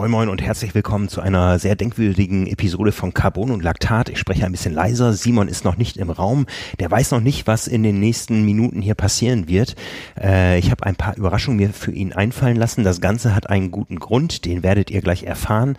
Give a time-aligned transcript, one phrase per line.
[0.00, 4.08] Moin Moin und herzlich willkommen zu einer sehr denkwürdigen Episode von Carbon und Laktat.
[4.08, 5.12] Ich spreche ein bisschen leiser.
[5.12, 6.46] Simon ist noch nicht im Raum.
[6.78, 9.76] Der weiß noch nicht, was in den nächsten Minuten hier passieren wird.
[10.18, 12.82] Äh, ich habe ein paar Überraschungen mir für ihn einfallen lassen.
[12.82, 15.76] Das Ganze hat einen guten Grund, den werdet ihr gleich erfahren.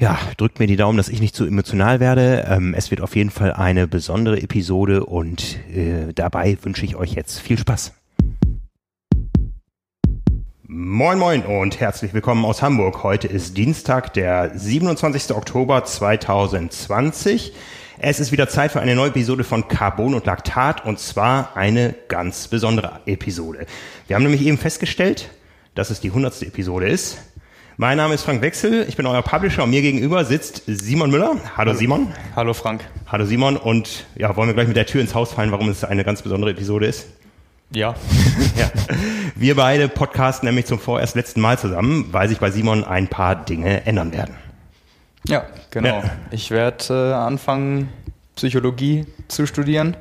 [0.00, 2.46] Ja, drückt mir die Daumen, dass ich nicht zu emotional werde.
[2.48, 7.12] Ähm, es wird auf jeden Fall eine besondere Episode und äh, dabei wünsche ich euch
[7.12, 7.92] jetzt viel Spaß.
[10.72, 13.02] Moin Moin und herzlich willkommen aus Hamburg.
[13.02, 15.34] Heute ist Dienstag, der 27.
[15.34, 17.52] Oktober 2020.
[17.98, 21.96] Es ist wieder Zeit für eine neue Episode von Carbon und Laktat und zwar eine
[22.06, 23.66] ganz besondere Episode.
[24.06, 25.30] Wir haben nämlich eben festgestellt,
[25.74, 26.42] dass es die 100.
[26.42, 27.18] Episode ist.
[27.76, 31.34] Mein Name ist Frank Wechsel, ich bin euer Publisher und mir gegenüber sitzt Simon Müller.
[31.56, 32.12] Hallo Simon.
[32.36, 32.84] Hallo Frank.
[33.08, 35.82] Hallo Simon und ja, wollen wir gleich mit der Tür ins Haus fallen, warum es
[35.82, 37.08] eine ganz besondere Episode ist?
[37.72, 37.94] Ja.
[38.56, 38.70] ja.
[39.36, 43.36] Wir beide podcasten nämlich zum vorerst letzten Mal zusammen, weil sich bei Simon ein paar
[43.36, 44.34] Dinge ändern werden.
[45.26, 46.00] Ja, genau.
[46.00, 46.10] Ja.
[46.30, 47.88] Ich werde äh, anfangen,
[48.34, 49.96] Psychologie zu studieren.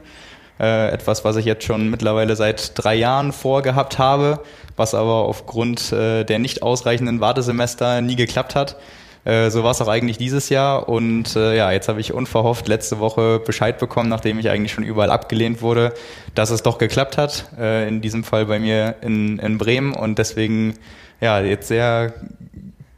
[0.59, 4.41] Äh, etwas, was ich jetzt schon mittlerweile seit drei Jahren vorgehabt habe,
[4.75, 8.77] was aber aufgrund äh, der nicht ausreichenden Wartesemester nie geklappt hat.
[9.25, 10.89] Äh, so war es auch eigentlich dieses Jahr.
[10.89, 14.83] Und äh, ja, jetzt habe ich unverhofft letzte Woche Bescheid bekommen, nachdem ich eigentlich schon
[14.83, 15.93] überall abgelehnt wurde,
[16.35, 17.51] dass es doch geklappt hat.
[17.57, 19.93] Äh, in diesem Fall bei mir in, in Bremen.
[19.93, 20.75] Und deswegen,
[21.21, 22.13] ja, jetzt sehr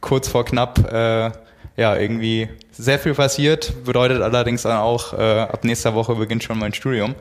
[0.00, 1.30] kurz vor knapp, äh,
[1.76, 3.84] ja, irgendwie sehr viel passiert.
[3.84, 7.14] Bedeutet allerdings dann auch, äh, ab nächster Woche beginnt schon mein Studium.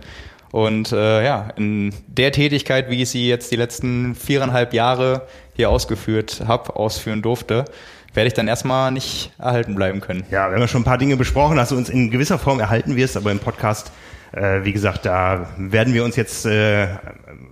[0.51, 5.69] Und äh, ja, in der Tätigkeit, wie ich sie jetzt die letzten viereinhalb Jahre hier
[5.69, 7.65] ausgeführt habe, ausführen durfte,
[8.13, 10.23] werde ich dann erstmal nicht erhalten bleiben können.
[10.31, 12.59] Ja, wir haben ja schon ein paar Dinge besprochen, dass du uns in gewisser Form
[12.59, 13.91] erhalten wirst, aber im Podcast,
[14.33, 16.87] äh, wie gesagt, da werden wir uns jetzt äh,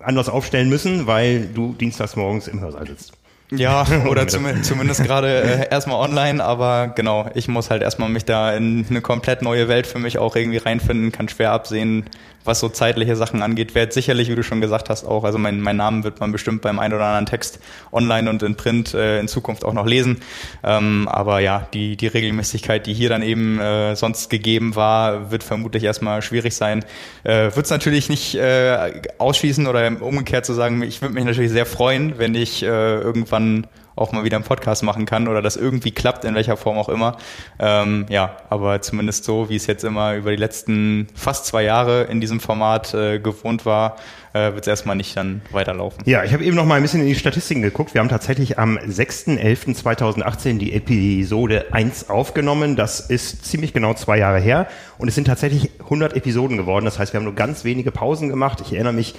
[0.04, 3.14] anders aufstellen müssen, weil du dienstags morgens im Hörsaal sitzt.
[3.52, 8.26] Ja, oder zum, zumindest gerade äh, erstmal online, aber genau, ich muss halt erstmal mich
[8.26, 12.06] da in eine komplett neue Welt für mich auch irgendwie reinfinden, kann schwer absehen,
[12.46, 13.76] was so zeitliche Sachen angeht.
[13.76, 16.62] Werd sicherlich, wie du schon gesagt hast, auch, also mein, mein Namen wird man bestimmt
[16.62, 17.60] beim einen oder anderen Text
[17.92, 20.18] online und in Print äh, in Zukunft auch noch lesen.
[20.64, 25.44] Ähm, aber ja, die, die Regelmäßigkeit, die hier dann eben äh, sonst gegeben war, wird
[25.44, 26.86] vermutlich erstmal schwierig sein.
[27.24, 31.52] Äh, wird es natürlich nicht äh, ausschließen oder umgekehrt zu sagen, ich würde mich natürlich
[31.52, 33.68] sehr freuen, wenn ich äh, irgendwann
[34.00, 36.90] auch mal wieder einen Podcast machen kann oder das irgendwie klappt, in welcher Form auch
[36.90, 37.18] immer.
[37.60, 42.04] Ähm, ja, aber zumindest so, wie es jetzt immer über die letzten fast zwei Jahre
[42.04, 43.98] in diesem Format äh, gewohnt war,
[44.34, 46.04] äh, wird es erstmal nicht dann weiterlaufen.
[46.06, 47.94] Ja, ich habe eben noch mal ein bisschen in die Statistiken geguckt.
[47.94, 52.76] Wir haben tatsächlich am 6.11.2018 die Episode 1 aufgenommen.
[52.76, 54.68] Das ist ziemlich genau zwei Jahre her.
[54.98, 56.86] Und es sind tatsächlich 100 Episoden geworden.
[56.86, 58.62] Das heißt, wir haben nur ganz wenige Pausen gemacht.
[58.62, 59.16] Ich erinnere mich,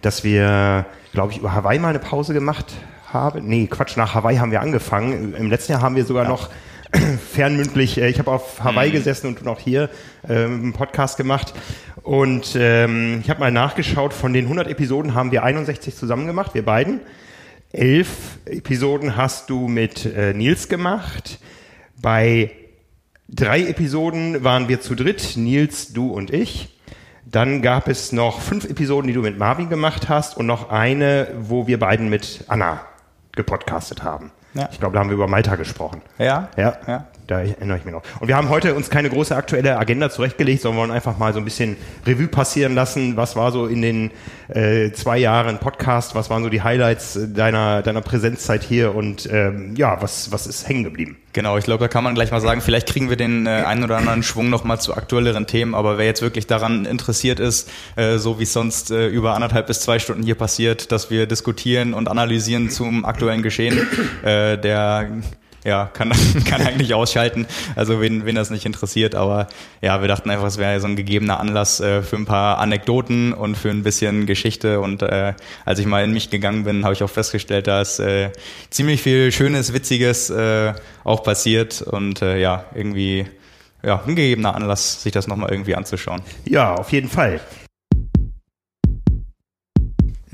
[0.00, 2.66] dass wir, glaube ich, über Hawaii mal eine Pause gemacht
[3.12, 3.40] habe.
[3.40, 5.34] Nee, Quatsch, nach Hawaii haben wir angefangen.
[5.34, 6.30] Im letzten Jahr haben wir sogar ja.
[6.30, 6.50] noch
[7.32, 8.94] fernmündlich, äh, ich habe auf Hawaii mhm.
[8.94, 9.88] gesessen und noch hier
[10.28, 11.54] ähm, einen Podcast gemacht.
[12.02, 16.54] Und ähm, ich habe mal nachgeschaut, von den 100 Episoden haben wir 61 zusammen gemacht,
[16.54, 17.00] wir beiden.
[17.72, 21.38] Elf Episoden hast du mit äh, Nils gemacht.
[22.02, 22.50] Bei
[23.28, 26.68] drei Episoden waren wir zu dritt, Nils, du und ich.
[27.24, 31.28] Dann gab es noch fünf Episoden, die du mit Marvin gemacht hast und noch eine,
[31.40, 32.82] wo wir beiden mit Anna
[33.32, 34.30] gepodcastet haben.
[34.54, 34.68] Ja.
[34.70, 36.02] Ich glaube, da haben wir über Malta gesprochen.
[36.18, 36.48] Ja?
[36.56, 36.76] Ja.
[36.86, 37.06] ja.
[37.32, 38.02] Da erinnere ich mich noch.
[38.20, 41.38] Und wir haben heute uns keine große aktuelle Agenda zurechtgelegt, sondern wollen einfach mal so
[41.38, 43.16] ein bisschen Revue passieren lassen.
[43.16, 44.10] Was war so in den
[44.48, 46.14] äh, zwei Jahren Podcast?
[46.14, 48.94] Was waren so die Highlights deiner, deiner Präsenzzeit hier?
[48.94, 51.16] Und ähm, ja, was, was ist hängen geblieben?
[51.32, 53.82] Genau, ich glaube, da kann man gleich mal sagen, vielleicht kriegen wir den äh, einen
[53.82, 58.18] oder anderen Schwung nochmal zu aktuelleren Themen, aber wer jetzt wirklich daran interessiert ist, äh,
[58.18, 61.94] so wie es sonst äh, über anderthalb bis zwei Stunden hier passiert, dass wir diskutieren
[61.94, 63.78] und analysieren zum aktuellen Geschehen,
[64.22, 65.08] äh, der
[65.64, 66.12] ja, kann,
[66.44, 67.46] kann eigentlich ausschalten,
[67.76, 69.48] also wen, wen das nicht interessiert, aber
[69.80, 73.32] ja, wir dachten einfach, es wäre so ein gegebener Anlass äh, für ein paar Anekdoten
[73.32, 76.94] und für ein bisschen Geschichte und äh, als ich mal in mich gegangen bin, habe
[76.94, 78.30] ich auch festgestellt, da ist äh,
[78.70, 80.74] ziemlich viel Schönes, Witziges äh,
[81.04, 83.26] auch passiert und äh, ja, irgendwie
[83.82, 86.22] ja, ein gegebener Anlass, sich das nochmal irgendwie anzuschauen.
[86.44, 87.40] Ja, auf jeden Fall.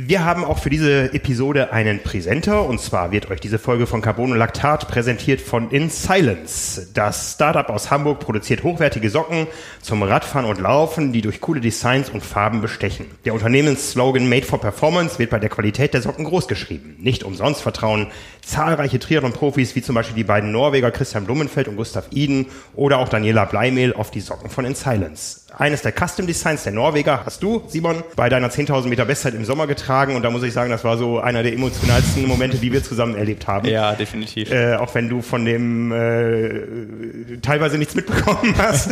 [0.00, 4.00] Wir haben auch für diese Episode einen Präsenter und zwar wird euch diese Folge von
[4.00, 6.86] Carbon und Lactat präsentiert von In Silence.
[6.94, 9.48] Das Startup aus Hamburg produziert hochwertige Socken
[9.82, 13.06] zum Radfahren und Laufen, die durch coole Designs und Farben bestechen.
[13.24, 16.94] Der Unternehmensslogan Made for Performance wird bei der Qualität der Socken großgeschrieben.
[17.00, 18.06] Nicht umsonst vertrauen
[18.40, 22.46] zahlreiche Triathlon-Profis wie zum Beispiel die beiden Norweger Christian Blumenfeld und Gustav Iden
[22.76, 25.40] oder auch Daniela Bleimehl auf die Socken von In Silence.
[25.56, 29.44] Eines der Custom Designs der Norweger hast du, Simon, bei deiner 10.000 Meter Bestzeit im
[29.44, 32.58] Sommer getragen getragen und da muss ich sagen, das war so einer der emotionalsten Momente,
[32.58, 33.66] die wir zusammen erlebt haben.
[33.66, 34.50] Ja, definitiv.
[34.50, 38.90] Äh, auch wenn du von dem äh, teilweise nichts mitbekommen hast.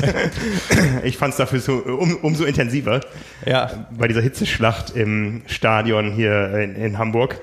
[1.05, 3.01] ich fand es dafür so um, umso intensiver.
[3.45, 3.87] Ja.
[3.91, 7.41] Bei dieser Hitzeschlacht im Stadion hier in, in Hamburg.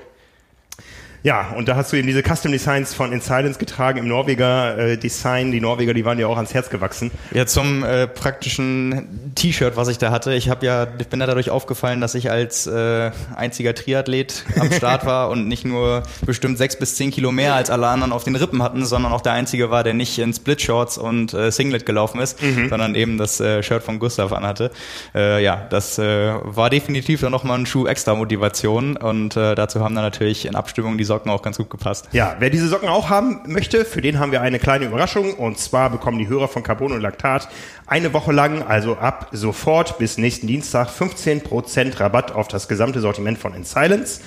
[1.24, 4.76] Ja, und da hast du eben diese Custom Designs von In Silence getragen im Norweger
[4.76, 5.52] äh, Design.
[5.52, 7.10] Die Norweger, die waren ja auch ans Herz gewachsen.
[7.32, 10.34] Ja, zum äh, praktischen T-Shirt, was ich da hatte.
[10.34, 14.70] Ich habe ja, ich bin da dadurch aufgefallen, dass ich als äh, einziger Triathlet am
[14.70, 18.24] Start war und nicht nur bestimmt sechs bis zehn Kilo mehr als alle anderen auf
[18.24, 21.50] den Rippen hatten, sondern auch der einzige war, der nicht in Split Shorts und äh,
[21.50, 22.68] Singlet gelaufen ist, mhm.
[22.68, 24.70] sondern eben das äh, Shirt von Gustav anhatte.
[25.14, 29.80] Äh, ja, das äh, war definitiv dann nochmal ein Schuh extra Motivation und äh, dazu
[29.80, 32.08] haben dann natürlich in Abstimmung die Socken auch ganz gut gepasst.
[32.12, 35.34] Ja, wer diese Socken auch haben möchte, für den haben wir eine kleine Überraschung.
[35.34, 37.48] Und zwar bekommen die Hörer von Carbon und Laktat
[37.86, 43.38] eine Woche lang, also ab sofort bis nächsten Dienstag, 15% Rabatt auf das gesamte Sortiment
[43.38, 44.20] von In Silence.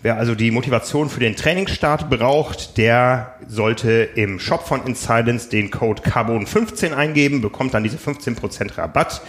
[0.00, 5.48] Wer also die Motivation für den Trainingsstart braucht, der sollte im Shop von In Silence
[5.48, 9.22] den Code Carbon15 eingeben, bekommt dann diese 15% Rabatt.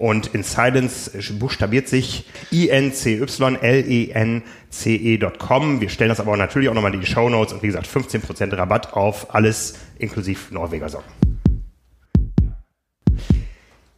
[0.00, 3.20] Und in Silence buchstabiert sich I-N-C-Y-L-E-N-C-E.com.
[5.82, 8.56] Wir stellen das aber natürlich auch nochmal in die Show Notes und wie gesagt 15%
[8.56, 11.12] Rabatt auf alles inklusive Norweger Socken.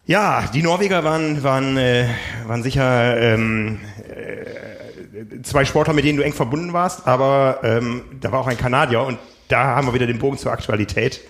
[0.04, 2.08] Ja, die Norweger waren, waren, äh,
[2.46, 3.78] waren sicher ähm,
[4.08, 8.58] äh, zwei Sportler, mit denen du eng verbunden warst, aber ähm, da war auch ein
[8.58, 9.20] Kanadier und
[9.52, 11.20] da haben wir wieder den Bogen zur Aktualität.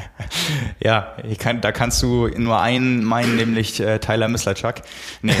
[0.80, 4.74] ja, kann, da kannst du nur einen meinen, nämlich äh, Tyler Mislachuk.
[5.22, 5.34] Nee,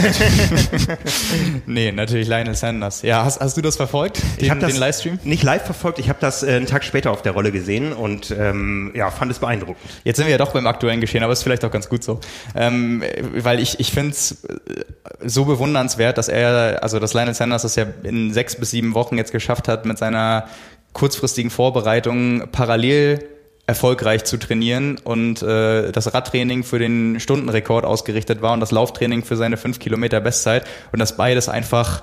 [1.66, 3.02] nee, natürlich Lionel Sanders.
[3.02, 5.18] Ja, hast, hast du das verfolgt, den, ich das den Livestream?
[5.24, 8.30] Nicht live verfolgt, ich habe das äh, einen Tag später auf der Rolle gesehen und
[8.30, 9.90] ähm, ja, fand es beeindruckend.
[10.04, 12.20] Jetzt sind wir ja doch beim aktuellen Geschehen, aber ist vielleicht auch ganz gut so.
[12.54, 13.02] Ähm,
[13.34, 14.84] weil ich, ich finde es äh,
[15.24, 19.18] so bewundernswert, dass er, also dass Lionel Sanders das ja in sechs bis sieben Wochen
[19.18, 20.46] jetzt geschafft hat, mit seiner
[20.96, 23.28] kurzfristigen Vorbereitungen parallel
[23.66, 29.22] erfolgreich zu trainieren und äh, das Radtraining für den Stundenrekord ausgerichtet war und das Lauftraining
[29.22, 32.02] für seine fünf Kilometer Bestzeit und dass beides einfach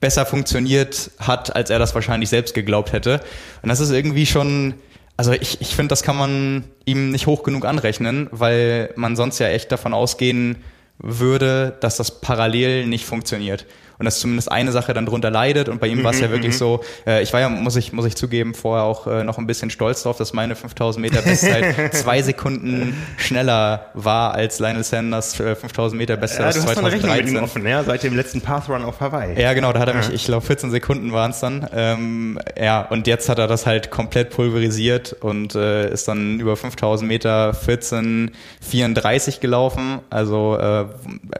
[0.00, 3.20] besser funktioniert hat, als er das wahrscheinlich selbst geglaubt hätte.
[3.60, 4.72] Und das ist irgendwie schon,
[5.18, 9.38] also ich, ich finde, das kann man ihm nicht hoch genug anrechnen, weil man sonst
[9.38, 10.56] ja echt davon ausgehen
[10.98, 13.66] würde, dass das parallel nicht funktioniert
[13.98, 15.68] und dass zumindest eine Sache dann drunter leidet.
[15.68, 16.58] Und bei ihm war es ja mhm, wirklich mhm.
[16.58, 19.46] so, äh, ich war ja, muss ich, muss ich zugeben, vorher auch äh, noch ein
[19.46, 25.38] bisschen stolz drauf, dass meine 5000 Meter Bestzeit zwei Sekunden schneller war als Lionel Sanders
[25.40, 27.24] äh, 5000 Meter Bestzeit ja, aus 2013.
[27.24, 29.40] Mit ihm offen, ja, seit dem letzten Pathrun auf Hawaii.
[29.40, 31.66] Ja, genau, da hat er mich, ich glaube 14 Sekunden waren es dann.
[31.72, 36.56] Ähm, ja, und jetzt hat er das halt komplett pulverisiert und äh, ist dann über
[36.56, 40.00] 5000 Meter 14,34 gelaufen.
[40.10, 40.86] Also äh,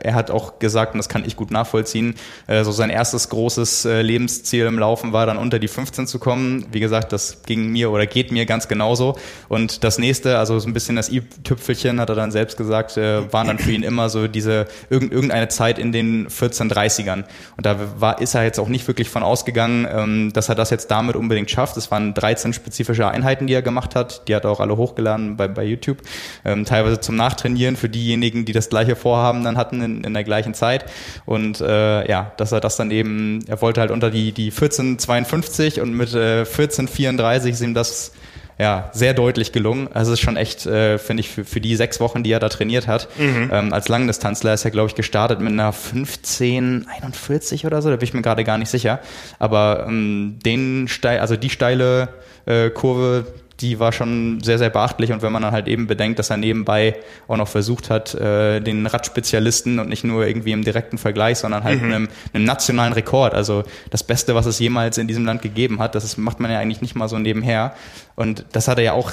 [0.00, 2.14] er hat auch gesagt, und das kann ich gut nachvollziehen,
[2.46, 6.18] äh, so sein erstes großes äh, Lebensziel im Laufen war, dann unter die 15 zu
[6.18, 6.66] kommen.
[6.70, 9.16] Wie gesagt, das ging mir oder geht mir ganz genauso.
[9.48, 13.32] Und das nächste, also so ein bisschen das i-Tüpfelchen, hat er dann selbst gesagt, äh,
[13.32, 17.24] waren dann für ihn immer so diese irgendeine Zeit in den 1430ern.
[17.56, 20.70] Und da war, ist er jetzt auch nicht wirklich von ausgegangen, ähm, dass er das
[20.70, 21.76] jetzt damit unbedingt schafft.
[21.76, 24.28] Es waren 13 spezifische Einheiten, die er gemacht hat.
[24.28, 26.02] Die hat er auch alle hochgeladen bei, bei YouTube.
[26.44, 30.24] Ähm, teilweise zum Nachtrainieren für diejenigen, die das gleiche Vorhaben dann hatten in, in der
[30.24, 30.84] gleichen Zeit.
[31.24, 35.80] Und äh, ja, dass er das dann eben, er wollte halt unter die, die 1452
[35.80, 38.12] und mit äh, 1434 ist ihm das
[38.58, 39.88] ja, sehr deutlich gelungen.
[39.92, 42.38] Also es ist schon echt, äh, finde ich, für, für die sechs Wochen, die er
[42.38, 43.08] da trainiert hat.
[43.18, 43.50] Mhm.
[43.52, 48.04] Ähm, als Langdistanzler ist er, glaube ich, gestartet mit einer 1541 oder so, da bin
[48.04, 49.00] ich mir gerade gar nicht sicher.
[49.38, 52.10] Aber ähm, den steil, also die steile
[52.46, 53.26] äh, Kurve,
[53.60, 55.12] die war schon sehr, sehr beachtlich.
[55.12, 56.96] Und wenn man dann halt eben bedenkt, dass er nebenbei
[57.28, 61.64] auch noch versucht hat, äh, den Radspezialisten und nicht nur irgendwie im direkten Vergleich, sondern
[61.64, 61.92] halt mhm.
[61.92, 65.94] einem, einem nationalen Rekord, also das Beste, was es jemals in diesem Land gegeben hat,
[65.94, 67.74] das ist, macht man ja eigentlich nicht mal so nebenher.
[68.16, 69.12] Und das hat er ja auch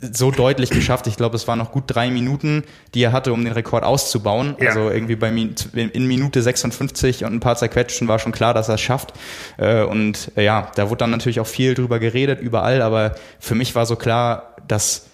[0.00, 1.06] so deutlich geschafft.
[1.08, 2.62] Ich glaube, es waren noch gut drei Minuten,
[2.94, 4.54] die er hatte, um den Rekord auszubauen.
[4.60, 4.68] Ja.
[4.68, 8.76] Also irgendwie bei in Minute 56 und ein paar zerquetschen war schon klar, dass er
[8.76, 9.12] es schafft.
[9.56, 12.80] Äh, und äh, ja, da wurde dann natürlich auch viel drüber geredet, überall.
[12.82, 15.06] Aber für mich war so klar, dass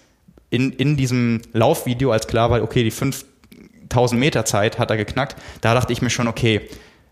[0.51, 5.35] in, in diesem Laufvideo, als klar war, okay, die 5000 Meter Zeit hat er geknackt,
[5.61, 6.61] da dachte ich mir schon, okay,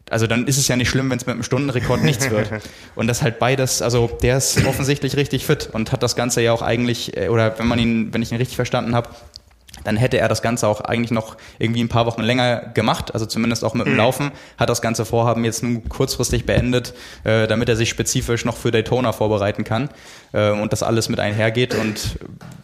[0.10, 2.50] also dann ist es ja nicht schlimm, wenn es mit einem Stundenrekord nichts wird.
[2.96, 6.54] Und das halt beides, also der ist offensichtlich richtig fit und hat das Ganze ja
[6.54, 9.10] auch eigentlich, äh, oder wenn man ihn, wenn ich ihn richtig verstanden habe,
[9.84, 13.26] dann hätte er das Ganze auch eigentlich noch irgendwie ein paar Wochen länger gemacht, also
[13.26, 14.00] zumindest auch mit dem mhm.
[14.00, 18.56] Laufen, hat das ganze Vorhaben jetzt nun kurzfristig beendet, äh, damit er sich spezifisch noch
[18.56, 19.90] für Daytona vorbereiten kann
[20.32, 22.18] äh, und das alles mit einhergeht und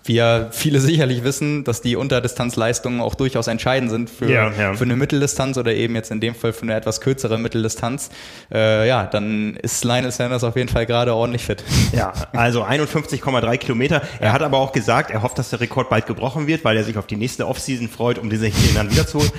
[0.04, 4.74] wir viele sicherlich wissen, dass die Unterdistanzleistungen auch durchaus entscheidend sind für, ja, ja.
[4.74, 8.10] für eine Mitteldistanz oder eben jetzt in dem Fall für eine etwas kürzere Mitteldistanz,
[8.52, 11.64] äh, ja, dann ist Lionel Sanders auf jeden Fall gerade ordentlich fit.
[11.92, 14.02] Ja, also 51,3 Kilometer.
[14.20, 16.84] Er hat aber auch gesagt, er hofft, dass der Rekord bald gebrochen wird, weil er
[16.84, 19.32] sich auf die nächste Offseason freut, um diese hier dann wiederzuholen.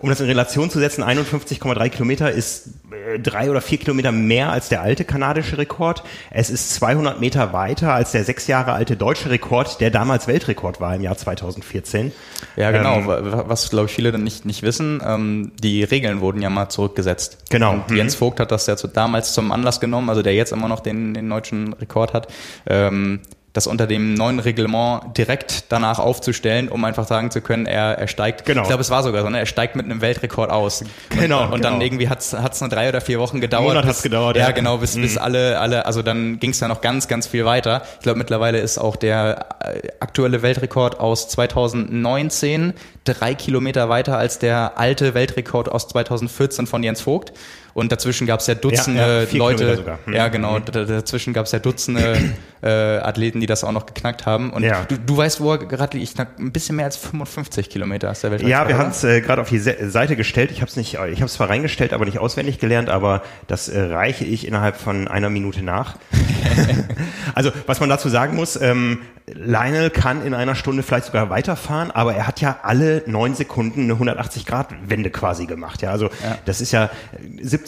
[0.00, 4.52] Um das in Relation zu setzen, 51,3 Kilometer ist äh, drei oder vier Kilometer mehr
[4.52, 6.04] als der alte kanadische Rekord.
[6.30, 10.80] Es ist 200 Meter weiter als der sechs Jahre alte deutsche Rekord, der damals Weltrekord
[10.80, 12.12] war im Jahr 2014.
[12.56, 12.98] Ja, genau.
[12.98, 16.68] Ähm, Was, glaube ich, viele dann nicht, nicht wissen, ähm, die Regeln wurden ja mal
[16.68, 17.50] zurückgesetzt.
[17.50, 17.72] Genau.
[17.72, 18.18] Und Jens mhm.
[18.18, 21.14] Vogt hat das ja zu, damals zum Anlass genommen, also der jetzt immer noch den,
[21.14, 22.28] den deutschen Rekord hat.
[22.66, 23.20] Ähm,
[23.58, 28.06] das unter dem neuen Reglement direkt danach aufzustellen, um einfach sagen zu können, er, er
[28.06, 28.44] steigt.
[28.44, 28.62] Genau.
[28.62, 29.40] Ich glaube, es war sogar so, ne?
[29.40, 30.84] er steigt mit einem Weltrekord aus.
[31.10, 31.42] Genau.
[31.42, 31.70] Und, und genau.
[31.70, 33.64] dann irgendwie hat es nur drei oder vier Wochen gedauert.
[33.64, 34.36] Ein Monat hat's gedauert.
[34.36, 34.50] Ja, ja.
[34.52, 35.02] genau, bis, mhm.
[35.02, 37.82] bis alle, alle, also dann ging es ja noch ganz, ganz viel weiter.
[37.96, 42.74] Ich glaube, mittlerweile ist auch der äh, aktuelle Weltrekord aus 2019
[43.04, 47.32] drei Kilometer weiter als der alte Weltrekord aus 2014 von Jens Vogt.
[47.74, 49.98] Und dazwischen gab es ja Dutzende ja, ja, Leute.
[50.04, 50.14] Hm.
[50.14, 50.58] Ja, genau.
[50.58, 54.52] Dazwischen gab es ja Dutzende äh, Athleten, die das auch noch geknackt haben.
[54.52, 54.84] Und ja.
[54.84, 56.18] du, du weißt, wo er gerade liegt.
[56.18, 58.50] Ein bisschen mehr als 55 Kilometer ist der Weltrekord.
[58.50, 60.50] Ja, wir haben es äh, gerade auf die Seite gestellt.
[60.50, 63.68] Ich habe es nicht, ich habe es zwar reingestellt, aber nicht auswendig gelernt, aber das
[63.68, 65.96] äh, reiche ich innerhalb von einer Minute nach.
[67.34, 71.90] also, was man dazu sagen muss, ähm, Lionel kann in einer Stunde vielleicht sogar weiterfahren,
[71.90, 75.82] aber er hat ja alle neun Sekunden eine 180-Grad-Wende quasi gemacht.
[75.82, 76.10] Ja, also
[76.44, 76.90] das ist ja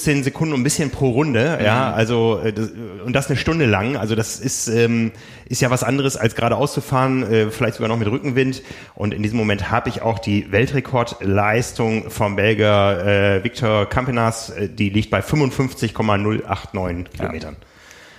[0.00, 1.58] 17 Sekunden ein bisschen pro Runde.
[1.58, 1.64] Mhm.
[1.64, 2.70] Ja, also äh, das,
[3.04, 3.96] und das eine Stunde lang.
[3.96, 5.12] Also das ist ähm,
[5.46, 8.62] ist ja was anderes als geradeaus zu fahren, äh, vielleicht sogar noch mit Rückenwind.
[8.94, 14.68] Und in diesem Moment habe ich auch die Weltrekordleistung vom Belgier äh, Victor Campenas, äh,
[14.68, 17.56] die liegt bei 55,089 Kilometern.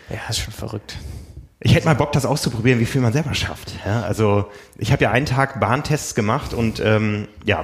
[0.10, 0.98] Ja, ist schon verrückt.
[1.64, 3.76] Ich hätte mal Bock, das auszuprobieren, wie viel man selber schafft.
[3.86, 7.64] Ja, also ich habe ja einen Tag Bahntests gemacht und ähm, ja.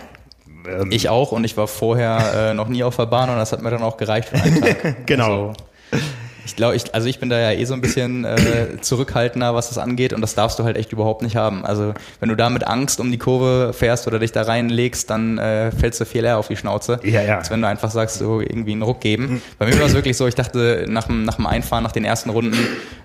[0.68, 3.52] Ähm, ich auch und ich war vorher äh, noch nie auf der Bahn und das
[3.52, 4.96] hat mir dann auch gereicht für einen Tag.
[5.06, 5.48] genau.
[5.92, 6.04] Also,
[6.48, 9.68] ich glaube, ich, also ich bin da ja eh so ein bisschen äh, zurückhaltender, was
[9.68, 11.66] das angeht und das darfst du halt echt überhaupt nicht haben.
[11.66, 15.38] Also wenn du da mit Angst um die Kurve fährst oder dich da reinlegst, dann
[15.38, 17.01] äh, fällst du viel eher auf die Schnauze.
[17.04, 17.39] Ja, ja.
[17.39, 19.42] Als wenn du einfach sagst, so irgendwie einen Ruck geben.
[19.60, 22.06] Bei mir war es wirklich so, ich dachte nach dem, nach dem Einfahren, nach den
[22.06, 22.58] ersten Runden,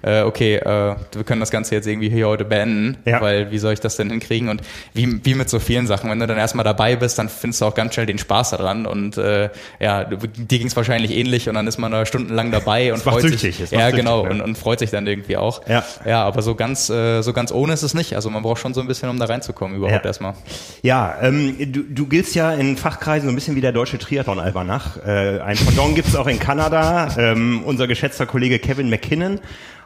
[0.02, 3.20] äh, okay, äh, wir können das Ganze jetzt irgendwie hier heute beenden, ja.
[3.20, 4.50] weil wie soll ich das denn hinkriegen?
[4.50, 4.62] Und
[4.94, 7.64] wie, wie mit so vielen Sachen, wenn du dann erstmal dabei bist, dann findest du
[7.66, 11.56] auch ganz schnell den Spaß daran und äh, ja, dir ging es wahrscheinlich ähnlich und
[11.56, 13.70] dann ist man da stundenlang dabei und freut süchtig.
[13.70, 14.22] Ja, genau.
[14.22, 15.66] Und, und freut sich dann irgendwie auch.
[15.66, 18.14] Ja, ja aber so ganz, äh, so ganz ohne ist es nicht.
[18.14, 20.08] Also man braucht schon so ein bisschen, um da reinzukommen überhaupt ja.
[20.08, 20.34] erstmal.
[20.82, 24.98] Ja, ähm, du, du giltst ja in Fachkreisen so ein bisschen wie der deutsche Triathlon-Albanach.
[25.04, 27.08] Äh, ein Pendant gibt es auch in Kanada.
[27.18, 29.40] Ähm, unser geschätzter Kollege Kevin McKinnon.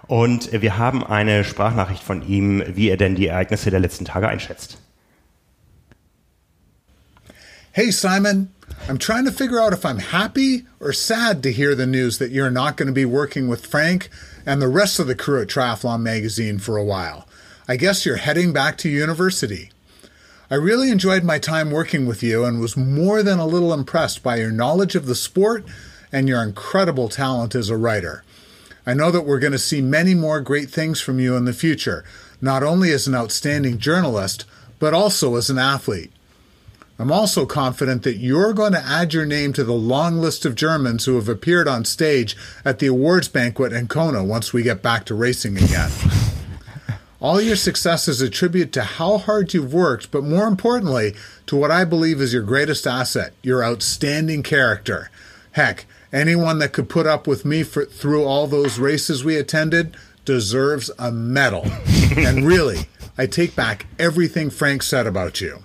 [0.07, 4.29] Und wir haben eine Sprachnachricht von ihm, wie er denn die Ereignisse der letzten Tage
[4.29, 4.79] einschätzt.
[7.73, 8.49] Hey Simon,
[8.89, 12.31] I'm trying to figure out if I'm happy or sad to hear the news that
[12.31, 14.09] you're not going to be working with Frank
[14.45, 17.27] and the rest of the crew at Triathlon Magazine for a while.
[17.69, 19.71] I guess you're heading back to university.
[20.49, 24.23] I really enjoyed my time working with you and was more than a little impressed
[24.23, 25.65] by your knowledge of the sport
[26.13, 28.23] and your incredible talent as a writer.
[28.87, 31.53] I know that we're going to see many more great things from you in the
[31.53, 32.05] future,
[32.41, 34.45] not only as an outstanding journalist,
[34.79, 36.13] but also as an athlete.
[36.99, 40.55] I'm also confident that you're going to add your name to the long list of
[40.55, 42.35] Germans who have appeared on stage
[42.65, 45.91] at the awards banquet in Kona once we get back to racing again.
[47.21, 51.15] All your success is a tribute to how hard you've worked, but more importantly,
[51.47, 55.11] to what I believe is your greatest asset, your outstanding character.
[55.53, 59.97] Heck, anyone that could put up with me for, through all those races we attended
[60.25, 61.67] deserves a medal.
[62.17, 62.89] and really,
[63.19, 65.63] I take back everything Frank said about you.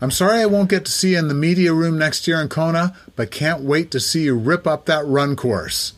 [0.00, 2.48] I'm sorry I won't get to see you in the media room next year in
[2.48, 5.92] Kona, but can't wait to see you rip up that run course.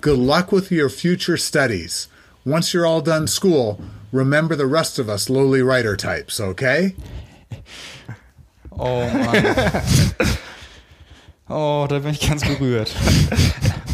[0.00, 2.08] Good luck with your future studies.
[2.44, 6.94] Once you're all done school, remember the rest of us lowly writer types, okay?
[8.78, 9.82] Oh Mann.
[11.52, 12.94] Oh, da bin ich ganz berührt.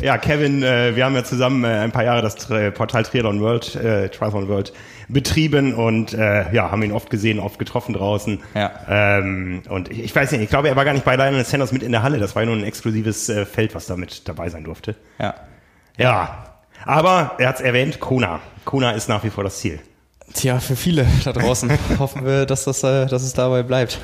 [0.01, 3.75] Ja, Kevin, äh, wir haben ja zusammen äh, ein paar Jahre das Portal Triathlon World,
[3.75, 4.73] äh, Triathlon World
[5.09, 8.39] betrieben und äh, ja, haben ihn oft gesehen, oft getroffen draußen.
[8.55, 8.71] Ja.
[8.89, 11.73] Ähm, und ich, ich weiß nicht, ich glaube, er war gar nicht bei Lionel Sanders
[11.73, 12.19] mit in der Halle.
[12.19, 14.95] Das war ja nur ein exklusives äh, Feld, was da mit dabei sein durfte.
[15.19, 15.35] Ja.
[15.97, 16.45] Ja.
[16.85, 18.39] Aber er hat es erwähnt, Kona.
[18.65, 19.81] Kona ist nach wie vor das Ziel.
[20.33, 23.99] Tja, für viele da draußen hoffen wir, dass, das, äh, dass es dabei bleibt.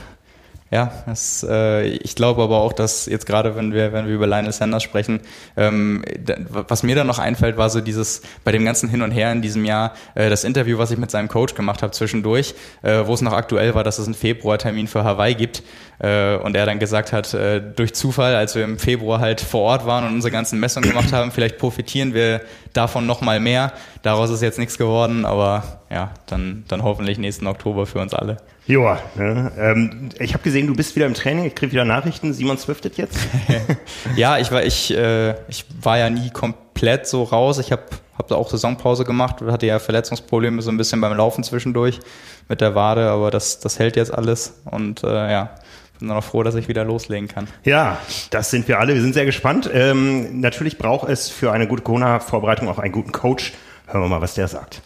[0.75, 4.27] Ja, das, äh, ich glaube aber auch, dass jetzt gerade, wenn wir, wenn wir über
[4.27, 5.21] Lionel Sanders sprechen,
[5.57, 6.05] ähm,
[6.49, 9.41] was mir dann noch einfällt, war so dieses, bei dem ganzen Hin und Her in
[9.41, 13.15] diesem Jahr, äh, das Interview, was ich mit seinem Coach gemacht habe zwischendurch, äh, wo
[13.15, 15.63] es noch aktuell war, dass es einen Februartermin für Hawaii gibt
[16.01, 19.61] äh, und er dann gesagt hat, äh, durch Zufall, als wir im Februar halt vor
[19.61, 22.41] Ort waren und unsere ganzen Messungen gemacht haben, vielleicht profitieren wir
[22.73, 23.73] davon nochmal mehr.
[24.03, 28.39] Daraus ist jetzt nichts geworden, aber ja, dann, dann hoffentlich nächsten Oktober für uns alle.
[28.67, 29.53] Joa, ne?
[29.59, 32.97] ähm, ich habe gesehen, du bist wieder im Training, ich kriege wieder Nachrichten, Simon swiftet
[32.97, 33.19] jetzt.
[34.17, 37.59] ja, ich war, ich, äh, ich war ja nie komplett so raus.
[37.59, 37.83] Ich habe
[38.17, 42.01] hab auch Saisonpause gemacht, hatte ja Verletzungsprobleme so ein bisschen beim Laufen zwischendurch
[42.49, 45.57] mit der Wade, aber das, das hält jetzt alles und äh, ja,
[45.99, 47.49] bin dann auch froh, dass ich wieder loslegen kann.
[47.65, 47.99] Ja,
[48.31, 48.95] das sind wir alle.
[48.95, 49.69] Wir sind sehr gespannt.
[49.73, 53.53] Ähm, natürlich braucht es für eine gute Corona-Vorbereitung auch einen guten Coach.
[53.87, 54.81] Hören wir mal, was der sagt.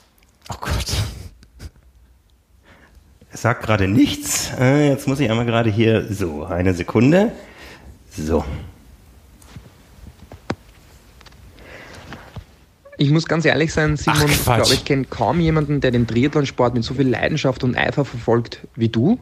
[0.51, 0.87] Oh Gott.
[3.28, 4.51] Er sagt gerade nichts.
[4.59, 6.13] Äh, jetzt muss ich einmal gerade hier.
[6.13, 7.33] So, eine Sekunde.
[8.11, 8.45] So.
[12.97, 16.09] Ich muss ganz ehrlich sein, Simon, Ach, ich glaube, ich kenne kaum jemanden, der den
[16.09, 19.21] Triathlonsport mit so viel Leidenschaft und Eifer verfolgt wie du.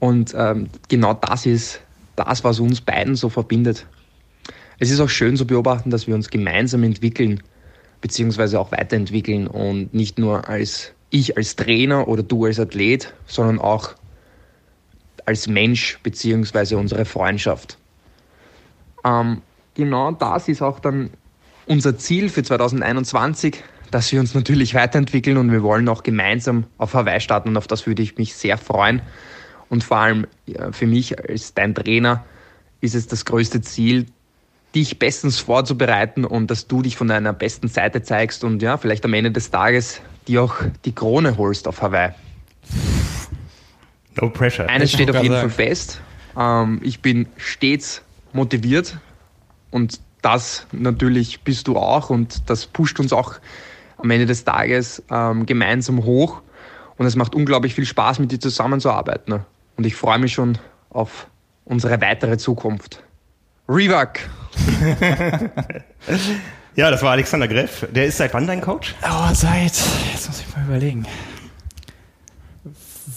[0.00, 1.80] Und ähm, genau das ist
[2.16, 3.86] das, was uns beiden so verbindet.
[4.80, 7.42] Es ist auch schön zu beobachten, dass wir uns gemeinsam entwickeln,
[8.00, 13.58] beziehungsweise auch weiterentwickeln und nicht nur als ich als Trainer oder du als Athlet, sondern
[13.58, 13.94] auch
[15.24, 17.78] als Mensch beziehungsweise unsere Freundschaft.
[19.04, 19.42] Ähm,
[19.74, 21.10] genau das ist auch dann
[21.66, 26.94] unser Ziel für 2021, dass wir uns natürlich weiterentwickeln und wir wollen auch gemeinsam auf
[26.94, 29.02] Hawaii starten und auf das würde ich mich sehr freuen.
[29.68, 30.26] Und vor allem
[30.72, 32.24] für mich als dein Trainer
[32.80, 34.06] ist es das größte Ziel,
[34.74, 39.04] dich bestens vorzubereiten und dass du dich von deiner besten Seite zeigst und ja, vielleicht
[39.04, 42.12] am Ende des Tages dir auch die Krone holst auf Hawaii.
[44.20, 44.68] No pressure.
[44.68, 46.00] Eines steht auf jeden Fall fest.
[46.36, 48.98] Ähm, ich bin stets motiviert
[49.70, 53.34] und das natürlich bist du auch und das pusht uns auch
[53.96, 56.42] am Ende des Tages ähm, gemeinsam hoch
[56.96, 59.32] und es macht unglaublich viel Spaß, mit dir zusammenzuarbeiten.
[59.32, 59.44] Ne?
[59.76, 60.58] Und ich freue mich schon
[60.90, 61.28] auf
[61.64, 63.02] unsere weitere Zukunft.
[63.68, 64.28] Revac!
[66.78, 67.88] ja, das war Alexander Greff.
[67.90, 68.94] Der ist seit wann dein Coach?
[69.02, 69.72] Oh, seit,
[70.12, 71.04] jetzt muss ich mal überlegen.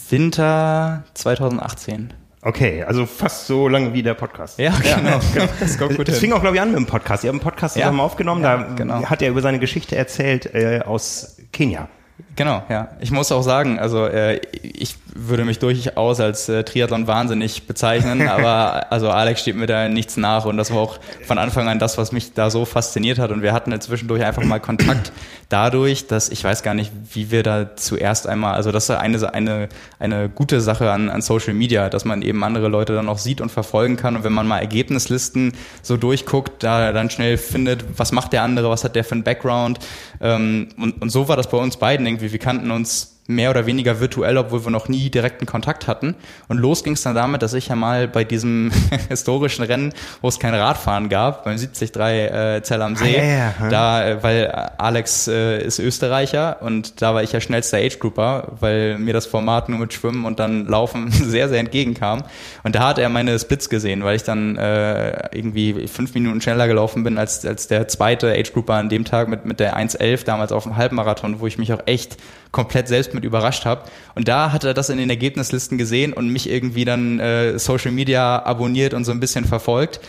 [0.09, 2.11] Winter 2018.
[2.41, 4.57] Okay, also fast so lange wie der Podcast.
[4.57, 5.19] Ja, genau.
[5.33, 5.45] genau.
[5.59, 7.23] Das kommt gut Das fing auch, glaube ich, an mit dem Podcast.
[7.23, 7.83] Ihr habt einen Podcast Ja.
[7.83, 8.43] zusammen aufgenommen.
[8.43, 9.05] Ja, da genau.
[9.05, 11.87] hat er über seine Geschichte erzählt äh, aus Kenia.
[12.35, 12.89] Genau, ja.
[13.01, 18.27] Ich muss auch sagen, also äh, ich würde mich durchaus als äh, Triathlon wahnsinnig bezeichnen,
[18.27, 21.79] aber also Alex steht mir da nichts nach und das war auch von Anfang an
[21.79, 25.11] das, was mich da so fasziniert hat und wir hatten zwischendurch einfach mal Kontakt
[25.49, 29.33] dadurch, dass ich weiß gar nicht, wie wir da zuerst einmal, also das ist eine
[29.33, 33.17] eine eine gute Sache an, an Social Media, dass man eben andere Leute dann auch
[33.17, 37.99] sieht und verfolgen kann und wenn man mal Ergebnislisten so durchguckt, da dann schnell findet,
[37.99, 39.79] was macht der andere, was hat der für einen Background
[40.21, 42.20] ähm, und, und so war das bei uns beiden irgendwie.
[42.21, 46.15] Wir kannten uns mehr oder weniger virtuell, obwohl wir noch nie direkten Kontakt hatten.
[46.47, 48.71] Und los ging es dann damit, dass ich ja mal bei diesem
[49.09, 53.53] historischen Rennen, wo es kein Radfahren gab, beim 73 äh, Zell am See, Ah, ja,
[53.59, 58.53] ja, da, äh, weil Alex äh, ist Österreicher und da war ich ja schnellster Age-Grouper,
[58.59, 62.23] weil mir das Format nur mit Schwimmen und dann Laufen sehr, sehr entgegenkam.
[62.63, 66.67] Und da hat er meine Splits gesehen, weil ich dann äh, irgendwie fünf Minuten schneller
[66.67, 70.51] gelaufen bin als, als der zweite Age-Grouper an dem Tag mit, mit der 1.11 damals
[70.51, 72.17] auf dem Halbmarathon, wo ich mich auch echt
[72.51, 73.83] komplett selbst mit überrascht habe.
[74.15, 77.91] Und da hat er das in den Ergebnislisten gesehen und mich irgendwie dann äh, Social
[77.91, 80.01] Media abonniert und so ein bisschen verfolgt.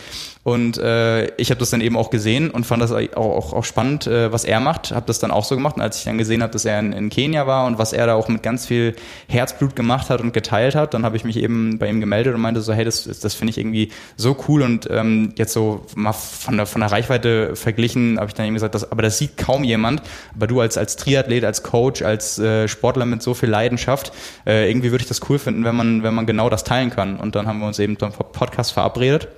[0.43, 3.63] Und äh, ich habe das dann eben auch gesehen und fand das auch, auch, auch
[3.63, 4.91] spannend, äh, was er macht.
[4.91, 5.77] Habe das dann auch so gemacht.
[5.77, 8.07] Und als ich dann gesehen habe, dass er in, in Kenia war und was er
[8.07, 8.93] da auch mit ganz viel
[9.29, 12.41] Herzblut gemacht hat und geteilt hat, dann habe ich mich eben bei ihm gemeldet und
[12.41, 14.63] meinte so, hey, das, das finde ich irgendwie so cool.
[14.63, 18.55] Und ähm, jetzt so mal von der, von der Reichweite verglichen, habe ich dann eben
[18.55, 20.01] gesagt, das, aber das sieht kaum jemand.
[20.35, 24.11] Aber du als, als Triathlet, als Coach, als äh, Sportler mit so viel Leidenschaft,
[24.45, 27.15] äh, irgendwie würde ich das cool finden, wenn man, wenn man genau das teilen kann.
[27.15, 29.29] Und dann haben wir uns eben zum Podcast verabredet.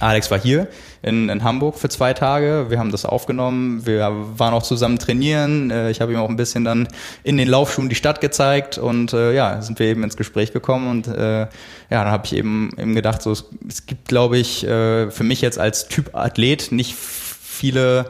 [0.00, 0.66] Alex war hier
[1.02, 2.66] in, in Hamburg für zwei Tage.
[2.68, 3.86] Wir haben das aufgenommen.
[3.86, 5.70] Wir waren auch zusammen trainieren.
[5.70, 6.88] Äh, Ich habe ihm auch ein bisschen dann
[7.22, 10.90] in den Laufschuhen die Stadt gezeigt und äh, ja, sind wir eben ins Gespräch gekommen
[10.90, 11.48] und äh, ja,
[11.90, 15.42] dann habe ich eben eben gedacht, so es, es gibt, glaube ich, äh, für mich
[15.42, 18.06] jetzt als Typ Athlet nicht viele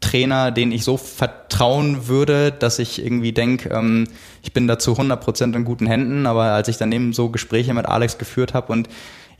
[0.00, 4.08] Trainer, denen ich so vertrauen würde, dass ich irgendwie denke, ähm,
[4.42, 6.26] ich bin da zu 100% in guten Händen.
[6.26, 8.88] Aber als ich dann eben so Gespräche mit Alex geführt habe und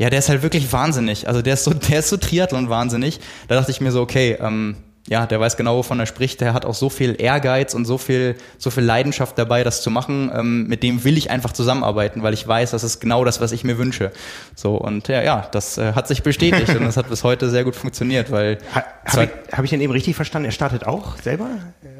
[0.00, 1.28] ja, der ist halt wirklich wahnsinnig.
[1.28, 3.20] Also der ist so, der ist so Triathlon wahnsinnig.
[3.48, 4.76] Da dachte ich mir so, okay, ähm,
[5.10, 6.40] ja, der weiß genau, wovon er spricht.
[6.40, 9.90] Der hat auch so viel Ehrgeiz und so viel, so viel Leidenschaft dabei, das zu
[9.90, 10.30] machen.
[10.32, 13.50] Ähm, mit dem will ich einfach zusammenarbeiten, weil ich weiß, das ist genau das, was
[13.50, 14.12] ich mir wünsche.
[14.54, 17.64] So und ja, ja, das äh, hat sich bestätigt und das hat bis heute sehr
[17.64, 20.46] gut funktioniert, weil ha, habe ich, hab ich den eben richtig verstanden?
[20.46, 21.48] Er startet auch selber?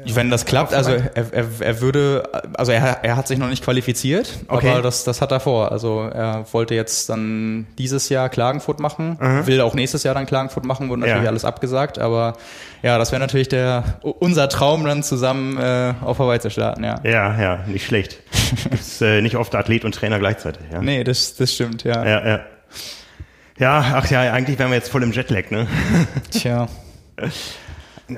[0.05, 3.61] Wenn das klappt, also er, er, er würde, also er, er hat sich noch nicht
[3.61, 4.69] qualifiziert, okay.
[4.69, 5.73] aber das, das hat er vor.
[5.73, 9.47] Also er wollte jetzt dann dieses Jahr Klagenfurt machen, mhm.
[9.47, 11.29] will auch nächstes Jahr dann Klagenfurt machen, wurde natürlich ja.
[11.29, 12.35] alles abgesagt, aber
[12.83, 16.99] ja, das wäre natürlich der unser Traum, dann zusammen äh, auf Hawaii zu starten, ja.
[17.03, 18.19] Ja, ja, nicht schlecht.
[18.71, 20.81] ist äh, nicht oft Athlet und Trainer gleichzeitig, ja.
[20.81, 22.05] Nee, das, das stimmt, ja.
[22.05, 22.39] Ja, ja.
[23.57, 25.67] Ja, ach ja, eigentlich wären wir jetzt voll im Jetlag, ne?
[26.31, 26.67] Tja.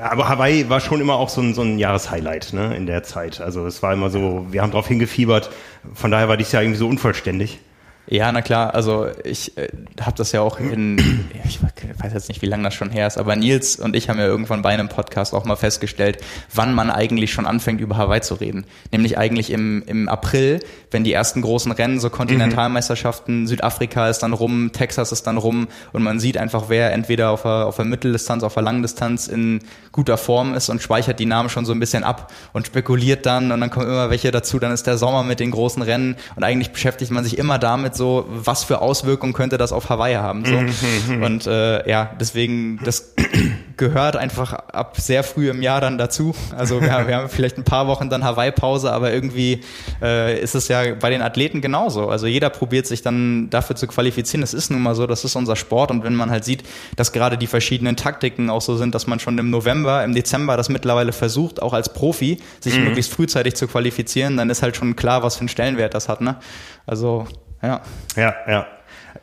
[0.01, 3.41] Aber Hawaii war schon immer auch so ein, so ein Jahreshighlight ne, in der Zeit.
[3.41, 5.51] Also es war immer so, wir haben drauf hingefiebert.
[5.93, 7.59] Von daher war dieses Jahr irgendwie so unvollständig.
[8.07, 9.69] Ja, na klar, also ich äh,
[10.01, 10.97] habe das ja auch in,
[11.45, 14.19] ich weiß jetzt nicht, wie lange das schon her ist, aber Nils und ich haben
[14.19, 16.17] ja irgendwann bei einem Podcast auch mal festgestellt,
[16.53, 18.65] wann man eigentlich schon anfängt, über Hawaii zu reden.
[18.91, 20.59] Nämlich eigentlich im, im April,
[20.91, 23.47] wenn die ersten großen Rennen, so Kontinentalmeisterschaften, mhm.
[23.47, 27.43] Südafrika ist dann rum, Texas ist dann rum und man sieht einfach, wer entweder auf
[27.43, 29.61] der, auf der Mitteldistanz, auf der Langdistanz in
[29.93, 33.53] guter Form ist und speichert die Namen schon so ein bisschen ab und spekuliert dann
[33.53, 36.43] und dann kommen immer welche dazu, dann ist der Sommer mit den großen Rennen und
[36.43, 40.15] eigentlich beschäftigt man sich immer damit, halt so, was für Auswirkungen könnte das auf Hawaii
[40.15, 40.45] haben.
[40.45, 41.13] So.
[41.13, 41.23] Mhm.
[41.23, 43.13] Und äh, ja, deswegen, das
[43.77, 46.35] gehört einfach ab sehr früh im Jahr dann dazu.
[46.55, 49.61] Also wir, wir haben vielleicht ein paar Wochen dann Hawaii-Pause, aber irgendwie
[50.01, 52.09] äh, ist es ja bei den Athleten genauso.
[52.09, 54.43] Also jeder probiert sich dann dafür zu qualifizieren.
[54.43, 56.63] Es ist nun mal so, das ist unser Sport und wenn man halt sieht,
[56.95, 60.57] dass gerade die verschiedenen Taktiken auch so sind, dass man schon im November, im Dezember
[60.57, 62.85] das mittlerweile versucht, auch als Profi, sich mhm.
[62.85, 66.21] möglichst frühzeitig zu qualifizieren, dann ist halt schon klar, was für einen Stellenwert das hat.
[66.21, 66.37] Ne?
[66.85, 67.27] Also
[67.63, 67.81] ja.
[68.15, 68.67] Ja, ja.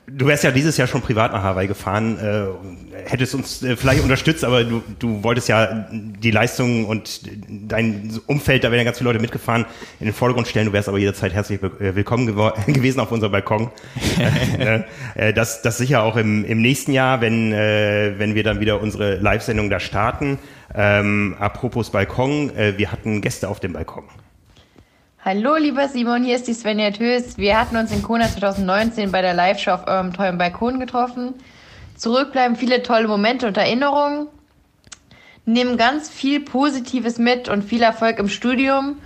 [0.07, 4.03] Du wärst ja dieses Jahr schon privat nach Hawaii gefahren, äh, hättest uns äh, vielleicht
[4.03, 8.99] unterstützt, aber du, du wolltest ja die Leistung und dein Umfeld, da wären ja ganz
[8.99, 9.67] viele Leute mitgefahren,
[10.01, 10.67] in den Vordergrund stellen.
[10.67, 12.27] Du wärst aber jederzeit herzlich äh, willkommen
[12.67, 13.71] gewesen auf unserem Balkon.
[15.15, 18.81] Äh, das, das sicher auch im, im nächsten Jahr, wenn, äh, wenn wir dann wieder
[18.81, 20.39] unsere Live-Sendung da starten.
[20.75, 24.05] Ähm, apropos Balkon, äh, wir hatten Gäste auf dem Balkon.
[25.23, 27.37] Hallo, lieber Simon, hier ist die Svenja Tös.
[27.37, 31.35] Wir hatten uns in Kona 2019 bei der Live-Show auf eurem tollen Balkon getroffen.
[31.95, 34.29] Zurückbleiben viele tolle Momente und Erinnerungen.
[35.45, 38.97] Nehmen ganz viel Positives mit und viel Erfolg im Studium.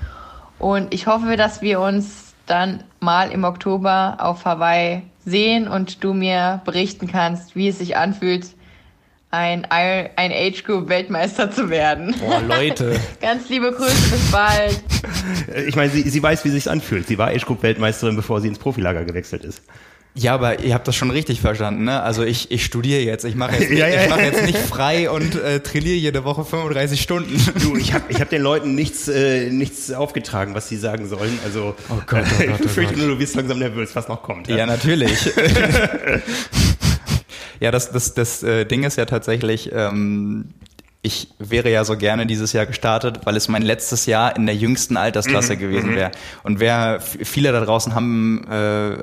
[0.60, 6.14] Und ich hoffe, dass wir uns dann mal im Oktober auf Hawaii sehen und du
[6.14, 8.46] mir berichten kannst, wie es sich anfühlt,
[9.34, 9.64] ein,
[10.16, 12.14] ein Age Group Weltmeister zu werden.
[12.20, 12.98] Boah, Leute.
[13.20, 14.82] Ganz liebe Grüße, bis bald.
[15.66, 17.06] Ich meine, sie, sie weiß, wie sich anfühlt.
[17.06, 19.62] Sie war Age Group Weltmeisterin, bevor sie ins Profilager gewechselt ist.
[20.16, 22.00] Ja, aber ihr habt das schon richtig verstanden, ne?
[22.00, 25.10] Also ich, ich studiere jetzt, ich mache jetzt, ja, ja, ich mache jetzt nicht frei
[25.10, 27.34] und äh, trainiere jede Woche 35 Stunden.
[27.64, 31.38] Du, ich habe ich hab den Leuten nichts, äh, nichts aufgetragen, was sie sagen sollen.
[31.44, 34.22] Also oh Gott, oh Gott, oh ich fürchte nur, du bist langsam nervös, was noch
[34.22, 34.48] kommt.
[34.48, 35.30] Ja, ja natürlich.
[37.60, 40.50] Ja, das, das, das äh, Ding ist ja tatsächlich, ähm,
[41.04, 44.54] ich wäre ja so gerne dieses Jahr gestartet, weil es mein letztes Jahr in der
[44.54, 45.96] jüngsten Altersklasse mhm, gewesen mhm.
[45.96, 46.10] wäre.
[46.44, 48.96] Und wer viele da draußen haben äh,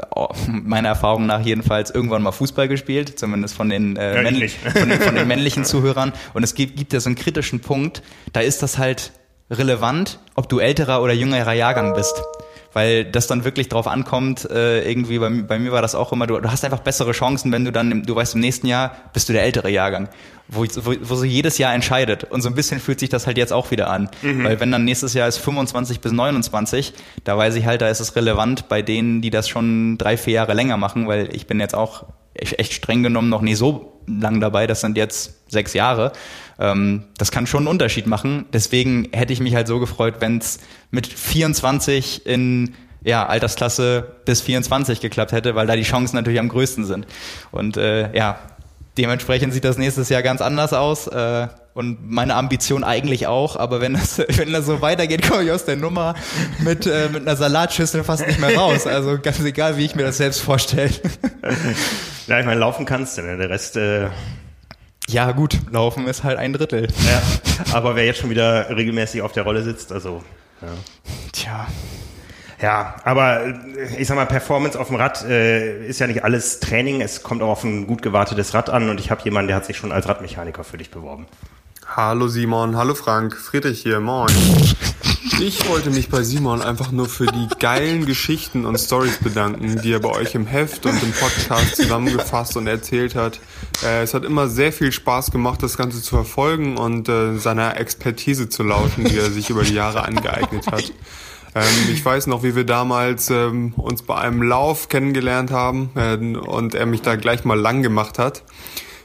[0.48, 4.90] meiner Erfahrung nach jedenfalls irgendwann mal Fußball gespielt, zumindest von den, äh, ja, männlich, von,
[4.90, 6.12] den von den männlichen Zuhörern.
[6.34, 8.02] Und es gibt, gibt ja so einen kritischen Punkt,
[8.34, 9.12] da ist das halt
[9.52, 12.16] relevant, ob du älterer oder jüngerer Jahrgang bist
[12.74, 16.28] weil das dann wirklich drauf ankommt, äh, irgendwie, bei, bei mir war das auch immer,
[16.28, 18.96] du, du hast einfach bessere Chancen, wenn du dann, im, du weißt, im nächsten Jahr
[19.14, 20.10] bist du der ältere Jahrgang,
[20.48, 22.24] wo, wo, wo so jedes Jahr entscheidet.
[22.26, 24.10] Und so ein bisschen fühlt sich das halt jetzt auch wieder an.
[24.22, 24.44] Mhm.
[24.44, 28.00] Weil wenn dann nächstes Jahr ist 25 bis 29, da weiß ich halt, da ist
[28.00, 31.60] es relevant bei denen, die das schon drei, vier Jahre länger machen, weil ich bin
[31.60, 36.12] jetzt auch echt streng genommen noch nie so lang dabei, das sind jetzt sechs Jahre.
[36.60, 38.46] Ähm, das kann schon einen Unterschied machen.
[38.54, 40.60] Deswegen hätte ich mich halt so gefreut, wenn es
[40.92, 46.50] mit 24 in ja, Altersklasse bis 24 geklappt hätte, weil da die Chancen natürlich am
[46.50, 47.08] größten sind.
[47.52, 48.40] Und äh, ja,
[48.98, 51.08] dementsprechend sieht das nächstes Jahr ganz anders aus.
[51.08, 55.52] Äh, und meine Ambition eigentlich auch, aber wenn das, wenn das so weitergeht, komme ich
[55.52, 56.16] aus der Nummer
[56.60, 58.86] mit, äh, mit einer Salatschüssel fast nicht mehr raus.
[58.88, 60.92] Also ganz egal, wie ich mir das selbst vorstelle.
[62.28, 63.36] Ja, ich meine, laufen kannst du, ne?
[63.36, 64.08] Der Rest äh,
[65.10, 66.88] ja, gut, Laufen ist halt ein Drittel.
[67.06, 67.22] Ja,
[67.74, 70.24] aber wer jetzt schon wieder regelmäßig auf der Rolle sitzt, also.
[70.62, 70.68] Ja.
[71.34, 71.68] Tja.
[72.62, 73.56] Ja, aber
[73.98, 77.42] ich sag mal, Performance auf dem Rad äh, ist ja nicht alles Training, es kommt
[77.42, 79.92] auch auf ein gut gewartetes Rad an und ich habe jemanden, der hat sich schon
[79.92, 81.26] als Radmechaniker für dich beworben.
[81.88, 84.32] Hallo Simon, hallo Frank, Friedrich hier, moin.
[85.40, 89.94] Ich wollte mich bei Simon einfach nur für die geilen Geschichten und Stories bedanken, die
[89.94, 93.40] er bei euch im Heft und im Podcast zusammengefasst und erzählt hat.
[93.84, 97.78] Äh, es hat immer sehr viel Spaß gemacht, das Ganze zu verfolgen und äh, seiner
[97.78, 100.92] Expertise zu lauschen, die er sich über die Jahre angeeignet hat.
[101.54, 106.16] Ähm, ich weiß noch, wie wir damals ähm, uns bei einem Lauf kennengelernt haben äh,
[106.16, 108.44] und er mich da gleich mal lang gemacht hat.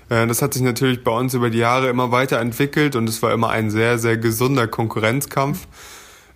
[0.09, 3.33] Äh, das hat sich natürlich bei uns über die Jahre immer weiterentwickelt und es war
[3.33, 5.67] immer ein sehr, sehr gesunder Konkurrenzkampf.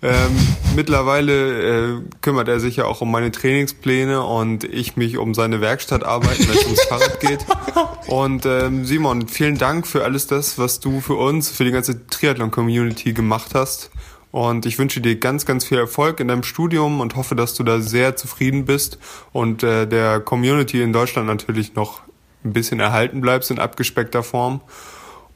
[0.03, 0.35] Ähm,
[0.75, 5.61] mittlerweile äh, kümmert er sich ja auch um meine Trainingspläne und ich mich um seine
[5.61, 7.45] Werkstattarbeit, wenn es ums Fahrrad geht.
[8.07, 12.07] Und ähm, Simon, vielen Dank für alles das, was du für uns, für die ganze
[12.07, 13.91] Triathlon-Community gemacht hast.
[14.33, 17.65] Und ich wünsche dir ganz, ganz viel Erfolg in deinem Studium und hoffe, dass du
[17.65, 18.99] da sehr zufrieden bist
[19.33, 22.03] und äh, der Community in Deutschland natürlich noch
[22.45, 24.61] ein bisschen erhalten bleibst in abgespeckter Form.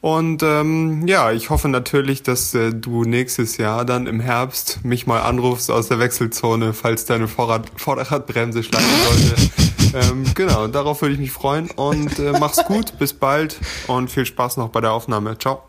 [0.01, 5.07] Und ähm, ja, ich hoffe natürlich, dass äh, du nächstes Jahr dann im Herbst mich
[5.07, 9.51] mal anrufst aus der Wechselzone, falls deine Vorrad Vorderradbremse schlagen sollte.
[10.11, 14.27] ähm, genau, darauf würde ich mich freuen und äh, mach's gut, bis bald und viel
[14.27, 15.39] Spaß noch bei der Aufnahme.
[15.39, 15.63] Ciao.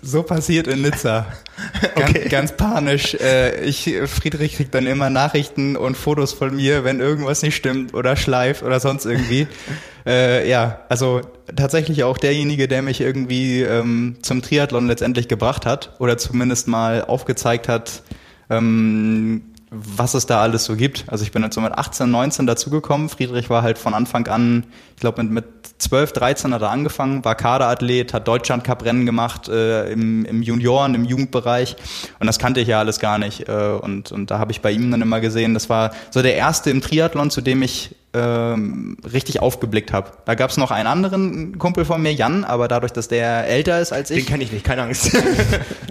[0.00, 1.26] So passiert in Nizza.
[1.94, 2.28] Ganz, okay.
[2.28, 3.14] ganz panisch.
[3.14, 7.92] Äh, ich, Friedrich kriegt dann immer Nachrichten und Fotos von mir, wenn irgendwas nicht stimmt
[7.94, 9.46] oder schleift oder sonst irgendwie.
[10.06, 11.20] äh, ja, also
[11.54, 17.04] tatsächlich auch derjenige, der mich irgendwie ähm, zum Triathlon letztendlich gebracht hat oder zumindest mal
[17.04, 18.02] aufgezeigt hat,
[18.48, 21.04] ähm, was es da alles so gibt.
[21.06, 23.08] Also ich bin jetzt so mit 18, 19 dazugekommen.
[23.08, 25.44] Friedrich war halt von Anfang an, ich glaube mit, mit
[25.78, 30.42] 12, 13 hat er angefangen, war Kaderathlet, hat Deutschland Cup Rennen gemacht äh, im, im
[30.42, 31.76] Junioren, im Jugendbereich
[32.20, 33.48] und das kannte ich ja alles gar nicht.
[33.48, 36.36] Äh, und, und da habe ich bei ihm dann immer gesehen, das war so der
[36.36, 40.10] erste im Triathlon, zu dem ich ähm, richtig aufgeblickt habe.
[40.26, 43.80] Da gab es noch einen anderen Kumpel von mir, Jan, aber dadurch, dass der älter
[43.80, 44.18] ist als ich.
[44.18, 45.16] Den kenne ich nicht, keine Angst.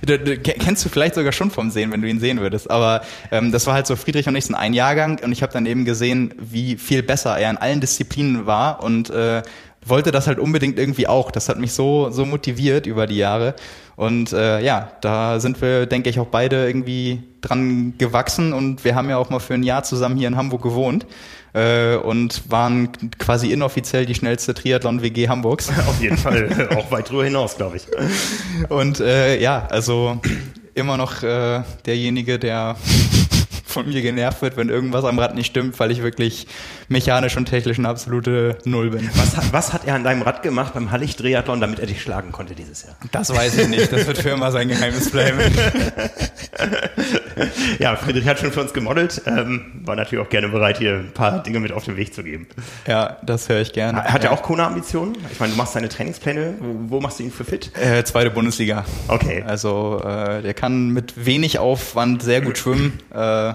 [0.06, 2.70] du, du, kennst du vielleicht sogar schon vom Sehen, wenn du ihn sehen würdest.
[2.70, 5.52] Aber ähm, das war halt so, Friedrich und ich sind ein Jahrgang und ich habe
[5.52, 9.42] dann eben gesehen, wie viel besser er in allen Disziplinen war und äh,
[9.86, 11.30] wollte das halt unbedingt irgendwie auch.
[11.30, 13.54] Das hat mich so, so motiviert über die Jahre.
[13.96, 18.94] Und äh, ja, da sind wir, denke ich, auch beide irgendwie dran gewachsen und wir
[18.94, 21.06] haben ja auch mal für ein Jahr zusammen hier in Hamburg gewohnt
[21.54, 25.70] äh, und waren quasi inoffiziell die schnellste Triathlon-WG Hamburgs.
[25.88, 27.86] Auf jeden Fall, auch weit drüber hinaus, glaube ich.
[28.68, 30.20] Und äh, ja, also
[30.74, 32.76] immer noch äh, derjenige, der
[33.74, 36.46] von mir genervt wird, wenn irgendwas am Rad nicht stimmt, weil ich wirklich
[36.88, 39.10] mechanisch und technisch eine absolute Null bin.
[39.14, 42.32] Was, hat, was hat er an deinem Rad gemacht beim Hallig-Triathlon, damit er dich schlagen
[42.32, 42.96] konnte dieses Jahr?
[43.12, 43.92] Das weiß ich nicht.
[43.92, 45.38] Das wird für immer sein Geheimnis bleiben.
[47.78, 49.22] ja, Friedrich hat schon für uns gemodelt.
[49.26, 52.22] Ähm, war natürlich auch gerne bereit, hier ein paar Dinge mit auf den Weg zu
[52.22, 52.46] geben.
[52.86, 54.04] Ja, das höre ich gerne.
[54.04, 55.16] Hat er auch Kona-Ambitionen?
[55.32, 56.54] Ich meine, du machst deine Trainingspläne.
[56.60, 57.70] Wo, wo machst du ihn für fit?
[57.78, 58.84] Äh, zweite Bundesliga.
[59.08, 59.42] Okay.
[59.46, 63.00] Also äh, der kann mit wenig Aufwand sehr gut schwimmen.
[63.12, 63.54] Äh,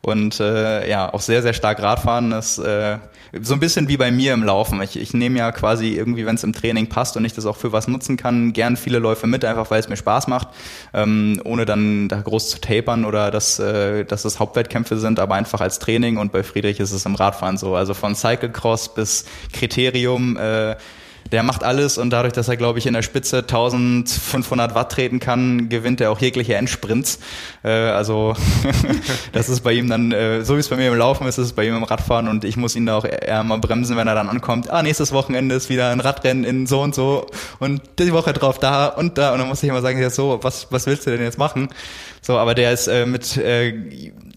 [0.00, 2.30] und äh, ja, auch sehr, sehr stark Radfahren.
[2.30, 2.98] Das äh,
[3.42, 4.80] so ein bisschen wie bei mir im Laufen.
[4.82, 7.56] Ich, ich nehme ja quasi irgendwie, wenn es im Training passt und ich das auch
[7.56, 10.48] für was nutzen kann, gern viele Läufe mit, einfach weil es mir Spaß macht,
[10.94, 15.34] ähm, ohne dann da groß zu tapern oder dass, äh, dass es Hauptwettkämpfe sind, aber
[15.34, 17.74] einfach als Training und bei Friedrich ist es im Radfahren so.
[17.74, 20.76] Also von Cyclecross bis Kriterium äh,
[21.32, 25.20] der macht alles und dadurch, dass er, glaube ich, in der Spitze 1500 Watt treten
[25.20, 27.18] kann, gewinnt er auch jegliche Endsprints.
[27.64, 28.34] Äh, also
[29.32, 31.46] das ist bei ihm dann, äh, so wie es bei mir im Laufen ist, ist
[31.46, 34.08] es bei ihm im Radfahren und ich muss ihn da auch eher mal bremsen, wenn
[34.08, 34.70] er dann ankommt.
[34.70, 37.26] Ah, nächstes Wochenende ist wieder ein Radrennen in so und so
[37.58, 40.38] und die Woche drauf da und da und dann muss ich immer sagen, ja so,
[40.42, 41.68] was, was willst du denn jetzt machen?
[42.28, 43.72] So, aber der ist äh, mit äh,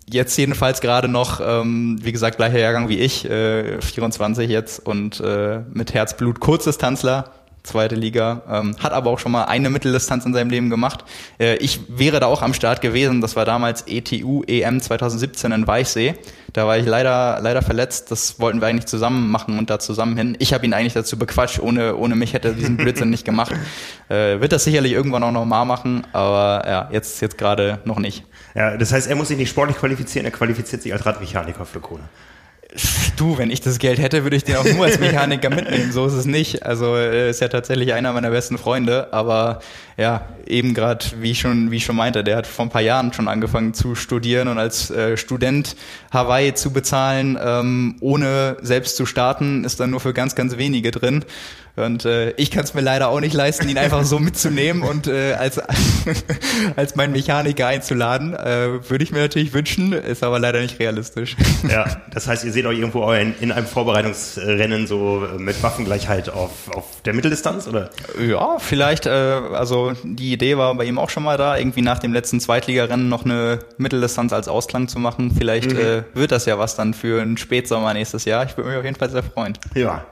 [0.09, 5.19] jetzt jedenfalls gerade noch, ähm, wie gesagt, gleicher Jahrgang wie ich, äh, 24 jetzt und
[5.19, 7.31] äh, mit Herzblut Kurzdistanzler,
[7.63, 11.03] zweite Liga, ähm, hat aber auch schon mal eine Mitteldistanz in seinem Leben gemacht.
[11.37, 15.67] Äh, ich wäre da auch am Start gewesen, das war damals ETU EM 2017 in
[15.67, 16.15] Weichsee.
[16.53, 20.17] Da war ich leider leider verletzt, das wollten wir eigentlich zusammen machen und da zusammen
[20.17, 20.35] hin.
[20.39, 23.53] Ich habe ihn eigentlich dazu bequatscht, ohne ohne mich hätte er diesen Blödsinn nicht gemacht.
[24.09, 28.25] Äh, wird das sicherlich irgendwann auch nochmal machen, aber ja, jetzt jetzt gerade noch nicht.
[28.55, 31.79] Ja, das heißt, er muss sich nicht sportlich qualifizieren, er qualifiziert sich als Radmechaniker für
[31.79, 32.09] Kona.
[33.17, 35.91] Du, wenn ich das Geld hätte, würde ich den auch nur als Mechaniker mitnehmen.
[35.91, 36.65] So ist es nicht.
[36.65, 39.59] Also er ist ja tatsächlich einer meiner besten Freunde, aber
[39.97, 42.81] ja, eben gerade, wie ich schon, wie ich schon meinte, der hat vor ein paar
[42.81, 45.75] Jahren schon angefangen zu studieren und als äh, Student
[46.11, 50.91] Hawaii zu bezahlen, ähm, ohne selbst zu starten, ist dann nur für ganz, ganz wenige
[50.91, 51.25] drin.
[51.75, 55.07] Und äh, ich kann es mir leider auch nicht leisten, ihn einfach so mitzunehmen und
[55.07, 55.59] äh, als,
[56.75, 58.33] als mein Mechaniker einzuladen.
[58.33, 61.35] Äh, Würde ich mir natürlich wünschen, ist aber leider nicht realistisch.
[61.69, 66.51] Ja, das heißt, ihr seht euch irgendwo in, in einem Vorbereitungsrennen so mit Waffengleichheit auf,
[66.75, 67.89] auf der Mitteldistanz, oder?
[68.19, 71.99] Ja, vielleicht, äh, also die Idee war bei ihm auch schon mal da, irgendwie nach
[71.99, 75.31] dem letzten Zweitligarennen noch eine Mitteldistanz als Ausklang zu machen.
[75.37, 75.79] Vielleicht mhm.
[75.79, 78.45] äh, wird das ja was dann für einen Spätsommer nächstes Jahr.
[78.45, 79.57] Ich würde mich auf jeden Fall sehr freuen.
[79.75, 80.05] Ja.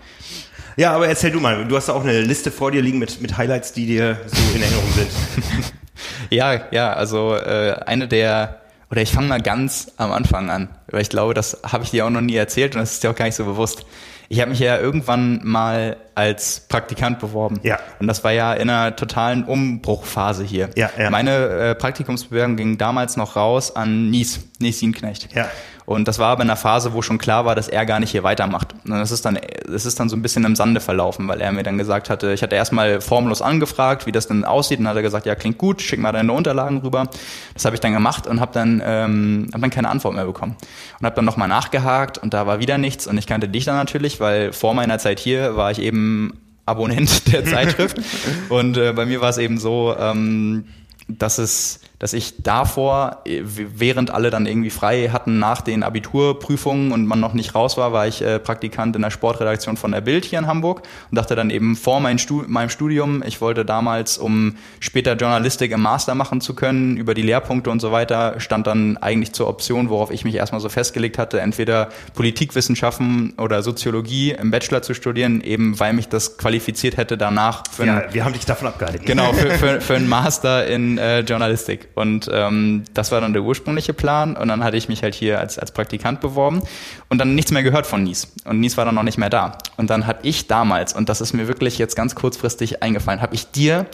[0.80, 3.38] Ja, aber erzähl du mal, du hast auch eine Liste vor dir liegen mit, mit
[3.38, 5.10] Highlights, die dir so in Erinnerung sind.
[6.30, 11.02] ja, ja, also äh, eine der, oder ich fange mal ganz am Anfang an, weil
[11.02, 13.16] ich glaube, das habe ich dir auch noch nie erzählt und das ist dir auch
[13.16, 13.86] gar nicht so bewusst.
[14.30, 17.60] Ich habe mich ja irgendwann mal als Praktikant beworben.
[17.64, 17.78] Ja.
[18.00, 20.70] Und das war ja in einer totalen Umbruchphase hier.
[20.78, 21.10] Ja, ja.
[21.10, 25.36] Meine äh, Praktikumsbewerbung ging damals noch raus an Nies, Nies Sienknecht.
[25.36, 25.50] Ja.
[25.90, 28.12] Und das war aber in einer Phase, wo schon klar war, dass er gar nicht
[28.12, 28.76] hier weitermacht.
[28.86, 31.52] Und das ist dann, das ist dann so ein bisschen im Sande verlaufen, weil er
[31.52, 34.96] mir dann gesagt hatte, ich hatte erstmal formlos angefragt, wie das denn aussieht, und hat
[34.96, 37.08] er gesagt, ja klingt gut, schick mal deine Unterlagen rüber.
[37.56, 40.56] Das habe ich dann gemacht und habe dann, ähm, hab dann keine Antwort mehr bekommen
[41.00, 43.76] und habe dann nochmal nachgehakt und da war wieder nichts und ich kannte dich dann
[43.76, 47.98] natürlich, weil vor meiner Zeit hier war ich eben Abonnent der Zeitschrift
[48.50, 50.66] und äh, bei mir war es eben so, ähm,
[51.08, 56.92] dass es dass ich davor, äh, während alle dann irgendwie frei hatten nach den Abiturprüfungen
[56.92, 60.02] und man noch nicht raus war, war ich äh, Praktikant in der Sportredaktion von der
[60.02, 60.82] Bild hier in Hamburg
[61.12, 65.72] und dachte dann eben vor mein Stu meinem Studium, ich wollte damals, um später Journalistik
[65.72, 69.48] im Master machen zu können, über die Lehrpunkte und so weiter, stand dann eigentlich zur
[69.48, 74.94] Option, worauf ich mich erstmal so festgelegt hatte, entweder Politikwissenschaften oder Soziologie im Bachelor zu
[74.94, 79.06] studieren, eben weil mich das qualifiziert hätte danach für Ja, wir haben dich davon abgehalten.
[79.06, 81.89] Genau, für, für, für einen Master in äh, Journalistik.
[81.96, 84.36] Und ähm, das war dann der ursprüngliche Plan.
[84.36, 86.62] Und dann hatte ich mich halt hier als, als Praktikant beworben
[87.10, 88.32] und dann nichts mehr gehört von Nies.
[88.46, 89.58] Und Nies war dann noch nicht mehr da.
[89.78, 93.36] Und dann habe ich damals, und das ist mir wirklich jetzt ganz kurzfristig eingefallen, habe
[93.36, 93.86] ich dir,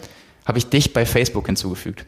[0.44, 2.04] habe ich dich bei Facebook hinzugefügt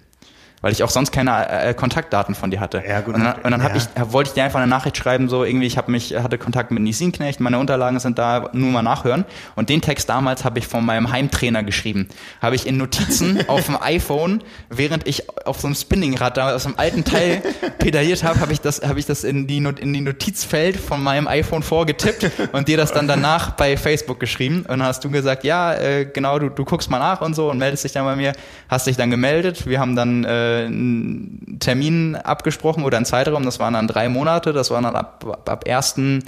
[0.61, 2.83] weil ich auch sonst keine äh, Kontaktdaten von dir hatte.
[2.87, 3.15] Ja, gut.
[3.15, 3.75] Und dann, und dann ja.
[3.75, 6.71] ich, wollte ich dir einfach eine Nachricht schreiben, so irgendwie, ich habe mich, hatte Kontakt
[6.71, 9.25] mit Nisin Knecht, meine Unterlagen sind da, nur mal nachhören.
[9.55, 12.09] Und den Text damals habe ich von meinem Heimtrainer geschrieben.
[12.43, 16.67] Habe ich in Notizen auf dem iPhone, während ich auf so einem Spinningrad da aus
[16.67, 17.43] einem alten Teil
[17.79, 21.29] pedaliert habe, habe ich das, habe ich das in die, in die Notizfeld von meinem
[21.29, 24.61] iPhone vorgetippt und dir das dann danach bei Facebook geschrieben.
[24.61, 27.51] Und dann hast du gesagt, ja, äh, genau, du, du guckst mal nach und so
[27.51, 28.33] und meldest dich dann bei mir,
[28.69, 29.67] hast dich dann gemeldet.
[29.67, 34.53] Wir haben dann äh, einen Termin abgesprochen oder einen Zeitraum, das waren dann drei Monate,
[34.53, 36.23] das war dann ab, ab 1.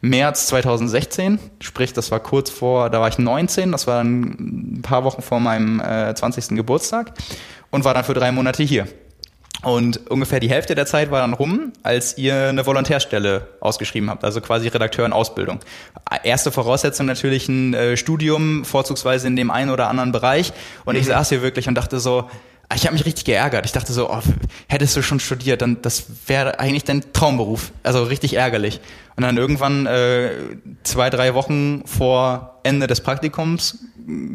[0.00, 4.82] März 2016, sprich, das war kurz vor, da war ich 19, das war dann ein
[4.82, 6.56] paar Wochen vor meinem äh, 20.
[6.56, 7.12] Geburtstag
[7.70, 8.86] und war dann für drei Monate hier.
[9.62, 14.22] Und ungefähr die Hälfte der Zeit war dann rum, als ihr eine Volontärstelle ausgeschrieben habt,
[14.22, 15.58] also quasi Redakteur in Ausbildung.
[16.22, 20.52] Erste Voraussetzung natürlich ein äh, Studium, vorzugsweise in dem einen oder anderen Bereich.
[20.84, 21.00] Und mhm.
[21.00, 22.30] ich saß hier wirklich und dachte so,
[22.74, 23.64] ich habe mich richtig geärgert.
[23.64, 24.20] Ich dachte so, oh,
[24.68, 27.72] hättest du schon studiert, dann das wäre eigentlich dein Traumberuf.
[27.82, 28.80] Also richtig ärgerlich.
[29.16, 30.30] Und dann irgendwann äh,
[30.82, 33.78] zwei, drei Wochen vor Ende des Praktikums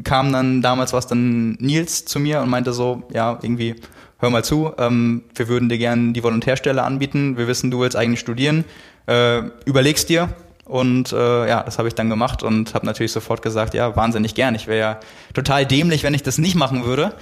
[0.03, 3.75] kam dann damals was dann Nils zu mir und meinte so, ja, irgendwie,
[4.19, 7.37] hör mal zu, ähm, wir würden dir gerne die Volontärstelle anbieten.
[7.37, 8.65] Wir wissen, du willst eigentlich studieren.
[9.07, 10.29] Äh, überlegst dir,
[10.65, 14.33] und äh, ja, das habe ich dann gemacht und habe natürlich sofort gesagt, ja, wahnsinnig
[14.33, 14.55] gern.
[14.55, 14.99] Ich wäre ja
[15.33, 17.13] total dämlich, wenn ich das nicht machen würde.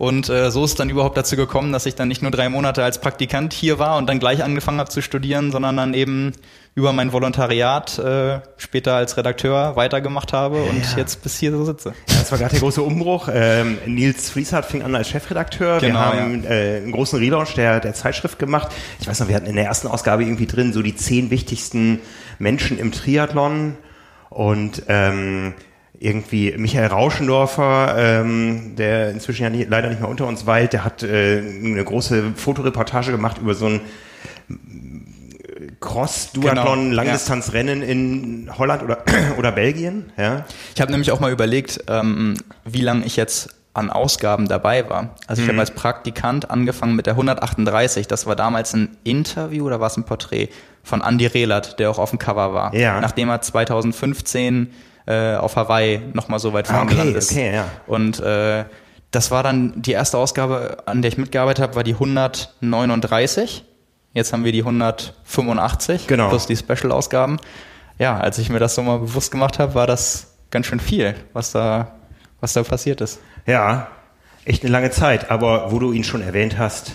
[0.00, 2.82] Und äh, so ist dann überhaupt dazu gekommen, dass ich dann nicht nur drei Monate
[2.82, 6.32] als Praktikant hier war und dann gleich angefangen habe zu studieren, sondern dann eben
[6.74, 10.96] über mein Volontariat äh, später als Redakteur weitergemacht habe und ja.
[10.96, 11.90] jetzt bis hier so sitze.
[12.08, 13.28] Ja, das war gerade der große Umbruch.
[13.30, 15.80] Ähm, Nils Frieshardt fing an als Chefredakteur.
[15.80, 16.50] Genau, wir haben ja.
[16.50, 18.68] äh, einen großen Relaunch der, der Zeitschrift gemacht.
[19.00, 22.00] Ich weiß noch, wir hatten in der ersten Ausgabe irgendwie drin so die zehn wichtigsten
[22.38, 23.76] Menschen im Triathlon
[24.30, 25.52] und ähm,
[26.00, 30.82] irgendwie Michael Rauschendorfer, ähm, der inzwischen ja nicht, leider nicht mehr unter uns weilt, der
[30.84, 33.80] hat äh, eine große Fotoreportage gemacht über so ein
[35.80, 37.88] Cross-Duathlon, genau, Langdistanzrennen ja.
[37.88, 39.04] in Holland oder,
[39.38, 40.10] oder Belgien.
[40.16, 40.46] Ja.
[40.74, 42.34] Ich habe nämlich auch mal überlegt, ähm,
[42.64, 45.14] wie lange ich jetzt an Ausgaben dabei war.
[45.26, 45.52] Also ich mhm.
[45.52, 48.08] habe als Praktikant angefangen mit der 138.
[48.08, 50.48] Das war damals ein Interview oder war es ein Porträt
[50.82, 52.74] von Andy Rehlert, der auch auf dem Cover war.
[52.74, 53.00] Ja.
[53.00, 54.70] Nachdem er 2015
[55.10, 57.32] äh, auf Hawaii nochmal so weit vorne ah, okay, ist.
[57.32, 57.68] Okay, ja.
[57.88, 58.64] Und äh,
[59.10, 63.64] das war dann die erste Ausgabe, an der ich mitgearbeitet habe, war die 139.
[64.12, 66.28] Jetzt haben wir die 185 genau.
[66.28, 67.38] plus die Special-Ausgaben.
[67.98, 71.14] Ja, als ich mir das so mal bewusst gemacht habe, war das ganz schön viel,
[71.32, 71.92] was da,
[72.40, 73.20] was da passiert ist.
[73.46, 73.88] Ja,
[74.44, 75.30] echt eine lange Zeit.
[75.30, 76.92] Aber wo du ihn schon erwähnt hast,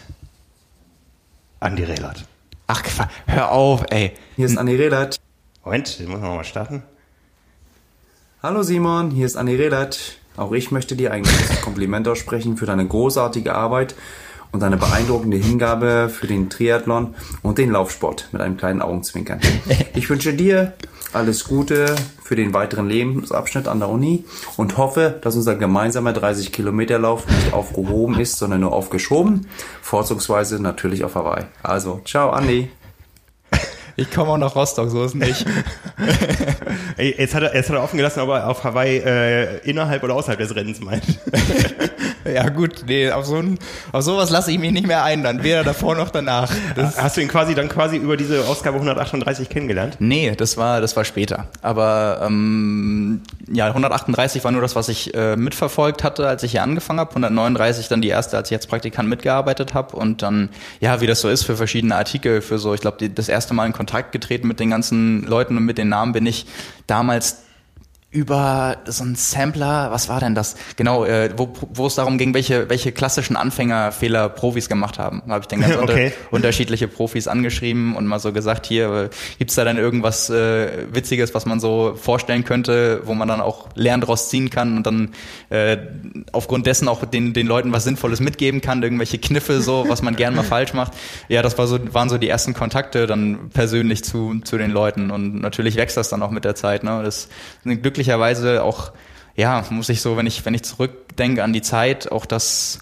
[1.59, 2.25] Andi Rehlert.
[2.67, 2.81] Ach,
[3.27, 4.13] hör auf, ey.
[4.37, 5.19] Hier ist Andi Rehlert.
[5.63, 6.83] Moment, den muss man mal starten.
[8.45, 10.17] Hallo Simon, hier ist Anni Relat.
[10.37, 13.95] Auch ich möchte dir ein großes Kompliment aussprechen für deine großartige Arbeit
[14.51, 19.39] und deine beeindruckende Hingabe für den Triathlon und den Laufsport mit einem kleinen Augenzwinkern.
[19.95, 20.73] Ich wünsche dir
[21.11, 24.25] alles Gute für den weiteren Lebensabschnitt an der Uni
[24.57, 29.47] und hoffe, dass unser gemeinsamer 30 Kilometer Lauf nicht aufgehoben ist, sondern nur aufgeschoben.
[29.81, 31.45] Vorzugsweise natürlich auf Hawaii.
[31.63, 32.69] Also, ciao, Andi.
[33.97, 35.45] Ich komme auch nach Rostock, so ist nicht.
[36.97, 40.03] Ey, jetzt, hat er, jetzt hat er offen gelassen, ob er auf Hawaii äh, innerhalb
[40.03, 41.03] oder außerhalb des Rennens meint.
[42.25, 43.57] ja gut, nee, auf, so ein,
[43.93, 46.51] auf sowas lasse ich mich nicht mehr ein, dann weder davor noch danach.
[46.75, 49.95] Das Hast du ihn quasi dann quasi über diese Ausgabe 138 kennengelernt?
[49.99, 51.47] Nee, das war, das war später.
[51.61, 56.63] Aber ähm, ja, 138 war nur das, was ich äh, mitverfolgt hatte, als ich hier
[56.63, 57.11] angefangen habe.
[57.11, 59.95] 139 dann die erste, als ich als Praktikant mitgearbeitet habe.
[59.95, 60.49] Und dann,
[60.81, 63.65] ja, wie das so ist für verschiedene Artikel, für so, ich glaube, das erste Mal
[63.65, 66.45] in Kontakt getreten mit den ganzen Leuten und mit den Namen bin ich
[66.87, 67.44] damals
[68.15, 70.55] über so einen Sampler, was war denn das?
[70.77, 75.21] Genau, äh, wo, wo es darum ging, welche, welche klassischen Anfängerfehler Profis gemacht haben.
[75.27, 76.13] Da habe ich dann ganz okay.
[76.31, 80.85] unter, unterschiedliche Profis angeschrieben und mal so gesagt, hier, äh, gibt's da dann irgendwas äh,
[80.93, 84.87] Witziges, was man so vorstellen könnte, wo man dann auch Lernen draus ziehen kann und
[84.87, 85.13] dann
[85.49, 85.77] äh,
[86.31, 90.15] aufgrund dessen auch den, den Leuten was Sinnvolles mitgeben kann, irgendwelche Kniffe so, was man
[90.15, 90.93] gern mal falsch macht.
[91.27, 95.11] Ja, das war so, waren so die ersten Kontakte dann persönlich zu, zu den Leuten
[95.11, 96.85] und natürlich wächst das dann auch mit der Zeit.
[96.85, 97.01] Ne?
[97.03, 97.31] Das ist
[97.65, 98.91] eine glückliche glücklicherweise auch,
[99.35, 102.79] ja, muss ich so, wenn ich, wenn ich zurückdenke an die Zeit, auch das,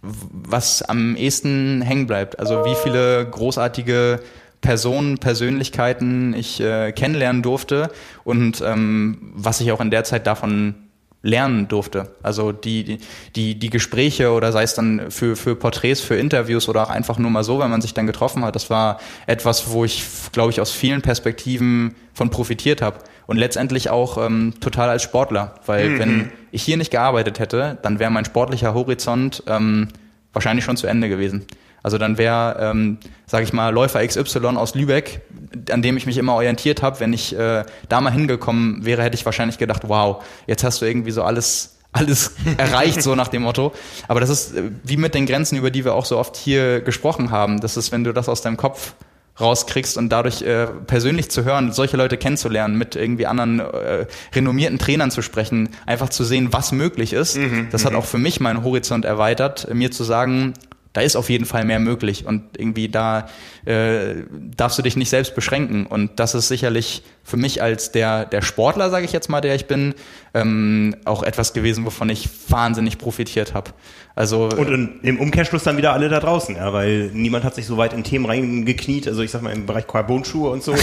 [0.00, 2.38] was am ehesten hängen bleibt.
[2.38, 4.20] Also wie viele großartige
[4.60, 7.90] Personen, Persönlichkeiten ich äh, kennenlernen durfte
[8.24, 10.74] und ähm, was ich auch in der Zeit davon
[11.22, 12.14] lernen durfte.
[12.22, 12.98] Also die,
[13.36, 17.18] die, die Gespräche oder sei es dann für, für Porträts, für Interviews oder auch einfach
[17.18, 20.02] nur mal so, wenn man sich dann getroffen hat, das war etwas, wo ich,
[20.32, 22.98] glaube ich, aus vielen Perspektiven von profitiert habe.
[23.26, 25.54] Und letztendlich auch ähm, total als Sportler.
[25.66, 25.98] Weil mhm.
[25.98, 29.88] wenn ich hier nicht gearbeitet hätte, dann wäre mein sportlicher Horizont ähm,
[30.32, 31.46] wahrscheinlich schon zu Ende gewesen.
[31.82, 35.22] Also dann wäre, ähm, sage ich mal, Läufer XY aus Lübeck,
[35.70, 39.16] an dem ich mich immer orientiert habe, wenn ich äh, da mal hingekommen wäre, hätte
[39.16, 43.42] ich wahrscheinlich gedacht, wow, jetzt hast du irgendwie so alles alles erreicht, so nach dem
[43.42, 43.72] Motto.
[44.06, 46.80] Aber das ist äh, wie mit den Grenzen, über die wir auch so oft hier
[46.80, 47.60] gesprochen haben.
[47.60, 48.94] Das ist, wenn du das aus deinem Kopf
[49.40, 54.78] rauskriegst und dadurch äh, persönlich zu hören, solche Leute kennenzulernen, mit irgendwie anderen äh, renommierten
[54.78, 57.36] Trainern zu sprechen, einfach zu sehen, was möglich ist.
[57.36, 57.98] Mhm, das hat mhm.
[57.98, 60.54] auch für mich meinen Horizont erweitert, mir zu sagen,
[60.92, 63.28] da ist auf jeden Fall mehr möglich und irgendwie da
[63.64, 64.24] äh,
[64.56, 65.86] darfst du dich nicht selbst beschränken.
[65.86, 69.54] Und das ist sicherlich für mich als der der Sportler sage ich jetzt mal der
[69.54, 69.94] ich bin
[70.34, 73.70] ähm, auch etwas gewesen wovon ich wahnsinnig profitiert habe
[74.20, 77.66] also und in, im Umkehrschluss dann wieder alle da draußen ja weil niemand hat sich
[77.66, 80.74] so weit in Themen reingekniet also ich sag mal im Bereich Carbon-Schuhe und so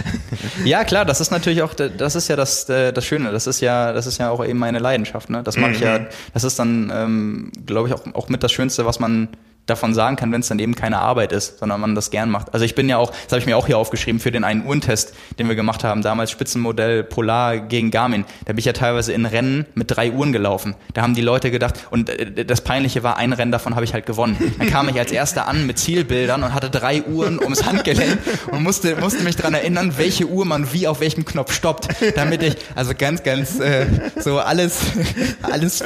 [0.66, 3.60] ja klar das ist natürlich auch das ist ja das äh, das Schöne das ist
[3.62, 6.06] ja das ist ja auch eben meine Leidenschaft ne das mache ich ja mhm.
[6.34, 9.28] das ist dann ähm, glaube ich auch auch mit das Schönste was man
[9.66, 12.52] davon sagen kann, wenn es dann eben keine Arbeit ist, sondern man das gern macht.
[12.52, 14.66] Also ich bin ja auch, das habe ich mir auch hier aufgeschrieben, für den einen
[14.66, 18.24] Uhrentest, den wir gemacht haben, damals Spitzenmodell Polar gegen Garmin.
[18.44, 20.74] Da bin ich ja teilweise in Rennen mit drei Uhren gelaufen.
[20.92, 23.94] Da haben die Leute gedacht, und äh, das Peinliche war, ein Rennen davon habe ich
[23.94, 24.36] halt gewonnen.
[24.58, 28.18] Dann kam ich als erster an mit Zielbildern und hatte drei Uhren ums Handgelenk
[28.50, 32.42] und musste, musste mich dran erinnern, welche Uhr man wie auf welchem Knopf stoppt, damit
[32.42, 33.86] ich, also ganz, ganz äh,
[34.20, 34.80] so alles,
[35.42, 35.84] alles,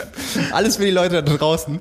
[0.53, 1.81] alles für die Leute da draußen.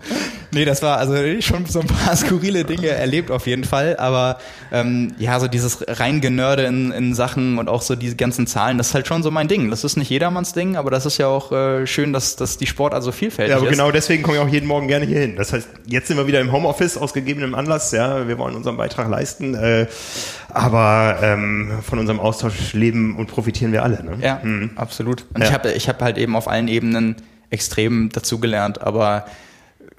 [0.51, 4.37] Nee, das war also schon so ein paar skurrile Dinge erlebt auf jeden Fall, aber
[4.71, 8.89] ähm, ja, so dieses reingenörde in, in Sachen und auch so diese ganzen Zahlen, das
[8.89, 9.69] ist halt schon so mein Ding.
[9.69, 12.65] Das ist nicht jedermanns Ding, aber das ist ja auch äh, schön, dass, dass die
[12.65, 13.61] Sportart so vielfältig ist.
[13.61, 15.35] Ja, aber genau deswegen komme ich auch jeden Morgen gerne hier hin.
[15.35, 18.77] Das heißt, jetzt sind wir wieder im Homeoffice aus gegebenem Anlass, ja, wir wollen unseren
[18.77, 19.87] Beitrag leisten, äh,
[20.49, 24.03] aber ähm, von unserem Austausch leben und profitieren wir alle.
[24.03, 24.17] Ne?
[24.21, 24.71] Ja, hm.
[24.75, 25.25] absolut.
[25.33, 25.47] Und ja.
[25.47, 27.15] ich habe ich hab halt eben auf allen Ebenen
[27.49, 29.25] extrem dazugelernt, aber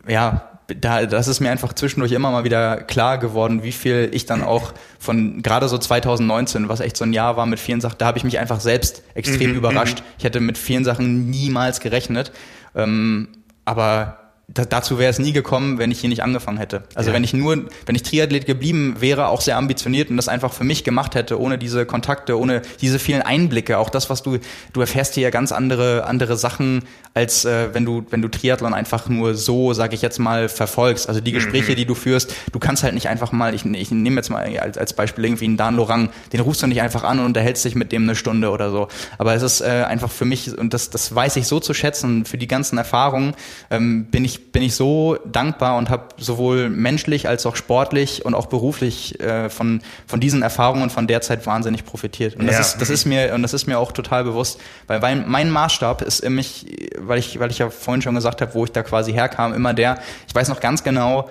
[0.07, 4.27] ja, da, das ist mir einfach zwischendurch immer mal wieder klar geworden, wie viel ich
[4.27, 7.97] dann auch von gerade so 2019, was echt so ein Jahr war mit vielen Sachen,
[7.99, 10.01] da habe ich mich einfach selbst extrem mhm, überrascht.
[10.01, 10.05] Mhm.
[10.19, 12.33] Ich hätte mit vielen Sachen niemals gerechnet.
[12.75, 13.29] Ähm,
[13.65, 16.85] aber da, dazu wäre es nie gekommen, wenn ich hier nicht angefangen hätte.
[16.95, 17.15] Also ja.
[17.15, 20.65] wenn ich nur, wenn ich Triathlet geblieben wäre, auch sehr ambitioniert und das einfach für
[20.65, 24.39] mich gemacht hätte, ohne diese Kontakte, ohne diese vielen Einblicke, auch das, was du,
[24.73, 28.73] du erfährst hier ja ganz andere, andere Sachen, als äh, wenn du, wenn du Triathlon
[28.73, 31.11] einfach nur so, sage ich jetzt mal, verfolgst.
[31.11, 31.77] Also die Gespräche, mhm.
[31.77, 34.79] die du führst, du kannst halt nicht einfach mal, ich, ich nehme jetzt mal als,
[34.79, 37.75] als Beispiel irgendwie einen Dan Lorang, den rufst du nicht einfach an und unterhältst dich
[37.75, 38.89] mit dem eine Stunde oder so.
[39.19, 42.25] Aber es ist äh, einfach für mich, und das, das weiß ich so zu schätzen,
[42.25, 43.35] für die ganzen Erfahrungen
[43.71, 48.25] ähm, bin ich ich, bin ich so dankbar und habe sowohl menschlich als auch sportlich
[48.25, 52.37] und auch beruflich äh, von, von diesen Erfahrungen von der Zeit wahnsinnig profitiert.
[52.37, 52.61] Und das, Ja.
[52.61, 56.03] ist, das ist mir, und das ist mir auch total bewusst, weil mein, mein Maßstab
[56.03, 56.67] ist in mich,
[56.99, 59.75] weil ich, weil ich ja vorhin schon gesagt habe, wo ich da quasi herkam, immer
[59.75, 61.29] der, ich weiß noch ganz genau,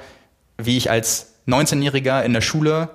[0.57, 2.89] wie ich als 19-Jähriger in der Schule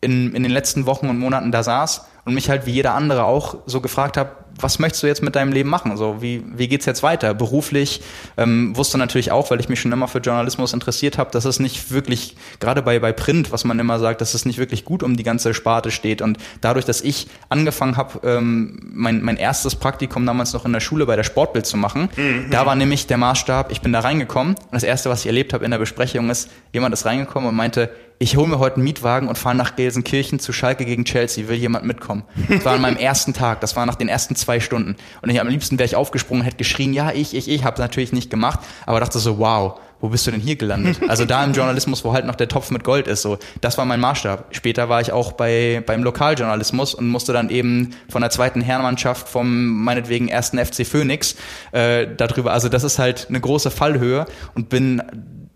[0.00, 3.24] in, in den letzten Wochen und Monaten da saß und mich halt wie jeder andere
[3.24, 4.30] auch so gefragt habe,
[4.60, 5.96] was möchtest du jetzt mit deinem Leben machen?
[5.96, 7.34] So, wie, wie geht's jetzt weiter?
[7.34, 8.02] Beruflich,
[8.36, 11.60] ähm, wusste natürlich auch, weil ich mich schon immer für Journalismus interessiert habe, dass es
[11.60, 15.02] nicht wirklich, gerade bei, bei Print, was man immer sagt, dass es nicht wirklich gut
[15.02, 16.22] um die ganze Sparte steht.
[16.22, 20.80] Und dadurch, dass ich angefangen habe, ähm, mein, mein erstes Praktikum damals noch in der
[20.80, 22.08] Schule bei der Sportbild zu machen,
[22.50, 25.52] da war nämlich der Maßstab, ich bin da reingekommen und das erste, was ich erlebt
[25.52, 27.90] habe in der Besprechung ist, jemand ist reingekommen und meinte,
[28.20, 31.46] ich hole mir heute einen Mietwagen und fahre nach Gelsenkirchen zu Schalke gegen Chelsea.
[31.48, 32.24] Will jemand mitkommen?
[32.48, 33.60] Das war an meinem ersten Tag.
[33.60, 34.96] Das war nach den ersten zwei Stunden.
[35.22, 37.64] Und ich, am liebsten wäre ich aufgesprungen, hätte geschrien, ja, ich, ich, ich.
[37.64, 41.00] Habe natürlich nicht gemacht, aber dachte so, wow, wo bist du denn hier gelandet?
[41.08, 43.22] Also da im Journalismus, wo halt noch der Topf mit Gold ist.
[43.22, 44.46] So, das war mein Maßstab.
[44.50, 49.28] Später war ich auch bei beim Lokaljournalismus und musste dann eben von der zweiten Herrenmannschaft
[49.28, 51.36] vom meinetwegen ersten FC Phoenix
[51.72, 52.52] äh, darüber.
[52.52, 55.02] Also das ist halt eine große Fallhöhe und bin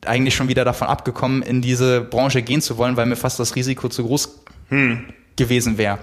[0.05, 3.55] eigentlich schon wieder davon abgekommen, in diese Branche gehen zu wollen, weil mir fast das
[3.57, 4.43] Risiko zu groß
[5.37, 5.99] gewesen wäre.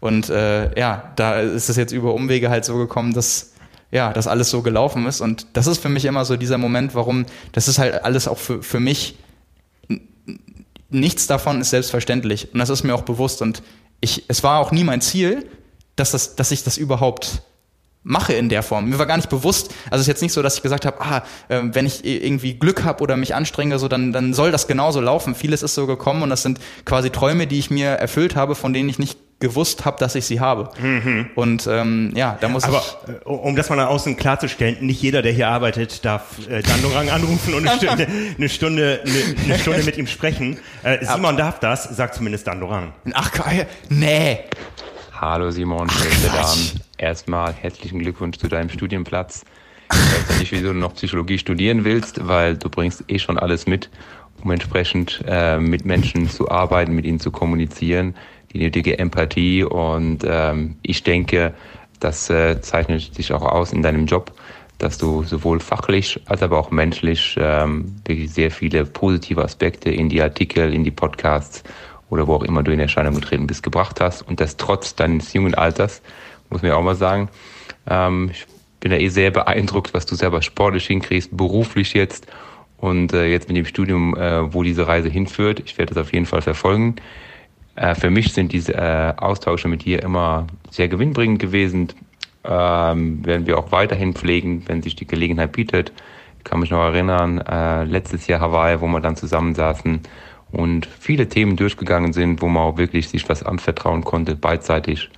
[0.00, 3.52] Und äh, ja, da ist es jetzt über Umwege halt so gekommen, dass
[3.92, 5.20] ja, das alles so gelaufen ist.
[5.20, 8.38] Und das ist für mich immer so dieser Moment, warum, das ist halt alles auch
[8.38, 9.18] für, für mich,
[10.88, 12.52] nichts davon ist selbstverständlich.
[12.52, 13.42] Und das ist mir auch bewusst.
[13.42, 13.62] Und
[14.00, 15.46] ich, es war auch nie mein Ziel,
[15.94, 17.42] dass, das, dass ich das überhaupt
[18.02, 18.88] mache in der Form.
[18.88, 21.00] Mir war gar nicht bewusst, also es ist jetzt nicht so, dass ich gesagt habe,
[21.00, 24.66] ah, äh, wenn ich irgendwie Glück habe oder mich anstrenge, so dann, dann soll das
[24.66, 25.34] genauso laufen.
[25.34, 28.72] Vieles ist so gekommen und das sind quasi Träume, die ich mir erfüllt habe, von
[28.72, 30.70] denen ich nicht gewusst habe, dass ich sie habe.
[31.34, 33.12] Und ähm, ja, da muss Aber ich.
[33.12, 37.10] äh, um das mal nach außen klarzustellen, nicht jeder, der hier arbeitet, darf äh, Dandorang
[37.10, 38.06] anrufen und eine Stunde,
[38.38, 40.58] eine Stunde, eine, eine Stunde mit ihm sprechen.
[40.84, 42.92] Äh, Simon darf das, sagt zumindest Dandorang.
[43.14, 43.30] Ach
[43.88, 44.38] nee.
[45.22, 46.58] Hallo Simon, Dan.
[46.98, 49.44] Erstmal herzlichen Glückwunsch zu deinem Studienplatz.
[49.92, 53.38] Ich weiß ja nicht, wieso du noch Psychologie studieren willst, weil du bringst eh schon
[53.38, 53.88] alles mit,
[54.42, 58.16] um entsprechend äh, mit Menschen zu arbeiten, mit ihnen zu kommunizieren,
[58.52, 61.54] die nötige Empathie und ähm, ich denke,
[62.00, 64.32] das äh, zeichnet dich auch aus in deinem Job,
[64.78, 70.08] dass du sowohl fachlich als aber auch menschlich ähm, wirklich sehr viele positive Aspekte in
[70.08, 71.62] die Artikel, in die Podcasts
[72.12, 75.32] oder wo auch immer du in Erscheinung getreten bist, gebracht hast und das trotz deines
[75.32, 76.02] jungen Alters,
[76.50, 77.30] muss man ja auch mal sagen.
[77.88, 78.46] Ähm, ich
[78.80, 82.26] bin da eh sehr beeindruckt, was du selber sportlich hinkriegst, beruflich jetzt
[82.76, 85.62] und äh, jetzt mit dem Studium, äh, wo diese Reise hinführt.
[85.64, 86.96] Ich werde das auf jeden Fall verfolgen.
[87.76, 91.88] Äh, für mich sind diese äh, Austausche mit dir immer sehr gewinnbringend gewesen.
[92.44, 95.92] Ähm, werden wir auch weiterhin pflegen, wenn sich die Gelegenheit bietet.
[96.36, 100.02] Ich kann mich noch erinnern, äh, letztes Jahr Hawaii, wo wir dann zusammensaßen
[100.52, 105.10] und viele Themen durchgegangen sind, wo man auch wirklich sich was anvertrauen konnte, beidseitig.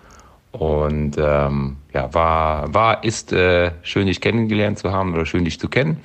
[0.52, 5.58] Und ähm, ja, war, war, ist äh, schön, dich kennengelernt zu haben oder schön, dich
[5.58, 5.98] zu kennen.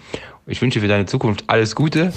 [0.48, 2.12] Ich wünsche für deine Zukunft alles Gute.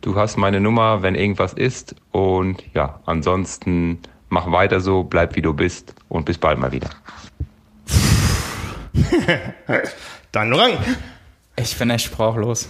[0.00, 1.94] Du hast meine Nummer, wenn irgendwas ist.
[2.10, 3.98] Und ja, ansonsten
[4.30, 6.88] mach weiter so, bleib wie du bist und bis bald mal wieder.
[10.32, 10.72] Dandorang!
[11.56, 12.68] Ich bin echt sprachlos.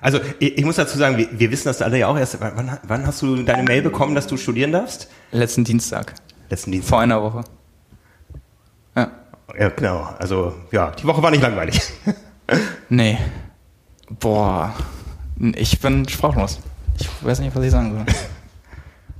[0.00, 2.40] Also ich, ich muss dazu sagen, wir, wir wissen das alle ja auch erst.
[2.40, 5.08] Wann, wann hast du deine Mail bekommen, dass du studieren darfst?
[5.32, 6.14] Letzten Dienstag.
[6.50, 6.90] Letzten Dienstag.
[6.90, 7.44] Vor einer Woche.
[8.94, 9.10] Ja.
[9.58, 10.08] Ja, genau.
[10.18, 11.80] Also ja, die Woche war nicht langweilig.
[12.88, 13.18] Nee.
[14.20, 14.72] Boah.
[15.56, 16.60] Ich bin sprachlos.
[16.98, 18.04] Ich weiß nicht, was ich sagen soll.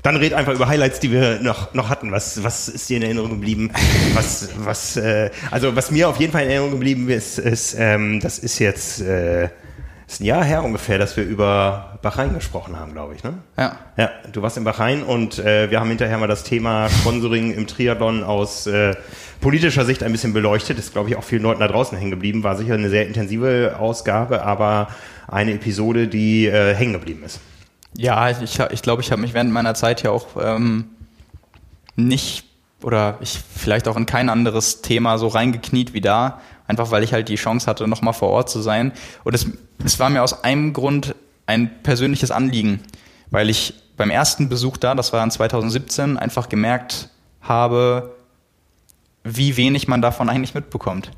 [0.02, 2.12] Dann red einfach über Highlights, die wir noch, noch hatten.
[2.12, 3.72] Was, was ist dir in Erinnerung geblieben?
[4.14, 8.20] Was, was, äh, also was mir auf jeden Fall in Erinnerung geblieben ist, ist ähm,
[8.20, 9.48] das ist jetzt äh,
[10.06, 13.24] ist ein Jahr her ungefähr, dass wir über Bahrain gesprochen haben, glaube ich.
[13.24, 13.34] Ne?
[13.58, 13.76] Ja.
[13.96, 17.66] Ja, du warst in Bahrain und äh, wir haben hinterher mal das Thema Sponsoring im
[17.66, 18.94] Triathlon aus äh,
[19.40, 20.78] politischer Sicht ein bisschen beleuchtet.
[20.78, 22.44] Ist, glaube ich, auch vielen Leuten da draußen hängen geblieben.
[22.44, 24.88] War sicher eine sehr intensive Ausgabe, aber
[25.26, 27.40] eine Episode, die äh, hängen geblieben ist.
[27.96, 30.84] Ja, ich glaube, ich, glaub, ich habe mich während meiner Zeit ja auch ähm,
[31.96, 32.44] nicht
[32.82, 37.12] oder ich vielleicht auch in kein anderes Thema so reingekniet wie da, einfach weil ich
[37.12, 38.92] halt die Chance hatte, nochmal vor Ort zu sein.
[39.24, 39.46] Und es,
[39.84, 41.14] es war mir aus einem Grund
[41.46, 42.80] ein persönliches Anliegen,
[43.30, 47.08] weil ich beim ersten Besuch da, das war in 2017, einfach gemerkt
[47.40, 48.14] habe,
[49.24, 51.10] wie wenig man davon eigentlich mitbekommt.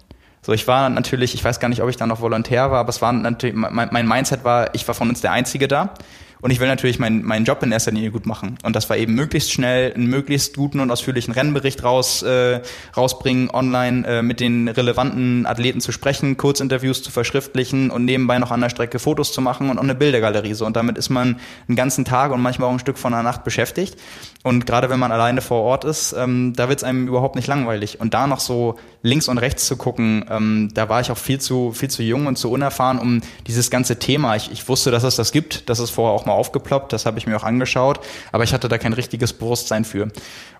[0.43, 2.89] So, ich war natürlich, ich weiß gar nicht, ob ich da noch Volontär war, aber
[2.91, 5.95] es war natürlich, mein, mein Mindset war, ich war von uns der Einzige da.
[6.41, 8.59] Und ich will natürlich meinen meinen Job in erster Linie gut machen.
[8.62, 12.61] Und das war eben möglichst schnell einen möglichst guten und ausführlichen Rennbericht raus, äh,
[12.97, 18.51] rausbringen, online äh, mit den relevanten Athleten zu sprechen, Kurzinterviews zu verschriftlichen und nebenbei noch
[18.51, 20.55] an der Strecke Fotos zu machen und auch eine Bildergalerie.
[20.55, 20.66] So.
[20.66, 23.45] Und damit ist man einen ganzen Tag und manchmal auch ein Stück von der Nacht
[23.45, 23.97] beschäftigt.
[24.45, 27.49] Und gerade wenn man alleine vor Ort ist, ähm, da wird es einem überhaupt nicht
[27.49, 28.01] langweilig.
[28.01, 31.41] Und da noch so links und rechts zu gucken, ähm, da war ich auch viel
[31.41, 34.36] zu, viel zu jung und zu unerfahren, um dieses ganze Thema.
[34.36, 37.18] Ich, ich wusste, dass es das gibt, das ist vorher auch mal aufgeploppt, das habe
[37.18, 38.01] ich mir auch angeschaut,
[38.33, 40.09] aber ich hatte da kein richtiges Bewusstsein für.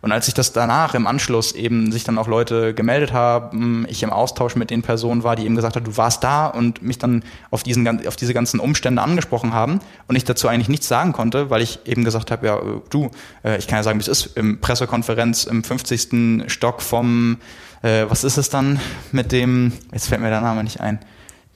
[0.00, 4.02] Und als ich das danach im Anschluss eben sich dann auch Leute gemeldet haben, ich
[4.02, 6.98] im Austausch mit den Personen war, die eben gesagt haben, du warst da und mich
[6.98, 11.12] dann auf diesen auf diese ganzen Umstände angesprochen haben und ich dazu eigentlich nichts sagen
[11.12, 12.60] konnte, weil ich eben gesagt habe, ja,
[12.90, 13.10] du,
[13.44, 16.50] äh, ich kann ja sagen, wie es ist, im Pressekonferenz im 50.
[16.50, 17.38] Stock vom,
[17.82, 18.80] äh, was ist es dann
[19.12, 20.98] mit dem, jetzt fällt mir der Name nicht ein,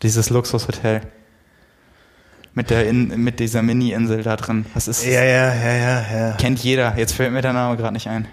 [0.02, 1.02] dieses Luxushotel
[2.54, 4.66] mit der in, mit dieser Mini-Insel da drin.
[4.74, 6.32] Was ist Ja, ja, ja, ja, ja.
[6.32, 6.94] Kennt jeder.
[6.96, 8.28] Jetzt fällt mir der Name gerade nicht ein.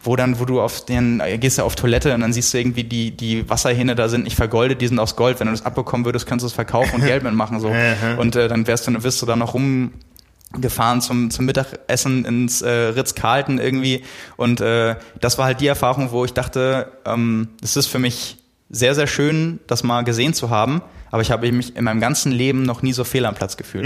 [0.00, 2.82] Wo dann, wo du auf den, gehst du auf Toilette und dann siehst du irgendwie,
[2.82, 5.38] die, die Wasserhähne da sind nicht vergoldet, die sind aus Gold.
[5.38, 7.72] Wenn du das abbekommen würdest, könntest du es verkaufen und Geld mitmachen, so.
[8.18, 12.70] Und äh, dann wärst du, wirst du da noch rumgefahren zum, zum Mittagessen ins äh,
[12.70, 14.02] Ritz-Carlton irgendwie.
[14.36, 18.38] Und äh, das war halt die Erfahrung, wo ich dachte, ähm, es ist für mich
[18.70, 20.82] sehr, sehr schön, das mal gesehen zu haben.
[21.12, 23.84] Aber ich habe mich in meinem ganzen Leben noch nie so fehl am Platz gefühlt.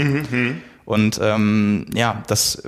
[0.85, 2.63] Und ähm, ja, das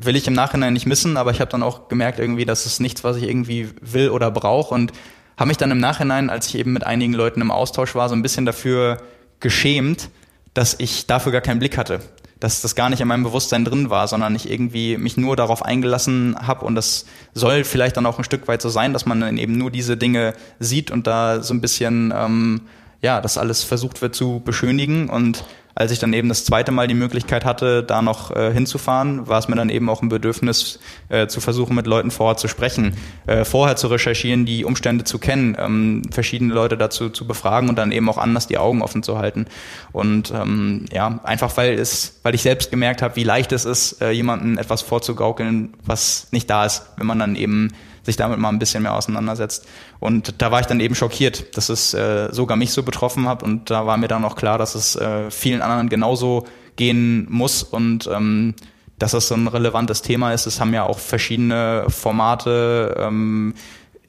[0.00, 2.80] will ich im Nachhinein nicht missen, aber ich habe dann auch gemerkt irgendwie, dass es
[2.80, 4.92] nichts, was ich irgendwie will oder brauche und
[5.36, 8.14] habe mich dann im Nachhinein, als ich eben mit einigen Leuten im Austausch war, so
[8.14, 9.02] ein bisschen dafür
[9.40, 10.08] geschämt,
[10.54, 12.00] dass ich dafür gar keinen Blick hatte.
[12.40, 15.62] Dass das gar nicht in meinem Bewusstsein drin war, sondern ich irgendwie mich nur darauf
[15.62, 17.04] eingelassen habe und das
[17.34, 19.96] soll vielleicht dann auch ein Stück weit so sein, dass man dann eben nur diese
[19.96, 22.62] Dinge sieht und da so ein bisschen ähm,
[23.00, 25.08] ja, das alles versucht wird zu beschönigen.
[25.08, 25.44] Und
[25.78, 29.38] als ich dann eben das zweite Mal die Möglichkeit hatte, da noch äh, hinzufahren, war
[29.38, 32.48] es mir dann eben auch ein Bedürfnis, äh, zu versuchen, mit Leuten vor Ort zu
[32.48, 32.96] sprechen,
[33.28, 37.76] äh, vorher zu recherchieren, die Umstände zu kennen, ähm, verschiedene Leute dazu zu befragen und
[37.76, 39.46] dann eben auch anders die Augen offen zu halten.
[39.92, 44.02] Und ähm, ja, einfach weil es, weil ich selbst gemerkt habe, wie leicht es ist,
[44.02, 47.72] äh, jemandem etwas vorzugaukeln, was nicht da ist, wenn man dann eben
[48.08, 49.66] sich damit mal ein bisschen mehr auseinandersetzt.
[50.00, 53.42] Und da war ich dann eben schockiert, dass es äh, sogar mich so betroffen hat.
[53.42, 56.44] Und da war mir dann auch klar, dass es äh, vielen anderen genauso
[56.76, 58.54] gehen muss und ähm,
[58.98, 60.46] dass das so ein relevantes Thema ist.
[60.46, 63.54] Es haben ja auch verschiedene Formate ähm,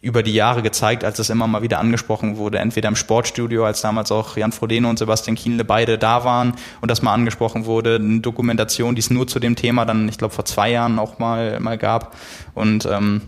[0.01, 3.81] über die Jahre gezeigt, als es immer mal wieder angesprochen wurde, entweder im Sportstudio, als
[3.81, 7.95] damals auch Jan Frodeno und Sebastian Kienle beide da waren und das mal angesprochen wurde,
[7.95, 11.19] eine Dokumentation, die es nur zu dem Thema dann, ich glaube, vor zwei Jahren auch
[11.19, 12.15] mal, mal gab.
[12.53, 13.23] Und ähm,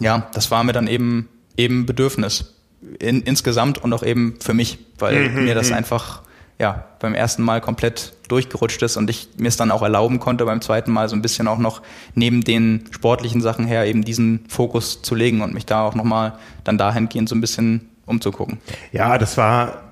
[0.00, 2.54] ja, das war mir dann eben eben Bedürfnis
[2.98, 5.76] in, insgesamt und auch eben für mich, weil Mhm, mir das mhm.
[5.76, 6.22] einfach
[6.58, 10.44] ja beim ersten Mal komplett durchgerutscht ist und ich mir es dann auch erlauben konnte,
[10.44, 11.82] beim zweiten Mal so ein bisschen auch noch
[12.14, 16.34] neben den sportlichen Sachen her eben diesen Fokus zu legen und mich da auch nochmal
[16.64, 18.58] dann dahingehend so ein bisschen umzugucken.
[18.92, 19.82] Ja, das war,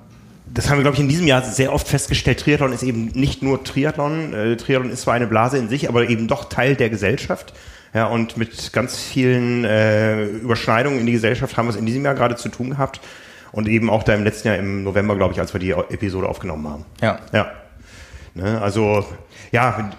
[0.53, 2.41] das haben wir, glaube ich, in diesem Jahr sehr oft festgestellt.
[2.41, 4.33] Triathlon ist eben nicht nur Triathlon.
[4.33, 7.53] Äh, Triathlon ist zwar eine Blase in sich, aber eben doch Teil der Gesellschaft.
[7.95, 12.05] Ja, und mit ganz vielen äh, Überschneidungen in die Gesellschaft haben wir es in diesem
[12.05, 13.01] Jahr gerade zu tun gehabt.
[13.53, 16.29] Und eben auch da im letzten Jahr im November, glaube ich, als wir die Episode
[16.29, 16.85] aufgenommen haben.
[17.01, 17.21] Ja.
[17.33, 17.53] Ja.
[18.35, 19.07] Ne, also,
[19.51, 19.91] ja,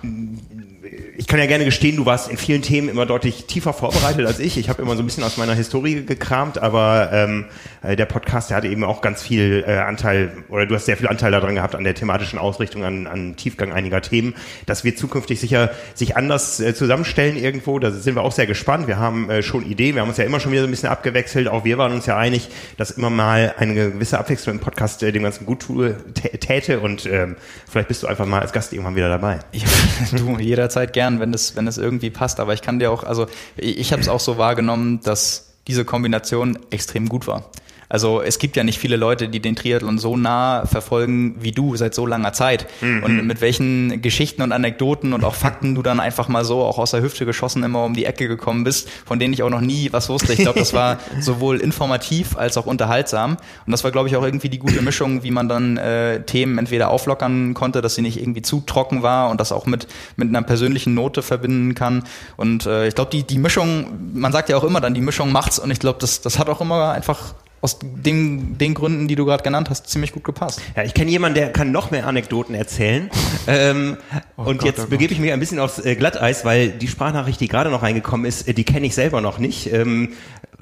[1.18, 4.40] ich kann ja gerne gestehen, du warst in vielen Themen immer deutlich tiefer vorbereitet als
[4.40, 4.58] ich.
[4.58, 7.46] Ich habe immer so ein bisschen aus meiner Historie gekramt, aber ähm,
[7.82, 10.98] äh, der Podcast, der hatte eben auch ganz viel äh, Anteil, oder du hast sehr
[10.98, 14.36] viel Anteil daran gehabt, an der thematischen Ausrichtung, an, an Tiefgang einiger Themen.
[14.66, 17.80] Das wird zukünftig sicher sich anders äh, zusammenstellen irgendwo.
[17.80, 18.88] Da sind wir auch sehr gespannt.
[18.88, 19.96] Wir haben äh, schon Ideen.
[19.96, 21.48] Wir haben uns ja immer schon wieder so ein bisschen abgewechselt.
[21.48, 25.12] Auch wir waren uns ja einig, dass immer mal eine gewisse Abwechslung im Podcast äh,
[25.12, 25.66] dem Ganzen gut
[26.14, 26.80] täte.
[26.80, 27.36] Und ähm,
[27.68, 29.40] vielleicht bist du einfach mal als Gast irgendwann wieder dabei.
[29.52, 29.68] Ja,
[30.18, 32.40] du, jederzeit gern, wenn es, wenn es irgendwie passt.
[32.40, 33.26] Aber ich kann dir auch, also
[33.56, 37.50] ich habe es auch so wahrgenommen, dass diese Kombination extrem gut war.
[37.90, 41.76] Also es gibt ja nicht viele Leute, die den Triathlon so nah verfolgen wie du
[41.76, 42.68] seit so langer Zeit.
[42.82, 46.78] Und mit welchen Geschichten und Anekdoten und auch Fakten du dann einfach mal so auch
[46.78, 49.62] aus der Hüfte geschossen immer um die Ecke gekommen bist, von denen ich auch noch
[49.62, 50.34] nie was wusste.
[50.34, 53.38] Ich glaube, das war sowohl informativ als auch unterhaltsam.
[53.66, 56.58] Und das war, glaube ich, auch irgendwie die gute Mischung, wie man dann äh, Themen
[56.58, 60.30] entweder auflockern konnte, dass sie nicht irgendwie zu trocken war und das auch mit, mit
[60.30, 62.04] einer persönlichen Note verbinden kann.
[62.36, 65.32] Und äh, ich glaube, die, die Mischung, man sagt ja auch immer dann, die Mischung
[65.32, 67.34] macht's und ich glaube, das, das hat auch immer einfach
[67.68, 70.62] aus den, den Gründen, die du gerade genannt hast, ziemlich gut gepasst.
[70.74, 73.10] Ja, ich kenne jemanden, der kann noch mehr Anekdoten erzählen.
[73.48, 73.98] ähm,
[74.38, 77.42] und Gott, jetzt oh begebe ich mich ein bisschen aufs äh, Glatteis, weil die Sprachnachricht,
[77.42, 79.72] die gerade noch reingekommen ist, äh, die kenne ich selber noch nicht.
[79.74, 80.14] Ähm,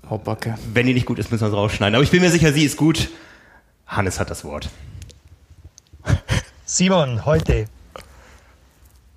[0.08, 0.56] Oh, Backe.
[0.72, 1.96] wenn die nicht gut ist, müssen wir es rausschneiden.
[1.96, 3.10] Aber ich bin mir sicher, sie ist gut.
[3.88, 4.70] Hannes hat das Wort.
[6.64, 7.66] Simon, heute.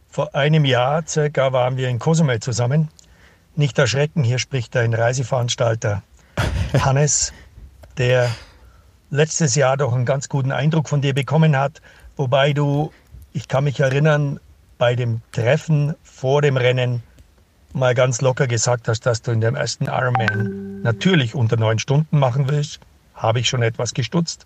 [0.09, 2.89] Vor einem Jahr circa waren wir in Cozumel zusammen.
[3.55, 6.03] Nicht erschrecken, hier spricht ein Reiseveranstalter
[6.73, 7.33] Hannes,
[7.99, 8.31] der
[9.11, 11.81] letztes Jahr doch einen ganz guten Eindruck von dir bekommen hat,
[12.17, 12.93] wobei du,
[13.33, 14.41] ich kann mich erinnern,
[14.79, 17.03] bei dem Treffen vor dem Rennen
[17.73, 22.19] mal ganz locker gesagt hast, dass du in dem ersten Ironman natürlich unter neun Stunden
[22.19, 22.81] machen willst.
[23.15, 24.45] Habe ich schon etwas gestutzt.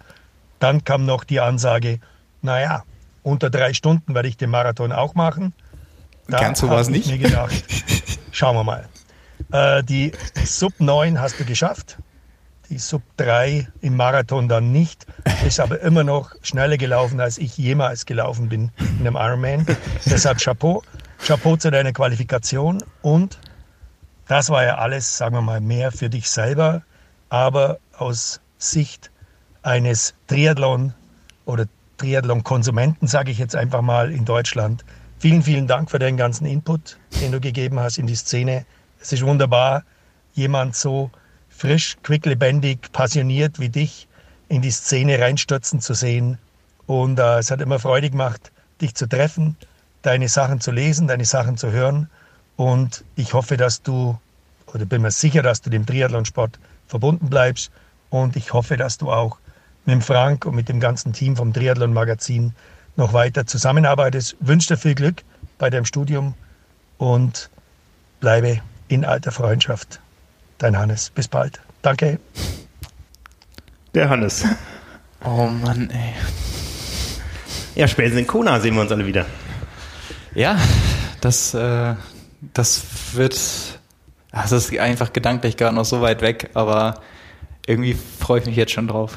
[0.59, 2.01] Dann kam noch die Ansage,
[2.41, 2.85] naja,
[3.23, 5.53] unter drei Stunden werde ich den Marathon auch machen.
[6.29, 7.21] Da Ganz so war es hab ich nicht.
[7.21, 7.65] mir gedacht,
[8.33, 8.89] schauen wir mal.
[9.53, 10.13] Äh, die
[10.45, 11.99] Sub 9 hast du geschafft.
[12.71, 15.07] Die Sub 3 im Marathon dann nicht.
[15.47, 19.67] Ist aber immer noch schneller gelaufen, als ich jemals gelaufen bin in einem Ironman.
[20.07, 20.83] Deshalb Chapeau.
[21.19, 22.83] Chapeau zu deiner Qualifikation.
[23.03, 23.39] Und
[24.27, 26.83] das war ja alles, sagen wir mal, mehr für dich selber,
[27.29, 29.11] aber aus Sicht
[29.63, 30.93] eines Triathlon-
[31.45, 31.67] oder
[31.99, 34.85] Triathlon-Konsumenten, sage ich jetzt einfach mal in Deutschland.
[35.19, 38.65] Vielen, vielen Dank für deinen ganzen Input, den du gegeben hast in die Szene.
[39.01, 39.85] Es ist wunderbar,
[40.33, 41.11] jemand so
[41.57, 44.09] frisch, quicklebendig, passioniert wie dich
[44.49, 46.39] in die Szene reinstürzen zu sehen.
[46.87, 49.57] Und äh, es hat immer Freude gemacht, dich zu treffen,
[50.03, 52.11] deine Sachen zu lesen, deine Sachen zu hören.
[52.57, 54.19] Und ich hoffe, dass du,
[54.67, 57.71] oder bin mir sicher, dass du dem Triathlonsport verbunden bleibst.
[58.11, 59.39] Und ich hoffe, dass du auch
[59.87, 62.55] mit dem Frank und mit dem ganzen Team vom Triathlon Magazin
[62.97, 64.37] noch weiter zusammenarbeitest.
[64.41, 65.23] Wünsche dir viel Glück
[65.59, 66.35] bei deinem Studium
[66.99, 67.49] und
[68.21, 70.01] bleibe in alter Freundschaft.
[70.63, 71.11] Dein Hannes.
[71.11, 71.61] Bis bald.
[71.83, 72.21] Danke.
[73.95, 74.45] Der Hannes.
[75.25, 76.15] Oh Mann, ey.
[77.75, 79.27] Ja, spätestens in Kona sehen wir uns alle wieder.
[80.37, 80.57] Ja,
[81.21, 81.95] das, äh,
[82.55, 82.83] das
[83.15, 83.35] wird.
[84.31, 87.01] Das ist einfach gedanklich gerade noch so weit weg, aber
[87.67, 89.17] irgendwie freue ich mich jetzt schon drauf.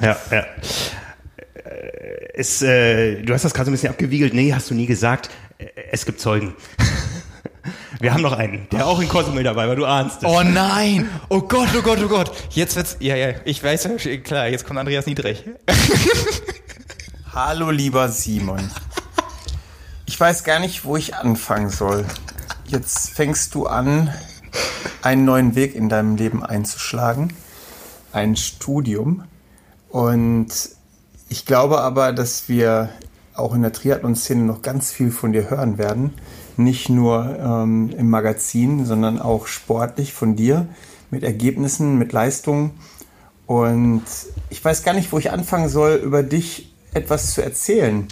[0.00, 0.38] Ja, ja.
[0.38, 4.32] Äh, Es, äh, du hast das gerade so ein bisschen abgewiegelt.
[4.32, 5.28] Nee, hast du nie gesagt.
[5.58, 6.54] Äh, Es gibt Zeugen.
[8.00, 9.76] Wir haben noch einen, der auch in Cosumel dabei war.
[9.76, 10.28] Du ahnst es.
[10.28, 11.08] Oh nein!
[11.28, 12.32] Oh Gott, oh Gott, oh Gott!
[12.50, 12.96] Jetzt wird's.
[13.00, 13.88] Ja, ja, ich weiß,
[14.24, 15.44] klar, jetzt kommt Andreas Niedrig.
[17.32, 18.70] Hallo lieber Simon.
[20.06, 22.06] Ich weiß gar nicht, wo ich anfangen soll.
[22.66, 24.12] Jetzt fängst du an,
[25.02, 27.32] einen neuen Weg in deinem Leben einzuschlagen.
[28.12, 29.24] Ein Studium.
[29.90, 30.48] Und
[31.28, 32.88] ich glaube aber, dass wir
[33.34, 36.14] auch in der Triathlon-Szene noch ganz viel von dir hören werden.
[36.56, 40.68] Nicht nur ähm, im Magazin, sondern auch sportlich von dir,
[41.10, 42.72] mit Ergebnissen, mit Leistungen.
[43.46, 44.02] Und
[44.50, 48.08] ich weiß gar nicht, wo ich anfangen soll, über dich etwas zu erzählen,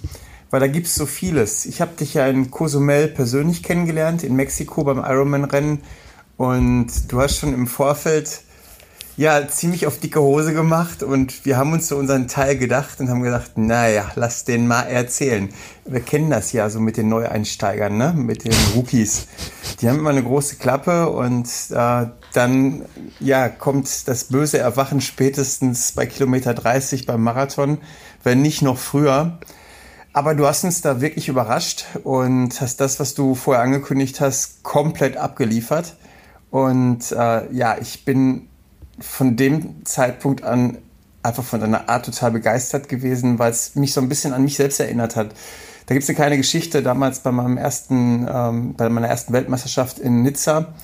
[0.51, 1.67] weil da gibt es so vieles.
[1.67, 5.81] Ich habe dich ja in Cozumel persönlich kennengelernt, in Mexiko beim Ironman-Rennen.
[6.37, 8.44] Und du hast schon im Vorfeld
[9.17, 13.09] ja ziemlich auf dicke Hose gemacht und wir haben uns so unseren Teil gedacht und
[13.09, 15.51] haben gedacht, naja, lass den mal erzählen.
[15.85, 18.13] Wir kennen das ja so mit den Neueinsteigern, ne?
[18.17, 19.27] mit den Rookies.
[19.81, 22.85] Die haben immer eine große Klappe und äh, dann
[23.21, 27.79] ja, kommt das böse Erwachen spätestens bei Kilometer 30 beim Marathon,
[28.25, 29.39] wenn nicht noch früher.
[30.13, 34.63] Aber du hast uns da wirklich überrascht und hast das, was du vorher angekündigt hast,
[34.63, 35.97] komplett abgeliefert.
[36.51, 38.49] Und äh, ja, ich bin
[39.01, 40.79] von dem Zeitpunkt an
[41.23, 44.57] einfach von deiner Art total begeistert gewesen, weil es mich so ein bisschen an mich
[44.57, 45.35] selbst erinnert hat.
[45.87, 49.99] Da gibt es eine kleine Geschichte damals bei meinem ersten, ähm, bei meiner ersten Weltmeisterschaft
[49.99, 50.75] in Nizza.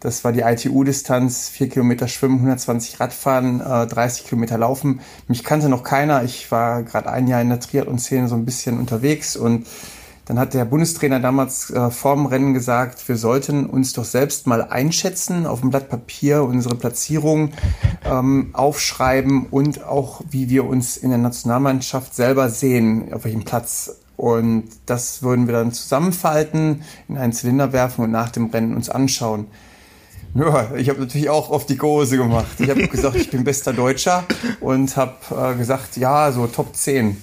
[0.00, 5.00] Das war die ITU-Distanz, 4 Kilometer Schwimmen, 120 Radfahren, äh, 30 Kilometer Laufen.
[5.28, 6.24] Mich kannte noch keiner.
[6.24, 9.66] Ich war gerade ein Jahr in der Triathlon-Szene so ein bisschen unterwegs und
[10.24, 14.62] dann hat der Bundestrainer damals äh, vorm Rennen gesagt, wir sollten uns doch selbst mal
[14.62, 17.50] einschätzen, auf dem Blatt Papier unsere Platzierung
[18.04, 23.96] ähm, aufschreiben und auch, wie wir uns in der Nationalmannschaft selber sehen, auf welchem Platz.
[24.16, 28.88] Und das würden wir dann zusammenfalten, in einen Zylinder werfen und nach dem Rennen uns
[28.88, 29.46] anschauen.
[30.34, 32.58] Ja, ich habe natürlich auch auf die Hose gemacht.
[32.58, 34.24] Ich habe gesagt, ich bin bester Deutscher
[34.60, 37.16] und habe äh, gesagt, ja, so Top 10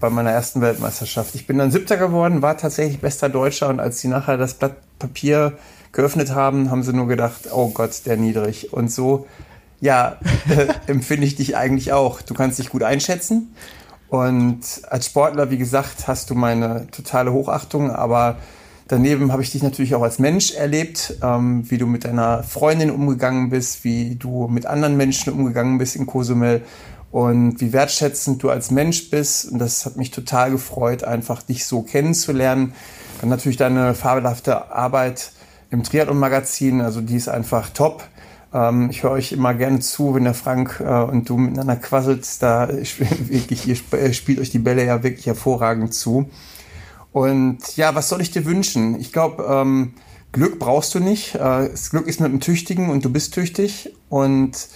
[0.00, 1.34] bei meiner ersten Weltmeisterschaft.
[1.34, 4.76] Ich bin dann Siebter geworden, war tatsächlich bester Deutscher und als sie nachher das Blatt
[4.98, 5.54] Papier
[5.90, 8.72] geöffnet haben, haben sie nur gedacht, oh Gott, der niedrig.
[8.72, 9.26] Und so,
[9.80, 10.16] ja,
[10.48, 12.22] äh, empfinde ich dich eigentlich auch.
[12.22, 13.54] Du kannst dich gut einschätzen
[14.12, 14.60] und
[14.90, 18.36] als Sportler, wie gesagt, hast du meine totale Hochachtung, aber
[18.86, 22.90] daneben habe ich dich natürlich auch als Mensch erlebt, ähm, wie du mit deiner Freundin
[22.90, 26.60] umgegangen bist, wie du mit anderen Menschen umgegangen bist in Cozumel
[27.12, 29.52] und wie wertschätzend du als Mensch bist.
[29.52, 32.72] Und das hat mich total gefreut, einfach dich so kennenzulernen.
[33.20, 35.32] Dann natürlich deine fabelhafte Arbeit
[35.70, 38.02] im Triathlon-Magazin, also die ist einfach top.
[38.52, 42.26] Ähm, ich höre euch immer gerne zu, wenn der Frank äh, und du miteinander quasselt.
[42.42, 46.30] Da wirklich, ihr äh, spielt euch die Bälle ja wirklich hervorragend zu.
[47.12, 48.98] Und ja, was soll ich dir wünschen?
[48.98, 49.92] Ich glaube, ähm,
[50.32, 51.34] Glück brauchst du nicht.
[51.34, 53.94] Äh, das Glück ist mit dem Tüchtigen und du bist tüchtig.
[54.08, 54.68] Und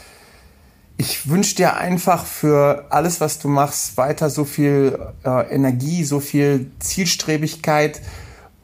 [0.98, 6.20] ich wünsche dir einfach für alles, was du machst, weiter so viel äh, Energie, so
[6.20, 8.00] viel Zielstrebigkeit.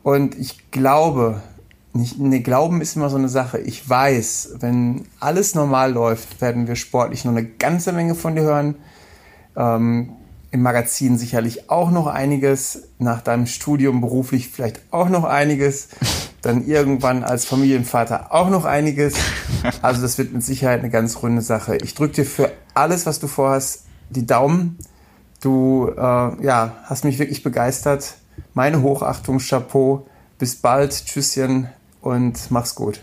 [0.03, 1.43] Und ich glaube,
[1.93, 3.59] nicht, ne, Glauben ist immer so eine Sache.
[3.59, 8.43] Ich weiß, wenn alles normal läuft, werden wir sportlich noch eine ganze Menge von dir
[8.43, 8.77] hören.
[9.55, 10.15] Ähm,
[10.51, 12.85] Im Magazin sicherlich auch noch einiges.
[12.99, 15.89] Nach deinem Studium beruflich vielleicht auch noch einiges.
[16.43, 19.15] Dann irgendwann als Familienvater auch noch einiges.
[19.81, 21.77] Also das wird mit Sicherheit eine ganz runde Sache.
[21.77, 24.77] Ich drücke dir für alles, was du vorhast, die Daumen.
[25.41, 28.15] Du äh, ja, hast mich wirklich begeistert.
[28.55, 30.05] Meine Hochachtung, Chapeau.
[30.39, 31.05] Bis bald.
[31.07, 31.69] Tschüsschen
[32.01, 33.01] und mach's gut.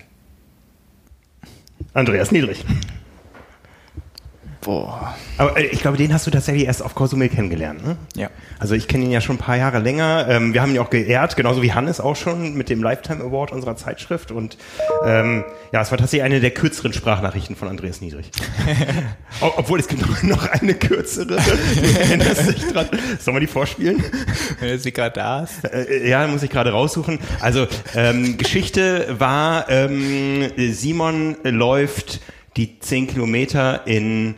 [1.94, 2.66] Andreas Niedrig.
[4.70, 5.16] Boah.
[5.40, 7.98] Aber äh, ich glaube, den hast du tatsächlich erst auf Cozumel kennengelernt, ne?
[8.16, 8.30] Ja.
[8.60, 10.28] Also ich kenne ihn ja schon ein paar Jahre länger.
[10.30, 13.52] Ähm, wir haben ihn auch geehrt, genauso wie Hannes auch schon mit dem Lifetime Award
[13.52, 14.32] unserer Zeitschrift.
[14.32, 14.60] Und
[15.04, 18.30] ähm, ja, es war tatsächlich eine der kürzeren Sprachnachrichten von Andreas Niedrig.
[19.42, 21.26] Ob- Obwohl es gibt noch- noch eine kürzere.
[21.38, 22.90] Du erinnerst dich dran.
[23.20, 24.04] Sollen wir die vorspielen?
[24.60, 25.64] Wenn sie gerade da ist.
[25.66, 27.18] Äh, ja, muss ich gerade raussuchen.
[27.40, 27.66] Also
[27.96, 32.22] ähm, Geschichte war, ähm, Simon läuft
[32.58, 34.36] die 10 Kilometer in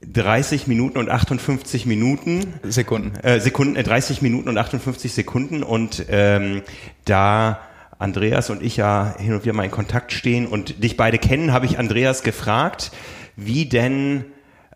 [0.00, 2.54] 30 Minuten und 58 Minuten.
[2.62, 3.16] Sekunden.
[3.22, 6.62] Äh, Sekunden, äh, 30 Minuten und 58 Sekunden und ähm,
[7.04, 7.60] da
[7.98, 11.52] Andreas und ich ja hin und wieder mal in Kontakt stehen und dich beide kennen,
[11.52, 12.92] habe ich Andreas gefragt,
[13.34, 14.24] wie denn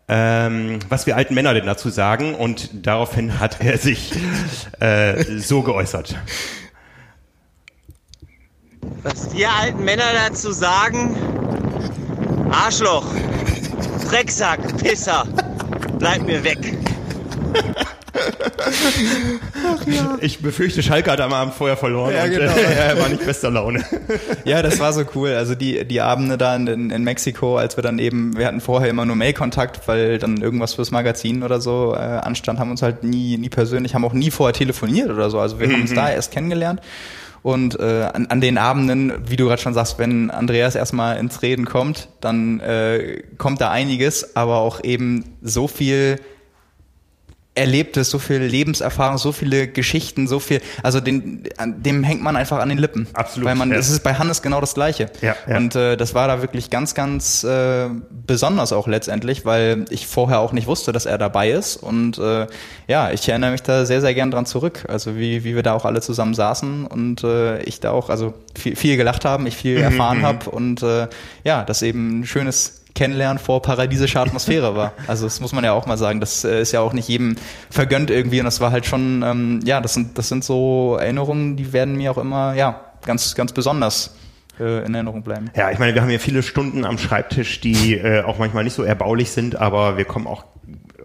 [0.09, 4.11] ähm, was wir alten Männer denn dazu sagen und daraufhin hat er sich
[4.79, 6.17] äh, so geäußert.
[9.01, 11.15] Was die alten Männer dazu sagen?
[12.51, 13.05] Arschloch,
[14.09, 15.25] Drecksack, Pisser,
[15.99, 16.59] bleib mir weg.
[20.21, 22.51] Ich befürchte, Schalke hat am Abend vorher verloren Ja, und genau.
[22.53, 23.83] äh, er war nicht bester Laune.
[24.45, 25.29] Ja, das war so cool.
[25.31, 28.89] Also die, die Abende da in, in, Mexiko, als wir dann eben, wir hatten vorher
[28.89, 33.03] immer nur Mail-Kontakt, weil dann irgendwas fürs Magazin oder so äh, anstand, haben uns halt
[33.03, 35.39] nie, nie persönlich, haben auch nie vorher telefoniert oder so.
[35.39, 35.95] Also wir haben uns Mhm.
[35.95, 36.81] da erst kennengelernt.
[37.43, 41.41] Und äh, an, an den Abenden, wie du gerade schon sagst, wenn Andreas erstmal ins
[41.41, 46.19] Reden kommt, dann äh, kommt da einiges, aber auch eben so viel
[47.55, 51.43] Erlebtes, so viel Lebenserfahrung, so viele Geschichten, so viel, also den,
[51.77, 53.07] dem hängt man einfach an den Lippen.
[53.13, 53.77] Absolut, Weil man, ja.
[53.77, 55.11] es ist bei Hannes genau das Gleiche.
[55.21, 55.57] Ja, ja.
[55.57, 60.39] Und äh, das war da wirklich ganz, ganz äh, besonders auch letztendlich, weil ich vorher
[60.39, 61.75] auch nicht wusste, dass er dabei ist.
[61.75, 62.47] Und äh,
[62.87, 64.85] ja, ich erinnere mich da sehr, sehr gern dran zurück.
[64.87, 68.33] Also wie, wie wir da auch alle zusammen saßen und äh, ich da auch, also
[68.57, 70.23] viel, viel gelacht haben, ich viel Mhm, erfahren mhm.
[70.23, 71.07] habe und äh,
[71.43, 74.93] ja, das eben ein schönes Kennenlernen vor paradiesischer Atmosphäre war.
[75.07, 76.19] Also das muss man ja auch mal sagen.
[76.19, 77.35] Das äh, ist ja auch nicht jedem
[77.69, 81.55] vergönnt irgendwie und das war halt schon, ähm, ja, das sind, das sind so Erinnerungen,
[81.55, 84.15] die werden mir auch immer, ja, ganz, ganz besonders
[84.59, 85.49] äh, in Erinnerung bleiben.
[85.55, 88.73] Ja, ich meine, wir haben hier viele Stunden am Schreibtisch, die äh, auch manchmal nicht
[88.73, 90.45] so erbaulich sind, aber wir kommen auch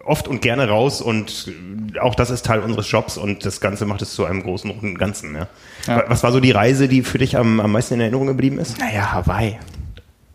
[0.04, 1.52] oft und gerne raus und
[2.00, 4.96] auch das ist Teil unseres Jobs und das Ganze macht es zu einem großen runden
[4.96, 5.34] Ganzen.
[5.34, 5.46] Ja.
[5.86, 6.04] Ja.
[6.08, 8.78] Was war so die Reise, die für dich am, am meisten in Erinnerung geblieben ist?
[8.78, 9.58] Naja, Hawaii.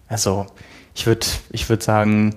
[0.08, 0.46] Also,
[0.96, 2.36] ich würde ich würd sagen,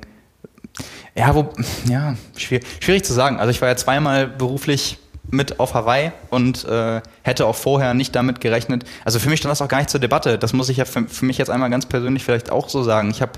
[1.15, 1.49] ja, wo,
[1.89, 3.39] ja, schwierig, schwierig zu sagen.
[3.39, 4.99] Also ich war ja zweimal beruflich
[5.31, 8.85] mit auf Hawaii und äh, hätte auch vorher nicht damit gerechnet.
[9.05, 10.39] Also für mich stand das auch gar nicht zur Debatte.
[10.39, 13.11] Das muss ich ja für, für mich jetzt einmal ganz persönlich vielleicht auch so sagen.
[13.11, 13.33] Ich habe,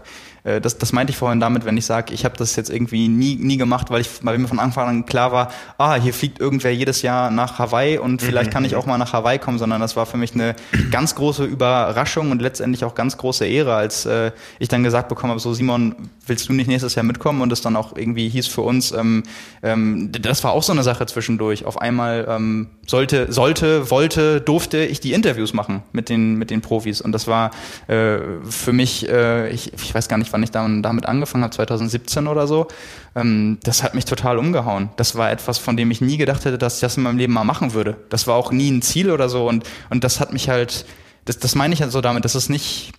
[0.45, 3.09] äh, das, das meinte ich vorhin damit, wenn ich sage, ich habe das jetzt irgendwie
[3.09, 6.39] nie, nie gemacht, weil ich, weil mir von Anfang an klar war, ah, hier fliegt
[6.39, 9.81] irgendwer jedes Jahr nach Hawaii und vielleicht kann ich auch mal nach Hawaii kommen, sondern
[9.81, 10.55] das war für mich eine
[10.91, 15.31] ganz große Überraschung und letztendlich auch ganz große Ehre, als äh, ich dann gesagt bekommen
[15.31, 15.95] habe, so Simon,
[16.27, 17.41] willst du nicht nächstes Jahr mitkommen?
[17.41, 19.23] Und es dann auch irgendwie hieß für uns, ähm,
[19.63, 21.65] ähm, das war auch so eine Sache zwischendurch.
[21.65, 26.61] Auf einmal ähm, sollte, sollte, wollte, durfte ich die Interviews machen mit den, mit den
[26.61, 27.01] Profis.
[27.01, 27.51] Und das war
[27.87, 28.19] äh,
[28.49, 32.27] für mich, äh, ich, ich weiß gar nicht, wann ich dann damit angefangen habe, 2017
[32.27, 32.69] oder so.
[33.15, 34.91] Ähm, das hat mich total umgehauen.
[34.97, 37.33] Das war etwas, von dem ich nie gedacht hätte, dass ich das in meinem Leben
[37.33, 37.97] mal machen würde.
[38.09, 39.49] Das war auch nie ein Ziel oder so.
[39.49, 40.87] Und, und das hat mich halt,
[41.25, 42.93] das, das meine ich halt so damit, das ist nicht,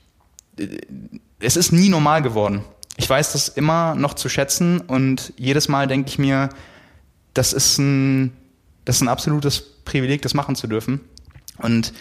[1.39, 2.63] es ist nie normal geworden.
[2.97, 6.49] Ich weiß das immer noch zu schätzen und jedes Mal denke ich mir,
[7.33, 8.33] das ist ein,
[8.89, 11.01] das ist ein absolutes Privileg, das machen zu dürfen.
[11.59, 11.93] Und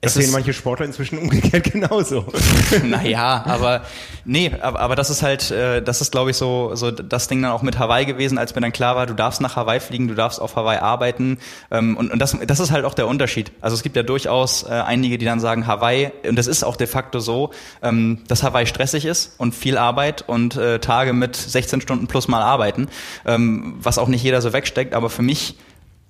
[0.00, 2.26] Das es sehen manche Sportler inzwischen umgekehrt genauso.
[2.82, 3.82] naja, aber
[4.24, 7.42] nee, aber, aber das ist halt, äh, das ist glaube ich so, so das Ding
[7.42, 10.08] dann auch mit Hawaii gewesen, als mir dann klar war, du darfst nach Hawaii fliegen,
[10.08, 11.38] du darfst auf Hawaii arbeiten
[11.70, 13.52] ähm, und, und das, das ist halt auch der Unterschied.
[13.60, 16.74] Also es gibt ja durchaus äh, einige, die dann sagen Hawaii, und das ist auch
[16.74, 21.36] de facto so, ähm, dass Hawaii stressig ist und viel Arbeit und äh, Tage mit
[21.36, 22.88] 16 Stunden plus mal arbeiten,
[23.26, 25.54] ähm, was auch nicht jeder so wegsteckt, aber für mich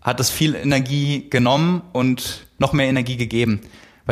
[0.03, 3.61] hat es viel Energie genommen und noch mehr Energie gegeben.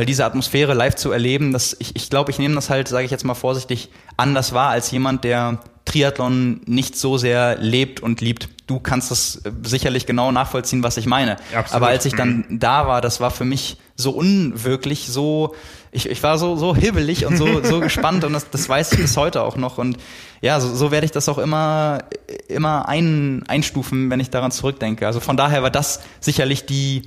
[0.01, 3.05] Weil diese Atmosphäre live zu erleben, das, ich, ich glaube, ich nehme das halt, sage
[3.05, 8.22] ich jetzt mal vorsichtig, anders wahr als jemand, der Triathlon nicht so sehr lebt und
[8.22, 8.48] liebt.
[8.66, 11.32] Du kannst das äh, sicherlich genau nachvollziehen, was ich meine.
[11.55, 11.74] Absolut.
[11.74, 15.55] Aber als ich dann da war, das war für mich so unwirklich, so
[15.92, 19.01] ich, ich war so so hibbelig und so so gespannt und das, das weiß ich
[19.01, 19.98] bis heute auch noch und
[20.40, 22.05] ja, so, so werde ich das auch immer
[22.48, 25.07] immer ein, einstufen, wenn ich daran zurückdenke.
[25.07, 27.03] Also von daher war das sicherlich die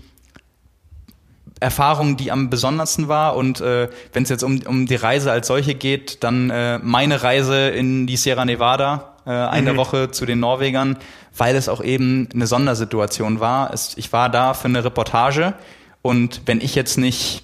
[1.63, 3.35] Erfahrung, die am besondersten war.
[3.35, 7.23] Und äh, wenn es jetzt um, um die Reise als solche geht, dann äh, meine
[7.23, 9.77] Reise in die Sierra Nevada, äh, eine Mhm.
[9.77, 10.97] Woche zu den Norwegern,
[11.35, 13.73] weil es auch eben eine Sondersituation war.
[13.73, 15.53] Es, ich war da für eine Reportage
[16.01, 17.43] und wenn ich jetzt nicht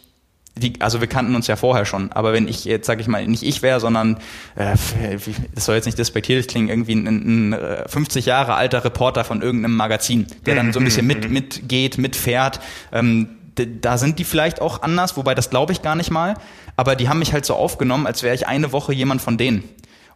[0.55, 3.25] die, also wir kannten uns ja vorher schon, aber wenn ich jetzt, sag ich mal,
[3.25, 4.17] nicht ich wäre, sondern
[4.55, 4.75] äh,
[5.55, 9.41] das soll jetzt nicht despektierlich klingen, irgendwie ein, ein äh, 50 Jahre alter Reporter von
[9.41, 12.59] irgendeinem Magazin, der dann so ein bisschen mit mitgeht, mitfährt,
[12.91, 13.29] ähm,
[13.65, 16.35] da sind die vielleicht auch anders, wobei das glaube ich gar nicht mal,
[16.75, 19.63] aber die haben mich halt so aufgenommen, als wäre ich eine Woche jemand von denen.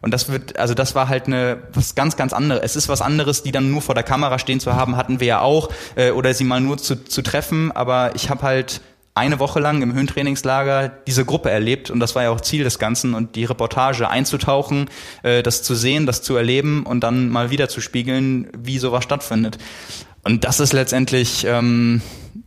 [0.00, 2.62] Und das wird, also das war halt eine was ganz, ganz anderes.
[2.62, 5.26] Es ist was anderes, die dann nur vor der Kamera stehen zu haben, hatten wir
[5.26, 7.72] ja auch, äh, oder sie mal nur zu, zu treffen.
[7.72, 8.82] Aber ich habe halt
[9.14, 12.78] eine Woche lang im Höhentrainingslager diese Gruppe erlebt und das war ja auch Ziel des
[12.78, 14.90] Ganzen und die Reportage einzutauchen,
[15.22, 19.04] äh, das zu sehen, das zu erleben und dann mal wieder zu spiegeln, wie sowas
[19.04, 19.58] stattfindet.
[20.24, 22.02] Und das ist letztendlich, ähm,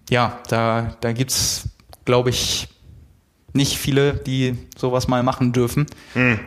[0.09, 1.69] ja, da, da gibt's,
[2.05, 2.69] glaube ich,
[3.53, 5.87] nicht viele, die sowas mal machen dürfen.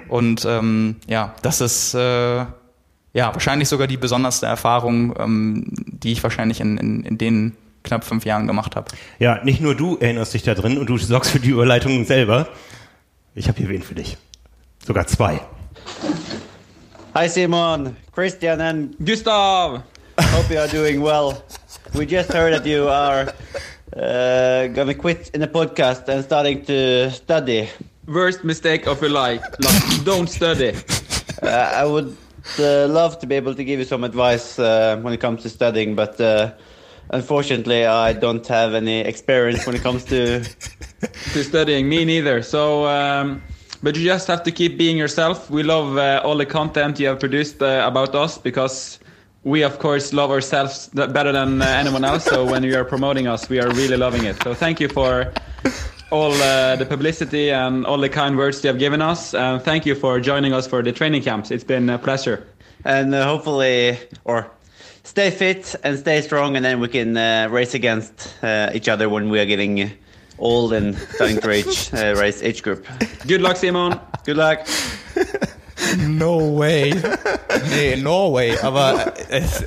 [0.09, 2.47] Und ähm, ja, das ist äh, ja
[3.15, 8.25] wahrscheinlich sogar die besonderste Erfahrung, ähm, die ich wahrscheinlich in, in, in den knapp fünf
[8.25, 8.87] Jahren gemacht habe.
[9.19, 12.49] Ja, nicht nur du erinnerst dich da drin und du sorgst für die Überleitung selber.
[13.35, 14.17] Ich habe hier wen für dich.
[14.87, 15.41] Sogar zwei.
[17.15, 19.83] Hi Simon, Christian and Gustav.
[20.33, 21.43] Hope you are doing well.
[21.95, 23.33] We just heard that you are
[23.97, 27.69] uh, gonna quit in the podcast and starting to study.
[28.07, 29.43] Worst mistake of your life.
[29.59, 30.75] Like, don't study.
[31.43, 32.17] Uh, I would
[32.59, 35.49] uh, love to be able to give you some advice uh, when it comes to
[35.49, 36.53] studying, but uh,
[37.11, 40.45] unfortunately, I don't have any experience when it comes to.
[41.33, 41.89] to studying.
[41.89, 42.43] Me neither.
[42.43, 43.43] So, um,
[43.83, 45.51] but you just have to keep being yourself.
[45.51, 49.01] We love uh, all the content you have produced uh, about us because
[49.43, 52.25] we, of course, love ourselves better than uh, anyone else.
[52.25, 54.43] So when you are promoting us, we are really loving it.
[54.43, 55.33] So thank you for
[56.11, 59.33] all uh, the publicity and all the kind words you have given us.
[59.33, 61.51] And thank you for joining us for the training camps.
[61.51, 62.47] It's been a pleasure.
[62.85, 64.51] And uh, hopefully, or
[65.05, 69.09] stay fit and stay strong, and then we can uh, race against uh, each other
[69.09, 69.91] when we are getting
[70.39, 72.87] old and starting to reach uh, race age group.
[73.27, 74.01] Good luck, Simon.
[74.25, 74.67] Good luck.
[76.09, 76.95] No way.
[77.71, 79.65] Nee, Norway, aber äh, es,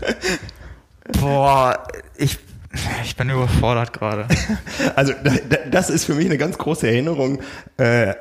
[1.19, 1.83] boah,
[2.17, 2.37] ich,
[3.03, 4.27] ich bin überfordert gerade.
[4.95, 7.39] Also da- da- das ist für mich eine ganz große Erinnerung.
[7.77, 8.13] Äh,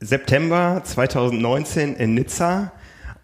[0.00, 2.72] September 2019 in Nizza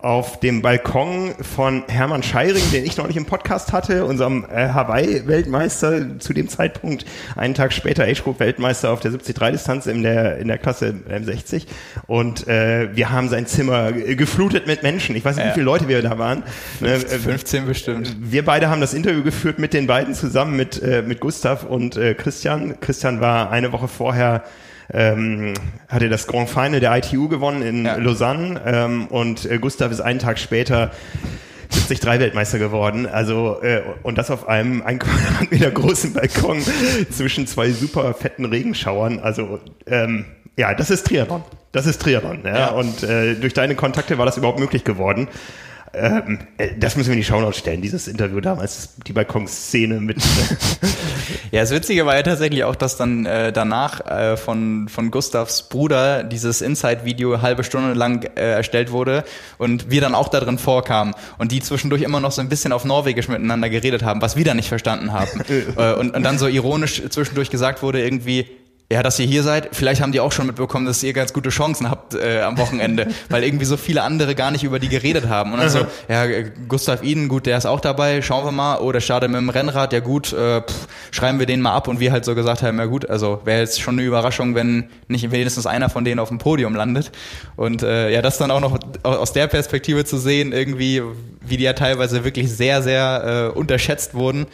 [0.02, 6.18] auf dem Balkon von Hermann Scheiring, den ich neulich im Podcast hatte, unserem äh, Hawaii-Weltmeister,
[6.18, 7.04] zu dem Zeitpunkt
[7.36, 11.66] einen Tag später Age-Group-Weltmeister auf der 73-Distanz in der, in der Klasse M60.
[12.06, 15.14] Und äh, wir haben sein Zimmer ge- geflutet mit Menschen.
[15.16, 15.54] Ich weiß nicht, wie Ja.
[15.54, 16.42] viele Leute wir da waren.
[16.80, 18.16] Ne, äh, 15 bestimmt.
[18.20, 21.96] wir beide haben das Interview geführt mit den beiden zusammen, mit, äh, mit Gustav und
[21.96, 22.74] äh, Christian.
[22.80, 24.42] Christian war eine Woche vorher,
[24.92, 25.54] ähm,
[25.88, 30.18] hatte das Grand Final der ITU gewonnen in Lausanne ähm, und äh, Gustav ist einen
[30.18, 30.90] Tag später
[31.72, 33.06] 73 Weltmeister geworden.
[33.06, 36.62] Also äh, und das auf einem ein Quadratmeter großen Balkon
[37.10, 39.18] zwischen zwei super fetten Regenschauern.
[39.18, 40.26] Also ähm,
[40.56, 41.42] ja, das ist Triathlon.
[41.72, 42.42] Das ist Triathlon.
[42.44, 42.58] Ja?
[42.58, 42.68] Ja.
[42.68, 45.28] Und äh, durch deine Kontakte war das überhaupt möglich geworden.
[45.94, 50.18] Ähm, äh, das müssen wir in die Shownotes stellen, dieses Interview damals, die Balkonszene mit.
[51.52, 55.68] Ja, das Witzige war ja tatsächlich auch, dass dann äh, danach äh, von, von Gustavs
[55.68, 59.22] Bruder dieses Inside-Video halbe Stunde lang äh, erstellt wurde
[59.58, 62.72] und wir dann auch da drin vorkamen und die zwischendurch immer noch so ein bisschen
[62.72, 65.42] auf Norwegisch miteinander geredet haben, was wir dann nicht verstanden haben.
[65.76, 68.46] äh, und, und dann so ironisch zwischendurch gesagt wurde irgendwie,
[68.92, 71.48] ja, dass ihr hier seid, vielleicht haben die auch schon mitbekommen, dass ihr ganz gute
[71.48, 75.28] Chancen habt äh, am Wochenende, weil irgendwie so viele andere gar nicht über die geredet
[75.28, 75.54] haben.
[75.54, 78.78] Und dann so, ja, äh, Gustav Iden, gut, der ist auch dabei, schauen wir mal.
[78.80, 81.88] Oh, der startet mit dem Rennrad, ja gut, äh, pff, schreiben wir den mal ab.
[81.88, 84.90] Und wir halt so gesagt haben, ja gut, also wäre jetzt schon eine Überraschung, wenn
[85.08, 87.12] nicht wenigstens einer von denen auf dem Podium landet.
[87.56, 91.02] Und äh, ja, das dann auch noch aus der Perspektive zu sehen, irgendwie,
[91.40, 94.46] wie die ja teilweise wirklich sehr, sehr äh, unterschätzt wurden.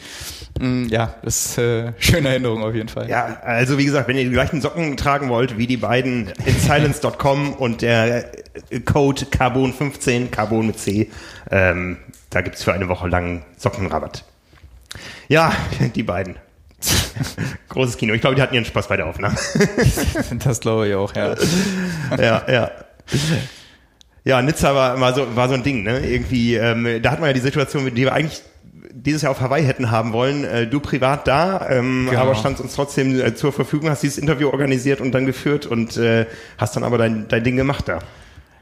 [0.59, 3.09] Mm, Ja, das ist äh, schöne Erinnerung auf jeden Fall.
[3.09, 6.55] Ja, also wie gesagt, wenn ihr die gleichen Socken tragen wollt wie die beiden in
[6.59, 8.33] silence.com und der
[8.69, 11.09] äh, Code Carbon15, Carbon mit C,
[11.49, 11.97] ähm,
[12.29, 14.23] da gibt's für eine Woche lang Sockenrabatt.
[15.27, 15.53] Ja,
[15.95, 16.35] die beiden.
[17.69, 18.13] Großes Kino.
[18.13, 19.35] Ich glaube, die hatten ihren Spaß bei der Aufnahme.
[20.43, 21.35] das glaube ich auch, ja.
[22.17, 22.71] ja, ja.
[24.23, 25.99] Ja, Nizza war, war, so, war so ein Ding, ne?
[26.05, 28.41] Irgendwie, ähm, da hat man ja die Situation, die wir eigentlich
[28.91, 30.43] dieses Jahr auf Hawaii hätten haben wollen.
[30.43, 32.21] Äh, du privat da, ähm, Genau.
[32.21, 35.97] aber standst uns trotzdem äh, zur Verfügung, hast dieses Interview organisiert und dann geführt und
[35.97, 36.25] äh,
[36.57, 37.99] hast dann aber dein, dein Ding gemacht da.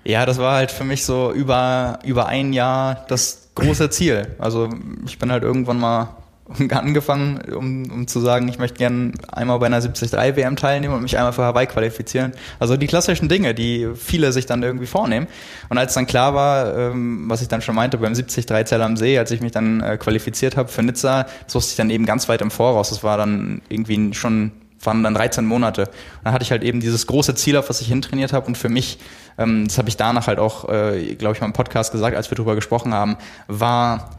[0.03, 4.27] Ja, das war halt für mich so über, über ein Jahr das große Ziel.
[4.39, 4.69] Also
[5.05, 6.15] ich bin halt irgendwann mal
[6.71, 11.01] angefangen, um, um zu sagen, ich möchte gerne einmal bei einer 73 WM teilnehmen und
[11.01, 12.31] mich einmal für Hawaii qualifizieren.
[12.59, 15.27] Also die klassischen Dinge, die viele sich dann irgendwie vornehmen.
[15.69, 18.97] Und als dann klar war, ähm, was ich dann schon meinte beim 73 Zell am
[18.97, 22.05] See, als ich mich dann äh, qualifiziert habe für Nizza, das wusste ich dann eben
[22.05, 22.89] ganz weit im Voraus.
[22.89, 24.51] Das war dann irgendwie schon
[24.83, 25.81] waren dann 13 Monate.
[25.81, 28.45] Und dann hatte ich halt eben dieses große Ziel, auf was ich hintrainiert habe.
[28.45, 28.99] Und für mich,
[29.37, 32.29] ähm, das habe ich danach halt auch, äh, glaube ich, mal im Podcast gesagt, als
[32.29, 33.17] wir drüber gesprochen haben,
[33.47, 34.11] war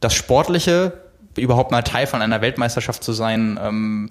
[0.00, 0.92] das Sportliche,
[1.36, 4.10] überhaupt mal Teil von einer Weltmeisterschaft zu sein, ähm,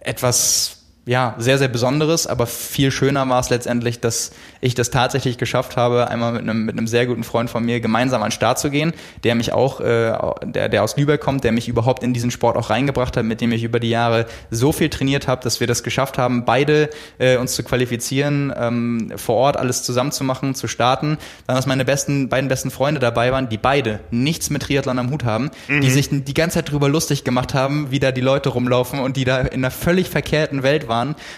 [0.00, 0.75] etwas
[1.08, 5.76] ja, sehr, sehr Besonderes, aber viel schöner war es letztendlich, dass ich das tatsächlich geschafft
[5.76, 8.58] habe, einmal mit einem, mit einem sehr guten Freund von mir gemeinsam an den Start
[8.58, 8.92] zu gehen,
[9.22, 10.12] der mich auch, äh,
[10.44, 13.40] der, der aus Lübeck kommt, der mich überhaupt in diesen Sport auch reingebracht hat, mit
[13.40, 16.90] dem ich über die Jahre so viel trainiert habe, dass wir das geschafft haben, beide
[17.18, 21.18] äh, uns zu qualifizieren, ähm, vor Ort alles zusammenzumachen, zu starten.
[21.46, 25.10] Dann, dass meine besten, beiden besten Freunde dabei waren, die beide nichts mit Triathlon am
[25.12, 28.48] Hut haben, die sich die ganze Zeit drüber lustig gemacht haben, wie da die Leute
[28.48, 30.95] rumlaufen und die da in einer völlig verkehrten Welt waren,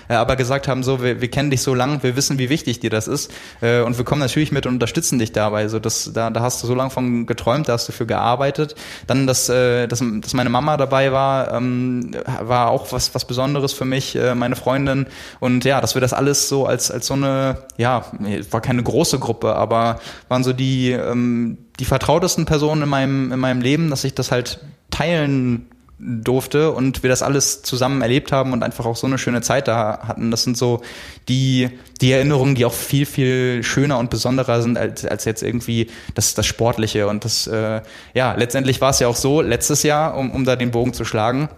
[0.09, 2.81] äh, aber gesagt haben, so, wir, wir kennen dich so lang, wir wissen, wie wichtig
[2.81, 5.69] dir das ist äh, und wir kommen natürlich mit und unterstützen dich dabei.
[5.69, 8.75] So, das, da, da hast du so lange von geträumt, da hast du für gearbeitet.
[9.07, 13.73] Dann, dass, äh, dass, dass meine Mama dabei war, ähm, war auch was, was Besonderes
[13.73, 15.07] für mich, äh, meine Freundin
[15.41, 18.05] und ja, dass wir das alles so als, als so eine, ja,
[18.51, 23.39] war keine große Gruppe, aber waren so die, ähm, die vertrautesten Personen in meinem, in
[23.39, 25.67] meinem Leben, dass ich das halt teilen
[25.99, 29.67] durfte und wir das alles zusammen erlebt haben und einfach auch so eine schöne Zeit
[29.67, 30.31] da hatten.
[30.31, 30.83] Das sind so
[31.29, 31.71] die,
[32.01, 36.35] die Erinnerungen, die auch viel, viel schöner und besonderer sind als, als jetzt irgendwie das,
[36.35, 37.09] das Sportliche.
[37.09, 37.83] Und das, äh,
[38.15, 41.05] ja, letztendlich war es ja auch so, letztes Jahr, um, um da den Bogen zu
[41.05, 41.49] schlagen,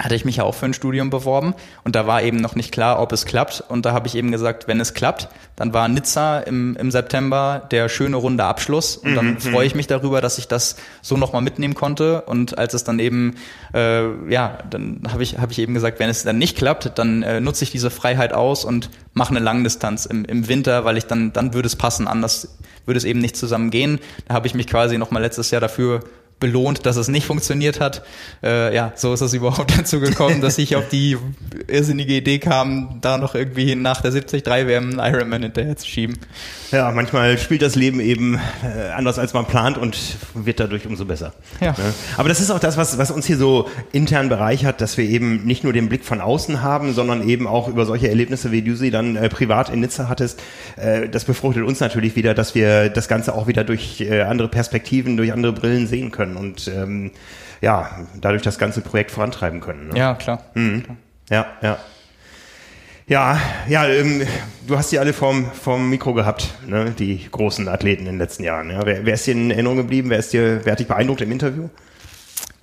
[0.00, 2.72] hatte ich mich ja auch für ein Studium beworben und da war eben noch nicht
[2.72, 3.64] klar, ob es klappt.
[3.68, 7.66] Und da habe ich eben gesagt, wenn es klappt, dann war Nizza im, im September
[7.70, 8.96] der schöne runde Abschluss.
[8.96, 12.22] Und dann Mhm, freue ich mich darüber, dass ich das so nochmal mitnehmen konnte.
[12.22, 13.36] Und als es dann eben,
[13.74, 17.22] äh, ja, dann habe ich, hab ich eben gesagt, wenn es dann nicht klappt, dann
[17.22, 21.06] äh, nutze ich diese Freiheit aus und mache eine Langdistanz im, im Winter, weil ich
[21.06, 22.06] dann, dann würde es passen.
[22.06, 23.98] Anders würde es eben nicht zusammen gehen.
[24.26, 26.00] Da habe ich mich quasi nochmal letztes Jahr dafür
[26.40, 28.02] belohnt, dass es nicht funktioniert hat.
[28.42, 31.16] Äh, ja, so ist es überhaupt dazu gekommen, dass ich auf die
[31.66, 36.18] irrsinnige Idee kam, da noch irgendwie nach der 73 WM einen Ironman hinterher zu schieben.
[36.70, 39.98] Ja, manchmal spielt das Leben eben äh, anders als man plant und
[40.34, 41.32] wird dadurch umso besser.
[41.60, 41.72] Ja.
[41.72, 41.94] Ne?
[42.16, 45.44] Aber das ist auch das, was, was uns hier so intern bereichert, dass wir eben
[45.44, 48.76] nicht nur den Blick von außen haben, sondern eben auch über solche Erlebnisse, wie du
[48.76, 50.40] sie dann äh, privat in Nizza hattest.
[50.76, 54.48] Äh, das befruchtet uns natürlich wieder, dass wir das Ganze auch wieder durch äh, andere
[54.48, 57.10] Perspektiven, durch andere Brillen sehen können und ähm,
[57.60, 59.88] ja, dadurch das ganze Projekt vorantreiben können.
[59.88, 59.98] Ne?
[59.98, 60.44] Ja, klar.
[60.54, 60.84] Mhm.
[61.30, 61.78] Ja, ja.
[63.06, 64.22] Ja, ja, ähm,
[64.66, 66.90] du hast die alle vom, vom Mikro gehabt, ne?
[66.90, 68.70] die großen Athleten in den letzten Jahren.
[68.70, 68.84] Ja?
[68.84, 70.10] Wer, wer ist dir in Erinnerung geblieben?
[70.10, 71.68] Wer, ist dir, wer hat dich beeindruckt im Interview?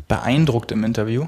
[0.07, 1.26] Beeindruckt im Interview?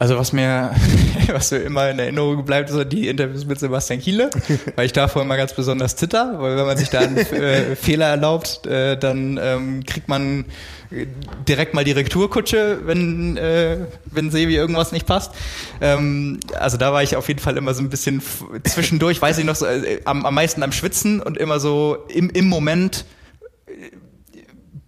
[0.00, 0.74] Also was mir,
[1.26, 4.30] was mir immer in Erinnerung bleibt, sind die Interviews mit Sebastian Kiele,
[4.74, 8.06] weil ich davor immer ganz besonders zitter, weil wenn man sich da einen äh, Fehler
[8.06, 10.46] erlaubt, äh, dann ähm, kriegt man
[10.90, 11.04] äh,
[11.46, 13.76] direkt mal die Rekturkutsche, wenn, äh,
[14.06, 15.32] wenn Sevi irgendwas nicht passt.
[15.82, 18.22] Ähm, also da war ich auf jeden Fall immer so ein bisschen
[18.64, 22.30] zwischendurch, weiß ich noch, so, äh, am, am meisten am Schwitzen und immer so im,
[22.30, 23.04] im Moment
[23.66, 23.72] äh,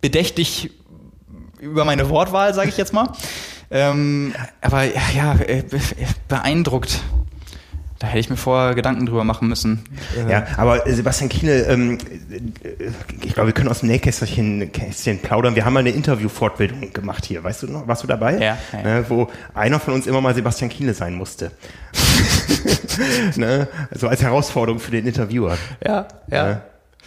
[0.01, 0.71] bedächtig
[1.61, 3.13] über meine Wortwahl, sage ich jetzt mal.
[3.73, 5.81] Ähm, aber ja, äh, be-
[6.29, 7.01] beeindruckt.
[7.99, 9.85] Da hätte ich mir vorher Gedanken drüber machen müssen.
[10.16, 11.99] Äh, Ja, aber äh, Sebastian Kiele, ähm,
[12.33, 12.91] äh,
[13.23, 15.55] ich glaube, wir können aus dem Nähkästchen Kästchen plaudern.
[15.55, 17.45] Wir haben mal eine Interviewfortbildung gemacht hier.
[17.45, 17.87] Weißt du noch?
[17.87, 18.39] Warst du dabei?
[18.39, 18.83] Ja, ja.
[18.83, 21.53] Ne, wo einer von uns immer mal Sebastian Kiele sein musste.
[23.37, 23.68] ne?
[23.93, 25.57] So als Herausforderung für den Interviewer.
[25.85, 26.62] Ja, ja.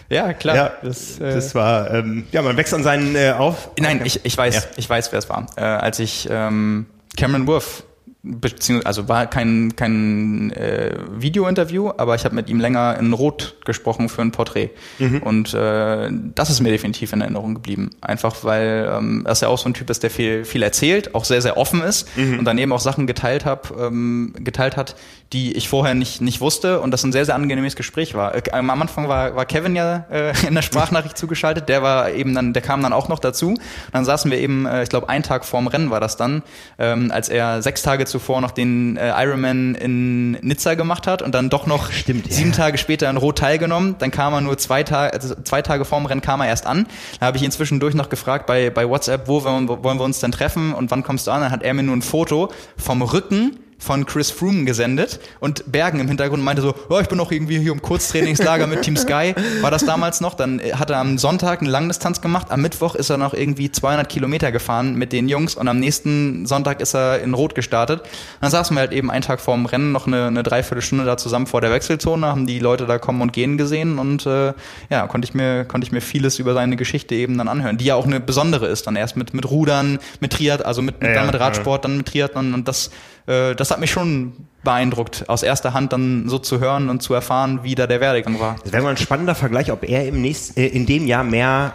[0.10, 0.56] Ja, klar.
[0.56, 3.72] Ja, Das, das, äh, war, ähm, ja, man wächst an seinen äh, auf.
[3.80, 4.62] Nein, ich, ich weiß, Ja.
[4.78, 5.48] ich weiß, wer es war.
[5.58, 6.86] Äh, als ich ähm,
[7.18, 7.84] Cameron Worth
[8.28, 13.56] beziehungsweise also war kein kein äh, Video-Interview, aber ich habe mit ihm länger in Rot
[13.66, 15.22] gesprochen für ein Porträt Mhm.
[15.22, 17.92] und äh, das ist mir definitiv in Erinnerung geblieben.
[18.02, 21.24] Einfach weil ähm, er ja auch so ein Typ ist, der viel viel erzählt, auch
[21.24, 22.40] sehr sehr offen ist Mhm.
[22.40, 24.96] und dann eben auch Sachen geteilt hab, ähm, geteilt hat,
[25.34, 28.36] die ich vorher nicht nicht wusste und das ein sehr sehr angenehmes Gespräch war.
[28.36, 32.34] Äh, am Anfang war war Kevin ja äh, in der Sprachnachricht zugeschaltet, der war eben
[32.36, 33.56] dann der kam dann auch noch dazu.
[33.92, 36.44] Dann saßen wir eben, äh, ich glaube einen Tag vorm Rennen war das dann,
[36.78, 41.34] ähm, als er sechs Tage zuvor noch den äh, Ironman in Nizza gemacht hat und
[41.34, 43.96] dann doch noch sieben Tage später in Rot teilgenommen.
[44.00, 46.88] Dann kam er nur zwei Tage, also zwei Tage vorm Rennen kam er erst an.
[47.20, 49.68] Da habe ich ihn zwischendurch noch gefragt bei, bei WhatsApp, wo wollen
[50.00, 51.42] wir uns denn treffen und wann kommst du an?
[51.42, 56.00] Dann hat er mir nur ein Foto vom Rücken von Chris Froome gesendet und Bergen
[56.00, 58.98] im Hintergrund und meinte so, oh, ich bin noch irgendwie hier im Kurztrainingslager mit Team
[58.98, 59.36] Sky.
[59.62, 60.34] War das damals noch?
[60.34, 62.52] Dann äh, hat er am Sonntag eine Langdistanz gemacht.
[62.52, 66.46] Am Mittwoch ist er noch irgendwie 200 Kilometer gefahren mit den Jungs und am nächsten
[66.46, 68.02] Sonntag ist er in Rot gestartet.
[68.42, 71.48] Dann saßen wir halt eben einen Tag vorm Rennen noch eine, eine Dreiviertelstunde da zusammen
[71.48, 74.54] vor der Wechselzone, haben die Leute da kommen und gehen gesehen und äh,
[74.90, 77.86] ja, konnte ich mir konnte ich mir vieles über seine Geschichte eben dann anhören, die
[77.86, 78.88] ja auch eine besondere ist.
[78.88, 81.42] Dann erst mit mit Rudern, mit Triat, also mit, Ja, dann mit ja.
[81.42, 82.92] Radsport, dann mit Triathlon und das
[83.28, 84.34] äh, das hat mich schon
[84.64, 88.40] beeindruckt, aus erster Hand dann so zu hören und zu erfahren, wie da der Werdegang
[88.40, 88.56] war.
[88.64, 91.74] Das wäre mal ein spannender Vergleich, ob er im nächsten, äh, in dem Jahr mehr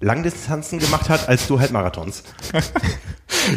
[0.00, 2.22] Langdistanzen gemacht hat, als du halt Marathons.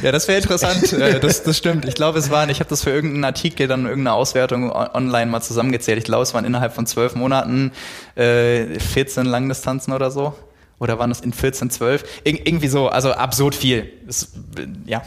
[0.02, 0.92] Ja, das wäre interessant.
[0.94, 1.86] Äh, das, das stimmt.
[1.86, 5.30] Ich glaube, es waren, ich habe das für irgendeinen Artikel, dann irgendeine Auswertung on- online
[5.32, 5.98] mal zusammengezählt.
[5.98, 7.72] Ich glaube, es waren innerhalb von zwölf Monaten
[8.16, 10.34] äh, 14 Langdistanzen oder so.
[10.82, 12.04] Oder waren es in 14, 12?
[12.24, 13.88] Ir irgendwie so, also absurd viel.
[14.08, 14.24] Das,
[14.58, 15.04] äh, ja.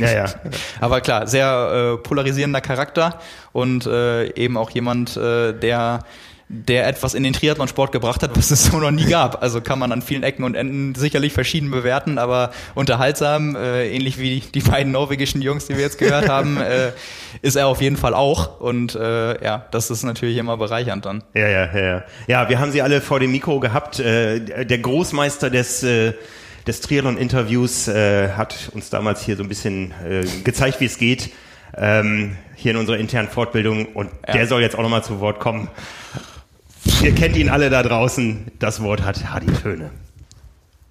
[0.00, 0.24] Ja, ja.
[0.80, 3.20] Aber klar, sehr äh, polarisierender Charakter
[3.52, 6.00] und äh, eben auch jemand, äh, der
[6.48, 9.42] der etwas in den Triathlonsport gebracht hat, was es so noch nie gab.
[9.42, 14.18] Also kann man an vielen Ecken und Enden sicherlich verschieden bewerten, aber unterhaltsam, äh, ähnlich
[14.18, 16.92] wie die beiden norwegischen Jungs, die wir jetzt gehört haben, äh,
[17.40, 18.60] ist er auf jeden Fall auch.
[18.60, 21.24] Und äh, ja, das ist natürlich immer bereichernd dann.
[21.34, 22.02] Ja, ja, ja, ja.
[22.26, 23.98] Ja, wir haben sie alle vor dem Mikro gehabt.
[23.98, 26.12] Äh, der Großmeister des, äh,
[26.66, 31.30] des Triathlon-Interviews äh, hat uns damals hier so ein bisschen äh, gezeigt, wie es geht.
[31.76, 33.86] Ähm, hier in unserer internen Fortbildung.
[33.86, 35.68] Und der soll jetzt auch nochmal zu Wort kommen.
[37.02, 38.52] Ihr kennt ihn alle da draußen.
[38.58, 39.90] Das Wort hat Hadi Töne.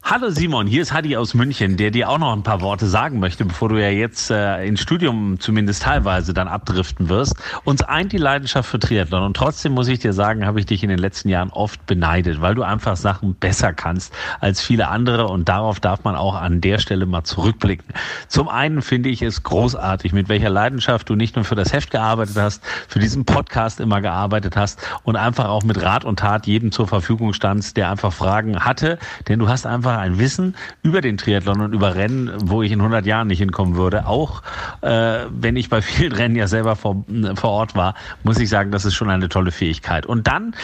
[0.05, 3.19] Hallo Simon, hier ist Hadi aus München, der dir auch noch ein paar Worte sagen
[3.19, 7.37] möchte, bevor du ja jetzt äh, ins Studium zumindest teilweise dann abdriften wirst.
[7.63, 10.83] Uns eint die Leidenschaft für Triathlon und trotzdem muss ich dir sagen, habe ich dich
[10.83, 15.27] in den letzten Jahren oft beneidet, weil du einfach Sachen besser kannst als viele andere
[15.29, 17.85] und darauf darf man auch an der Stelle mal zurückblicken.
[18.27, 21.91] Zum einen finde ich es großartig, mit welcher Leidenschaft du nicht nur für das Heft
[21.91, 26.45] gearbeitet hast, für diesen Podcast immer gearbeitet hast und einfach auch mit Rat und Tat
[26.45, 28.99] jedem zur Verfügung standst, der einfach Fragen hatte,
[29.29, 32.79] denn du hast einfach ein Wissen über den Triathlon und über Rennen, wo ich in
[32.79, 34.05] 100 Jahren nicht hinkommen würde.
[34.05, 34.41] Auch
[34.81, 37.03] äh, wenn ich bei vielen Rennen ja selber vor,
[37.35, 40.05] vor Ort war, muss ich sagen, das ist schon eine tolle Fähigkeit.
[40.05, 40.55] Und dann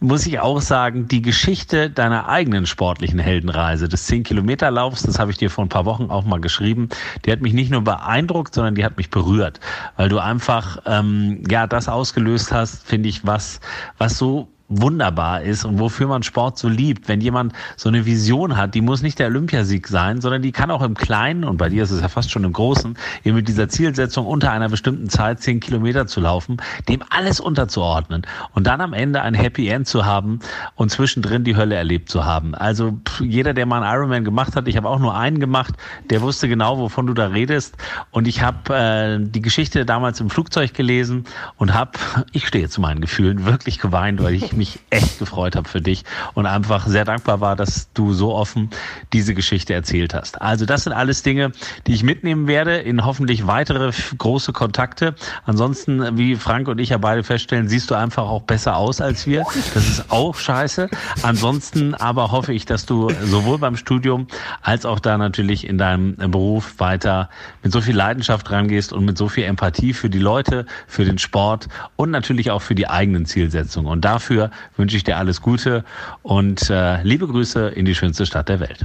[0.00, 5.38] muss ich auch sagen, die Geschichte deiner eigenen sportlichen Heldenreise, des 10-Kilometer-Laufs, das habe ich
[5.38, 6.88] dir vor ein paar Wochen auch mal geschrieben,
[7.24, 9.60] die hat mich nicht nur beeindruckt, sondern die hat mich berührt,
[9.96, 13.60] weil du einfach ähm, ja das ausgelöst hast, finde ich, was
[13.98, 17.08] was so wunderbar ist und wofür man Sport so liebt.
[17.08, 20.70] Wenn jemand so eine Vision hat, die muss nicht der Olympiasieg sein, sondern die kann
[20.70, 23.48] auch im Kleinen, und bei dir ist es ja fast schon im Großen, eben mit
[23.48, 26.56] dieser Zielsetzung unter einer bestimmten Zeit zehn Kilometer zu laufen,
[26.88, 28.22] dem alles unterzuordnen
[28.54, 30.40] und dann am Ende ein Happy End zu haben
[30.74, 32.54] und zwischendrin die Hölle erlebt zu haben.
[32.54, 35.74] Also jeder, der mal einen Ironman gemacht hat, ich habe auch nur einen gemacht,
[36.10, 37.76] der wusste genau, wovon du da redest.
[38.10, 41.24] Und ich habe äh, die Geschichte damals im Flugzeug gelesen
[41.56, 41.92] und habe,
[42.32, 46.04] ich stehe zu meinen Gefühlen, wirklich geweint, weil ich mich echt gefreut habe für dich
[46.34, 48.70] und einfach sehr dankbar war, dass du so offen
[49.12, 50.40] diese Geschichte erzählt hast.
[50.40, 51.52] Also das sind alles Dinge,
[51.86, 55.14] die ich mitnehmen werde in hoffentlich weitere große Kontakte.
[55.44, 59.26] Ansonsten, wie Frank und ich ja beide feststellen, siehst du einfach auch besser aus als
[59.26, 59.44] wir.
[59.74, 60.88] Das ist auch scheiße.
[61.22, 64.26] Ansonsten aber hoffe ich, dass du sowohl beim Studium
[64.62, 67.28] als auch da natürlich in deinem Beruf weiter
[67.62, 71.18] mit so viel Leidenschaft rangehst und mit so viel Empathie für die Leute, für den
[71.18, 73.90] Sport und natürlich auch für die eigenen Zielsetzungen.
[73.90, 74.45] Und dafür
[74.76, 75.84] wünsche ich dir alles Gute
[76.22, 78.84] und äh, liebe Grüße in die schönste Stadt der Welt.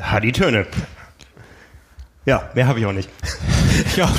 [0.00, 0.66] Hadi Töne.
[2.24, 3.08] Ja, mehr habe ich auch nicht.
[3.96, 4.12] Ja,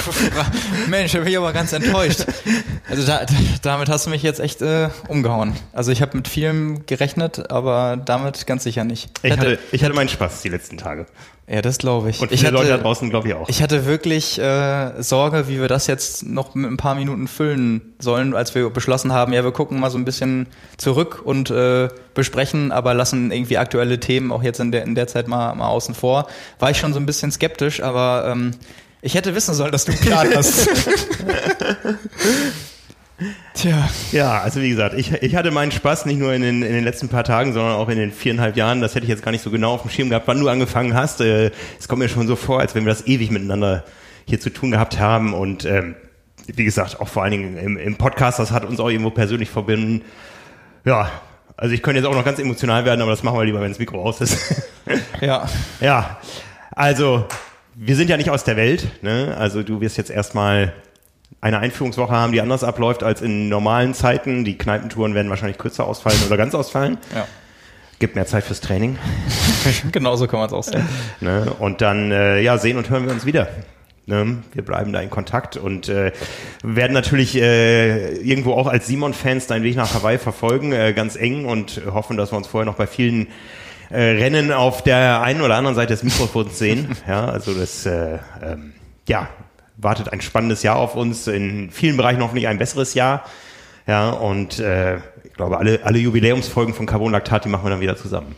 [0.87, 2.25] Mensch, da bin ich aber ganz enttäuscht.
[2.89, 3.25] Also da,
[3.61, 5.53] damit hast du mich jetzt echt äh, umgehauen.
[5.73, 9.09] Also ich habe mit vielem gerechnet, aber damit ganz sicher nicht.
[9.21, 11.07] Ich hatte, ich hatte meinen Spaß die letzten Tage.
[11.51, 12.21] Ja, das glaube ich.
[12.21, 13.49] Und ich viele hatte, Leute da draußen, glaube ich, auch.
[13.49, 17.95] Ich hatte wirklich äh, Sorge, wie wir das jetzt noch mit ein paar Minuten füllen
[17.97, 20.45] sollen, als wir beschlossen haben, ja, wir gucken mal so ein bisschen
[20.77, 25.07] zurück und äh, besprechen, aber lassen irgendwie aktuelle Themen auch jetzt in der, in der
[25.07, 26.27] Zeit mal, mal außen vor.
[26.59, 28.51] War ich schon so ein bisschen skeptisch, aber ähm,
[29.01, 30.69] Ich hätte wissen sollen, dass du einen Plan hast.
[33.53, 33.89] Tja.
[34.11, 36.83] Ja, also wie gesagt, ich, ich hatte meinen Spaß nicht nur in den, in den
[36.83, 38.81] letzten paar Tagen, sondern auch in den viereinhalb Jahren.
[38.81, 40.93] Das hätte ich jetzt gar nicht so genau auf dem Schirm gehabt, wann du angefangen
[40.93, 41.21] hast.
[41.21, 43.83] Äh, Es kommt mir schon so vor, als wenn wir das ewig miteinander
[44.25, 45.33] hier zu tun gehabt haben.
[45.33, 45.95] Und ähm,
[46.47, 49.49] wie gesagt, auch vor allen Dingen im, im Podcast, das hat uns auch irgendwo persönlich
[49.49, 50.01] verbunden.
[50.85, 51.11] Ja,
[51.57, 53.69] also ich könnte jetzt auch noch ganz emotional werden, aber das machen wir lieber, wenn
[53.69, 54.37] das Mikro aus ist.
[55.21, 55.47] Ja.
[55.81, 56.17] Ja,
[56.71, 57.25] also
[57.75, 58.87] wir sind ja nicht aus der Welt.
[59.03, 59.35] Ne?
[59.37, 60.73] Also du wirst jetzt erstmal
[61.41, 64.43] eine Einführungswoche haben, die anders abläuft als in normalen Zeiten.
[64.43, 66.97] Die Kneipentouren werden wahrscheinlich kürzer ausfallen oder ganz ausfallen.
[67.15, 67.27] Ja.
[67.99, 68.97] Gibt mehr Zeit fürs Training.
[69.91, 70.87] Genauso kann man es auch sehen.
[71.21, 71.53] Ne?
[71.59, 73.47] Und dann äh, ja, sehen und hören wir uns wieder.
[74.05, 74.37] Ne?
[74.53, 76.11] Wir bleiben da in Kontakt und äh,
[76.63, 81.45] werden natürlich äh, irgendwo auch als Simon-Fans deinen Weg nach Hawaii verfolgen, äh, ganz eng
[81.45, 83.27] und hoffen, dass wir uns vorher noch bei vielen
[83.89, 86.95] äh, Rennen auf der einen oder anderen Seite des Mikrofons sehen.
[87.07, 88.73] Ja, also das äh, ähm,
[89.07, 89.29] ja,
[89.81, 93.23] wartet ein spannendes Jahr auf uns, in vielen Bereichen hoffentlich ein besseres Jahr.
[93.87, 97.79] Ja, und äh, ich glaube, alle, alle Jubiläumsfolgen von Carbon Lactat, die machen wir dann
[97.79, 98.35] wieder zusammen.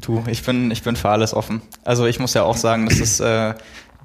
[0.00, 1.62] Du, ich bin, ich bin für alles offen.
[1.84, 3.54] Also ich muss ja auch sagen, das ist äh,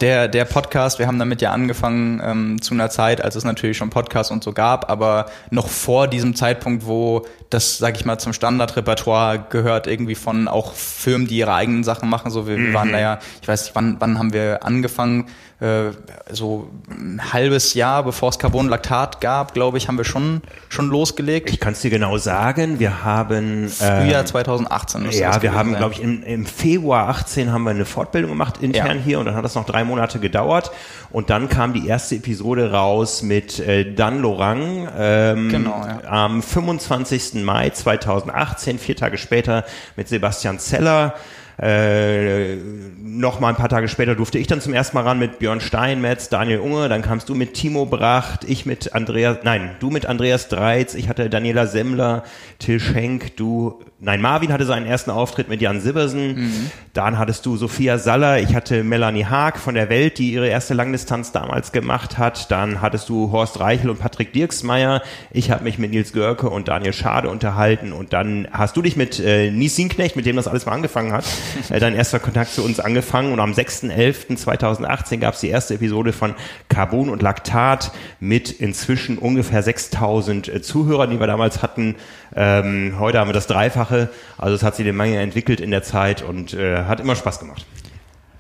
[0.01, 3.77] der, der Podcast, wir haben damit ja angefangen ähm, zu einer Zeit, als es natürlich
[3.77, 8.17] schon Podcasts und so gab, aber noch vor diesem Zeitpunkt, wo das, sag ich mal,
[8.19, 12.29] zum Standardrepertoire gehört, irgendwie von auch Firmen, die ihre eigenen Sachen machen.
[12.31, 12.93] So, wir, wir waren Mhm.
[12.93, 15.27] da ja, ich weiß nicht, wann, wann haben wir angefangen?
[15.59, 15.91] Äh,
[16.31, 21.49] so ein halbes Jahr, bevor es Carbonlaktat gab, glaube ich, haben wir schon, schon losgelegt.
[21.49, 25.75] Ich kann es dir genau sagen, wir haben Frühjahr ähm, 2018 müsste Ja, wir haben,
[25.75, 29.03] glaube ich, im, im Februar 18 haben wir eine Fortbildung gemacht intern Ja.
[29.03, 30.71] hier und dann hat das noch drei Monate gedauert
[31.11, 37.43] und dann kam die erste Episode raus mit äh, Dan Lorang ähm, Genau, am 25.
[37.43, 41.15] Mai 2018, vier Tage später mit Sebastian Zeller.
[41.61, 42.55] Äh,
[43.01, 45.59] noch mal ein paar Tage später durfte ich dann zum ersten Mal ran mit Björn
[45.59, 50.05] Steinmetz, Daniel Unge, dann kamst du mit Timo Bracht, ich mit Andreas, nein, du mit
[50.05, 52.23] Andreas Dreiz, ich hatte Daniela Semmler,
[52.59, 57.57] Till Schenk, du, nein, Marvin hatte seinen ersten Auftritt mit Jan Sibbersen, dann hattest du
[57.57, 62.17] Sophia Saller, ich hatte Melanie Haag von der Welt, die ihre erste Langdistanz damals gemacht
[62.17, 65.01] hat, dann hattest du Horst Reichel und Patrick Dirksmeier,
[65.31, 67.93] ich habe mich mit Nils Görke und Daniel Schade unterhalten.
[67.93, 71.11] Und dann hast du dich mit äh, Nies Sienknecht, mit dem das alles mal angefangen
[71.11, 71.25] hat,
[71.69, 73.33] äh, dein erster Kontakt zu uns angefangen.
[73.33, 76.35] Und am 6.11.2018 gab es die erste Episode von
[76.67, 81.95] Carbon und Laktat mit inzwischen ungefähr 6000 äh, Zuhörern, die wir damals hatten.
[82.35, 83.47] Ähm, heute haben wir das
[83.89, 87.15] Dreifache, also es hat sich eine Menge entwickelt in der Zeit und äh, hat immer
[87.15, 87.65] Spaß gemacht.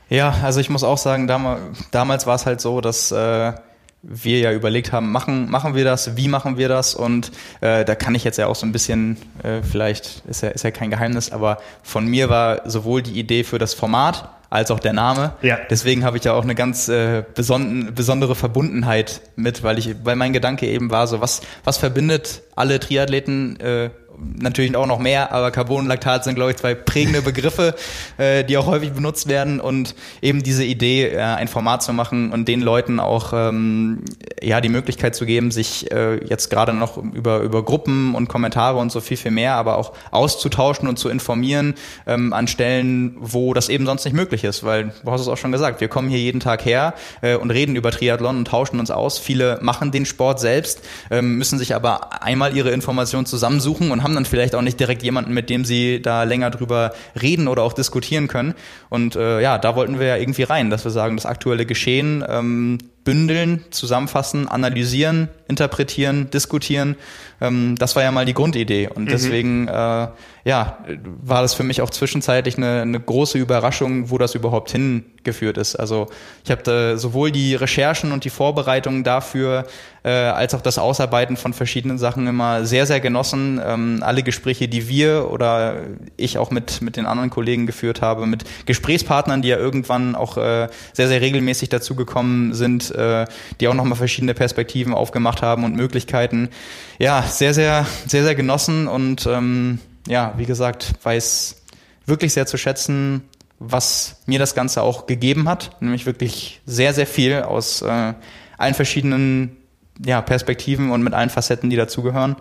[0.09, 1.61] Ja, also ich muss auch sagen, damals,
[1.91, 3.53] damals war es halt so, dass äh,
[4.01, 6.95] wir ja überlegt haben, machen, machen wir das, wie machen wir das?
[6.95, 7.31] Und
[7.61, 10.63] äh, da kann ich jetzt ja auch so ein bisschen, äh, vielleicht ist ja, ist
[10.63, 14.79] ja kein Geheimnis, aber von mir war sowohl die Idee für das Format als auch
[14.79, 15.33] der Name.
[15.43, 15.59] Ja.
[15.69, 20.15] Deswegen habe ich ja auch eine ganz äh, beson besondere Verbundenheit mit, weil ich, weil
[20.15, 23.91] mein Gedanke eben war, so was, was verbindet alle Triathleten äh,
[24.39, 27.75] natürlich auch noch mehr, aber Carbon und Laktat sind, glaube ich, zwei prägende Begriffe,
[28.17, 32.31] äh, die auch häufig benutzt werden und eben diese Idee, äh, ein Format zu machen
[32.31, 34.03] und den Leuten auch ähm,
[34.41, 38.77] ja die Möglichkeit zu geben, sich äh, jetzt gerade noch über, über Gruppen und Kommentare
[38.77, 41.75] und so viel, viel mehr, aber auch auszutauschen und zu informieren
[42.07, 45.37] ähm, an Stellen, wo das eben sonst nicht möglich ist, weil du hast es auch
[45.37, 48.79] schon gesagt, wir kommen hier jeden Tag her äh, und reden über Triathlon und tauschen
[48.79, 49.19] uns aus.
[49.19, 50.81] Viele machen den Sport selbst,
[51.11, 55.03] ähm, müssen sich aber einmal ihre Informationen zusammensuchen und haben dann vielleicht auch nicht direkt
[55.03, 58.53] jemanden, mit dem sie da länger drüber reden oder auch diskutieren können.
[58.89, 62.23] Und äh, ja, da wollten wir ja irgendwie rein, dass wir sagen, das aktuelle Geschehen
[62.27, 66.95] ähm, bündeln, zusammenfassen, analysieren, interpretieren, diskutieren.
[67.41, 68.87] Ähm, das war ja mal die Grundidee.
[68.87, 69.07] Und Mhm.
[69.07, 70.07] deswegen äh,
[70.45, 70.77] ja,
[71.21, 75.75] war das für mich auch zwischenzeitlich eine, eine große Überraschung, wo das überhaupt hingeführt ist.
[75.75, 76.07] Also
[76.45, 79.65] ich habe sowohl die Recherchen und die Vorbereitungen dafür
[80.03, 83.61] äh, als auch das Ausarbeiten von verschiedenen Sachen immer sehr, sehr genossen.
[83.63, 85.81] Ähm, alle Gespräche, die wir oder
[86.15, 90.37] ich auch mit, mit den anderen Kollegen geführt habe, mit Gesprächspartnern, die ja irgendwann auch
[90.37, 93.25] äh, sehr, sehr regelmäßig dazugekommen sind, äh,
[93.59, 96.49] die auch nochmal verschiedene Perspektiven aufgemacht haben und Möglichkeiten.
[96.97, 101.63] Ja, sehr, sehr, sehr, sehr genossen und ähm, ja, wie gesagt, weiß
[102.05, 103.23] wirklich sehr zu schätzen,
[103.59, 108.13] was mir das Ganze auch gegeben hat, nämlich wirklich sehr, sehr viel aus äh,
[108.57, 109.57] allen verschiedenen
[110.03, 112.37] ja, Perspektiven und mit allen Facetten, die dazugehören.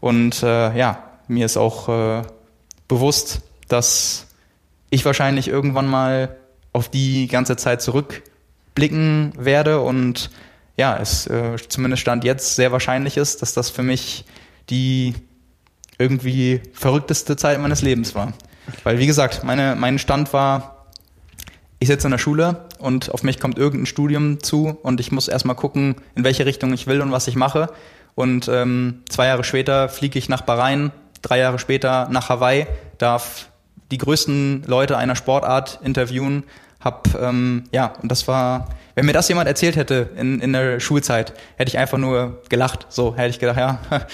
[0.00, 2.22] Und äh, ja, mir ist auch äh,
[2.88, 4.26] bewusst, dass
[4.90, 6.36] ich wahrscheinlich irgendwann mal
[6.72, 10.30] auf die ganze Zeit zurückblicken werde und
[10.76, 14.24] ja, es äh, zumindest Stand jetzt sehr wahrscheinlich ist, dass das für mich
[14.68, 15.14] die
[15.98, 18.32] irgendwie verrückteste Zeit meines Lebens war.
[18.84, 20.86] Weil, wie gesagt, meine, mein Stand war,
[21.78, 25.28] ich sitze in der Schule und auf mich kommt irgendein Studium zu und ich muss
[25.28, 27.68] erstmal gucken, in welche Richtung ich will und was ich mache.
[28.14, 30.90] Und ähm, zwei Jahre später fliege ich nach Bahrain,
[31.22, 32.66] drei Jahre später nach Hawaii,
[32.98, 33.48] darf
[33.90, 36.44] die größten Leute einer Sportart interviewen,
[36.80, 40.80] hab ähm, ja und das war, wenn mir das jemand erzählt hätte in, in der
[40.80, 42.86] Schulzeit, hätte ich einfach nur gelacht.
[42.88, 43.78] So hätte ich gedacht, ja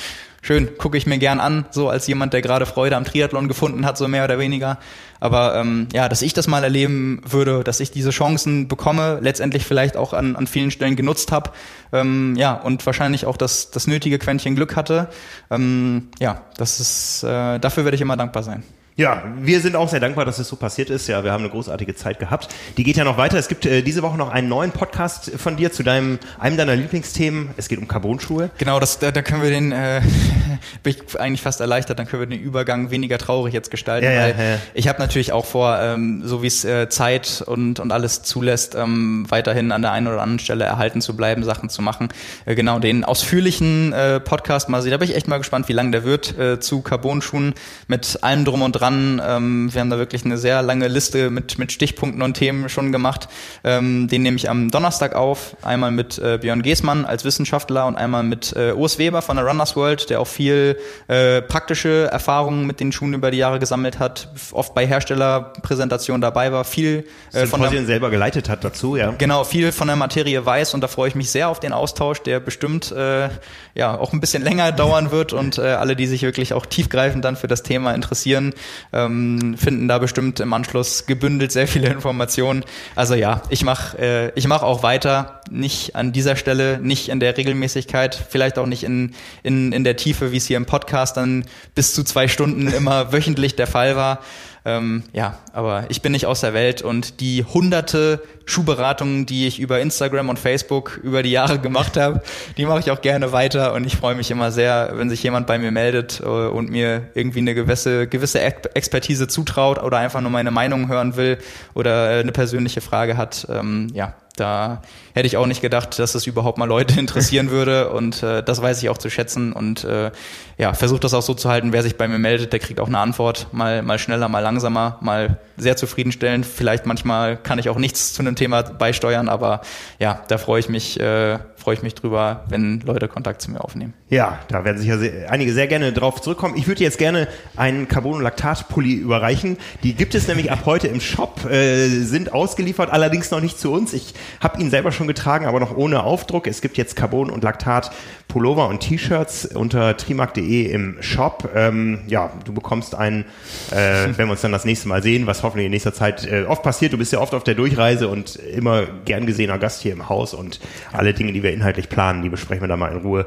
[0.42, 3.86] schön, gucke ich mir gern an, so als jemand, der gerade Freude am Triathlon gefunden
[3.86, 4.78] hat, so mehr oder weniger.
[5.20, 9.64] Aber ähm, ja, dass ich das mal erleben würde, dass ich diese Chancen bekomme, letztendlich
[9.64, 11.52] vielleicht auch an, an vielen Stellen genutzt habe,
[11.92, 15.08] ähm, ja, und wahrscheinlich auch das, das nötige Quäntchen Glück hatte.
[15.48, 18.64] Ähm, ja, das ist, äh, dafür werde ich immer dankbar sein.
[18.94, 21.06] Ja, wir sind auch sehr dankbar, dass es so passiert ist.
[21.06, 22.48] Ja, wir haben eine großartige Zeit gehabt.
[22.76, 23.38] Die geht ja noch weiter.
[23.38, 26.76] Es gibt äh, diese Woche noch einen neuen Podcast von dir zu deinem einem deiner
[26.76, 27.50] Lieblingsthemen.
[27.56, 28.50] Es geht um Carbonschuhe.
[28.58, 30.02] Genau, das, da, da können wir den, äh,
[30.82, 34.04] bin ich eigentlich fast erleichtert, dann können wir den Übergang weniger traurig jetzt gestalten.
[34.04, 34.58] Ja, ja, weil ja.
[34.74, 38.74] Ich habe natürlich auch vor, ähm, so wie es äh, Zeit und, und alles zulässt,
[38.74, 42.10] ähm, weiterhin an der einen oder anderen Stelle erhalten zu bleiben, Sachen zu machen.
[42.44, 44.90] Äh, genau, den ausführlichen äh, Podcast mal sehen.
[44.90, 47.54] Da bin ich echt mal gespannt, wie lang der wird äh, zu Carbonschuhen
[47.88, 48.81] mit allem drum und dran.
[48.82, 52.92] Ähm, wir haben da wirklich eine sehr lange Liste mit, mit Stichpunkten und Themen schon
[52.92, 53.28] gemacht.
[53.64, 55.56] Ähm, den nehme ich am Donnerstag auf.
[55.62, 59.46] Einmal mit äh, Björn Geßmann als Wissenschaftler und einmal mit äh, Urs Weber von der
[59.46, 60.76] Runners World, der auch viel
[61.08, 66.52] äh, praktische Erfahrungen mit den Schuhen über die Jahre gesammelt hat, oft bei Herstellerpräsentationen dabei
[66.52, 69.14] war, viel äh, von der, selber geleitet hat dazu, ja.
[69.18, 72.22] Genau, viel von der Materie weiß und da freue ich mich sehr auf den Austausch,
[72.22, 73.28] der bestimmt äh,
[73.74, 77.24] ja auch ein bisschen länger dauern wird und äh, alle, die sich wirklich auch tiefgreifend
[77.24, 78.54] dann für das Thema interessieren,
[78.92, 82.64] ähm, finden da bestimmt im Anschluss gebündelt sehr viele Informationen.
[82.94, 87.20] Also ja, ich mache äh, ich mach auch weiter, nicht an dieser Stelle, nicht in
[87.20, 91.16] der Regelmäßigkeit, vielleicht auch nicht in, in, in der Tiefe, wie es hier im Podcast
[91.16, 91.44] dann
[91.74, 94.20] bis zu zwei Stunden immer wöchentlich der Fall war.
[94.64, 99.58] Ähm, ja, aber ich bin nicht aus der Welt und die hunderte Schuhberatungen, die ich
[99.58, 102.22] über Instagram und Facebook über die Jahre gemacht habe,
[102.56, 105.48] die mache ich auch gerne weiter und ich freue mich immer sehr, wenn sich jemand
[105.48, 110.30] bei mir meldet äh, und mir irgendwie eine gewisse, gewisse Expertise zutraut oder einfach nur
[110.30, 111.38] meine Meinung hören will
[111.74, 113.48] oder äh, eine persönliche Frage hat.
[113.50, 114.82] Ähm, ja, da
[115.14, 118.62] hätte ich auch nicht gedacht, dass es überhaupt mal Leute interessieren würde und äh, das
[118.62, 120.10] weiß ich auch zu schätzen und äh,
[120.58, 122.88] ja, versuche das auch so zu halten, wer sich bei mir meldet, der kriegt auch
[122.88, 127.78] eine Antwort, mal, mal schneller, mal langsamer, mal sehr zufriedenstellend, vielleicht manchmal kann ich auch
[127.78, 129.62] nichts zu einem Thema beisteuern, aber
[129.98, 133.62] ja, da freue ich mich, äh, freue ich mich drüber, wenn Leute Kontakt zu mir
[133.62, 133.94] aufnehmen.
[134.08, 136.56] Ja, da werden sicher sehr, einige sehr gerne drauf zurückkommen.
[136.56, 139.56] Ich würde jetzt gerne einen Carbon-Lactat-Pulli überreichen.
[139.82, 143.72] Die gibt es nämlich ab heute im Shop, äh, sind ausgeliefert, allerdings noch nicht zu
[143.72, 143.92] uns.
[143.92, 146.46] Ich habe ihn selber schon getragen, aber noch ohne Aufdruck.
[146.46, 147.92] Es gibt jetzt Carbon und Lactat
[148.28, 151.50] Pullover und T-Shirts unter trimark.de im Shop.
[151.54, 153.24] Ähm, ja, du bekommst einen,
[153.70, 156.44] äh, wenn wir uns dann das nächste Mal sehen, was hoffentlich in nächster Zeit äh,
[156.44, 156.92] oft passiert.
[156.92, 160.34] Du bist ja oft auf der Durchreise und immer gern gesehener Gast hier im Haus
[160.34, 160.60] und
[160.92, 163.26] alle Dinge, die wir inhaltlich planen, die besprechen wir da mal in Ruhe.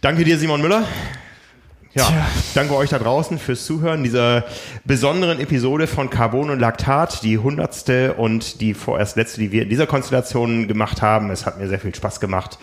[0.00, 0.84] Danke dir, Simon Müller.
[1.92, 2.08] Ja,
[2.54, 4.44] danke euch da draußen fürs Zuhören dieser
[4.84, 9.68] besonderen Episode von Carbon und Laktat, die hundertste und die vorerst letzte, die wir in
[9.68, 11.30] dieser Konstellation gemacht haben.
[11.30, 12.60] Es hat mir sehr viel Spaß gemacht.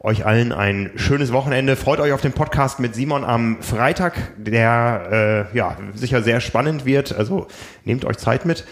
[0.00, 1.76] Euch allen ein schönes Wochenende.
[1.76, 6.86] Freut euch auf den Podcast mit Simon am Freitag, der äh, ja sicher sehr spannend
[6.86, 7.14] wird.
[7.14, 7.48] Also
[7.84, 8.64] nehmt euch Zeit mit.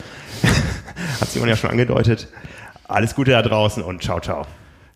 [1.21, 2.29] hat Simon ja schon angedeutet.
[2.89, 4.47] Alles Gute da draußen und ciao, ciao.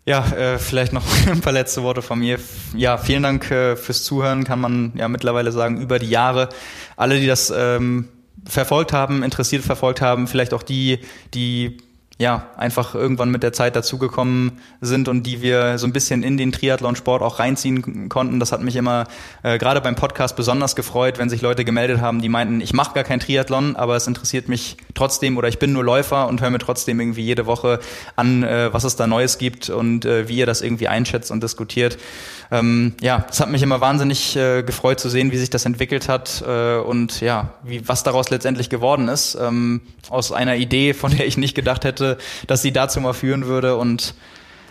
[0.07, 2.39] Ja, äh, vielleicht noch ein paar letzte Worte von mir.
[2.73, 6.47] Ja, vielen Dank äh, fürs Zuhören, kann man ja mittlerweile sagen, über die Jahre.
[6.95, 8.07] Alle, die das ähm,
[8.45, 10.99] verfolgt haben, interessiert verfolgt haben, vielleicht auch die,
[11.33, 11.77] die
[12.19, 16.35] ja, einfach irgendwann mit der Zeit dazugekommen sind und die wir so ein bisschen in
[16.35, 18.39] den Triathlon-Sport auch reinziehen konnten.
[18.39, 19.05] Das hat mich immer
[19.43, 22.95] äh, gerade beim Podcast besonders gefreut, wenn sich Leute gemeldet haben, die meinten, ich mache
[22.95, 26.49] gar kein Triathlon, aber es interessiert mich trotzdem oder ich bin nur Läufer und höre
[26.49, 27.79] mir trotzdem irgendwie jede Woche
[28.15, 31.43] an, äh, was es da Neues gibt und äh, wie ihr das irgendwie einschätzt und
[31.43, 31.99] diskutiert.
[32.49, 36.07] Ähm, ja, es hat mich immer wahnsinnig äh, gefreut zu sehen, wie sich das entwickelt
[36.07, 39.35] hat äh, und ja, wie was daraus letztendlich geworden ist.
[39.35, 42.17] Ähm, aus einer Idee, von der ich nicht gedacht hätte,
[42.47, 43.75] dass sie dazu mal führen würde.
[43.75, 44.15] Und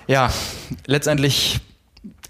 [0.07, 0.31] ja,
[0.87, 1.61] letztendlich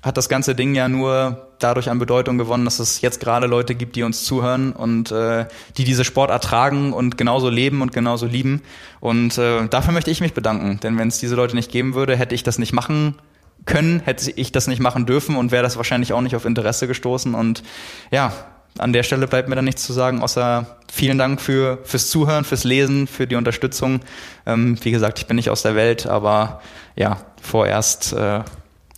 [0.02, 3.74] hat das ganze Ding ja nur dadurch an Bedeutung gewonnen, dass es jetzt gerade Leute
[3.74, 5.46] gibt, die uns zuhören und äh,
[5.76, 8.62] die diese Sport ertragen und genauso leben und genauso lieben.
[9.00, 12.16] Und äh, dafür möchte ich mich bedanken, denn wenn es diese Leute nicht geben würde,
[12.16, 13.16] hätte ich das nicht machen
[13.64, 16.86] können, hätte ich das nicht machen dürfen und wäre das wahrscheinlich auch nicht auf Interesse
[16.86, 17.34] gestoßen.
[17.34, 17.62] Und
[18.10, 18.32] ja,
[18.78, 22.44] an der Stelle bleibt mir dann nichts zu sagen, außer vielen Dank für, fürs Zuhören,
[22.44, 24.00] fürs Lesen, für die Unterstützung.
[24.44, 26.60] Ähm, wie gesagt, ich bin nicht aus der Welt, aber
[26.94, 28.42] ja, vorerst äh,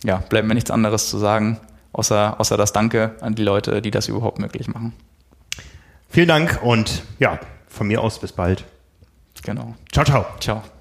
[0.03, 1.59] ja, bleibt mir nichts anderes zu sagen,
[1.93, 4.93] außer, außer das Danke an die Leute, die das überhaupt möglich machen.
[6.09, 8.65] Vielen Dank und ja, von mir aus bis bald.
[9.43, 9.75] Genau.
[9.91, 10.25] Ciao, ciao.
[10.39, 10.78] Ciao.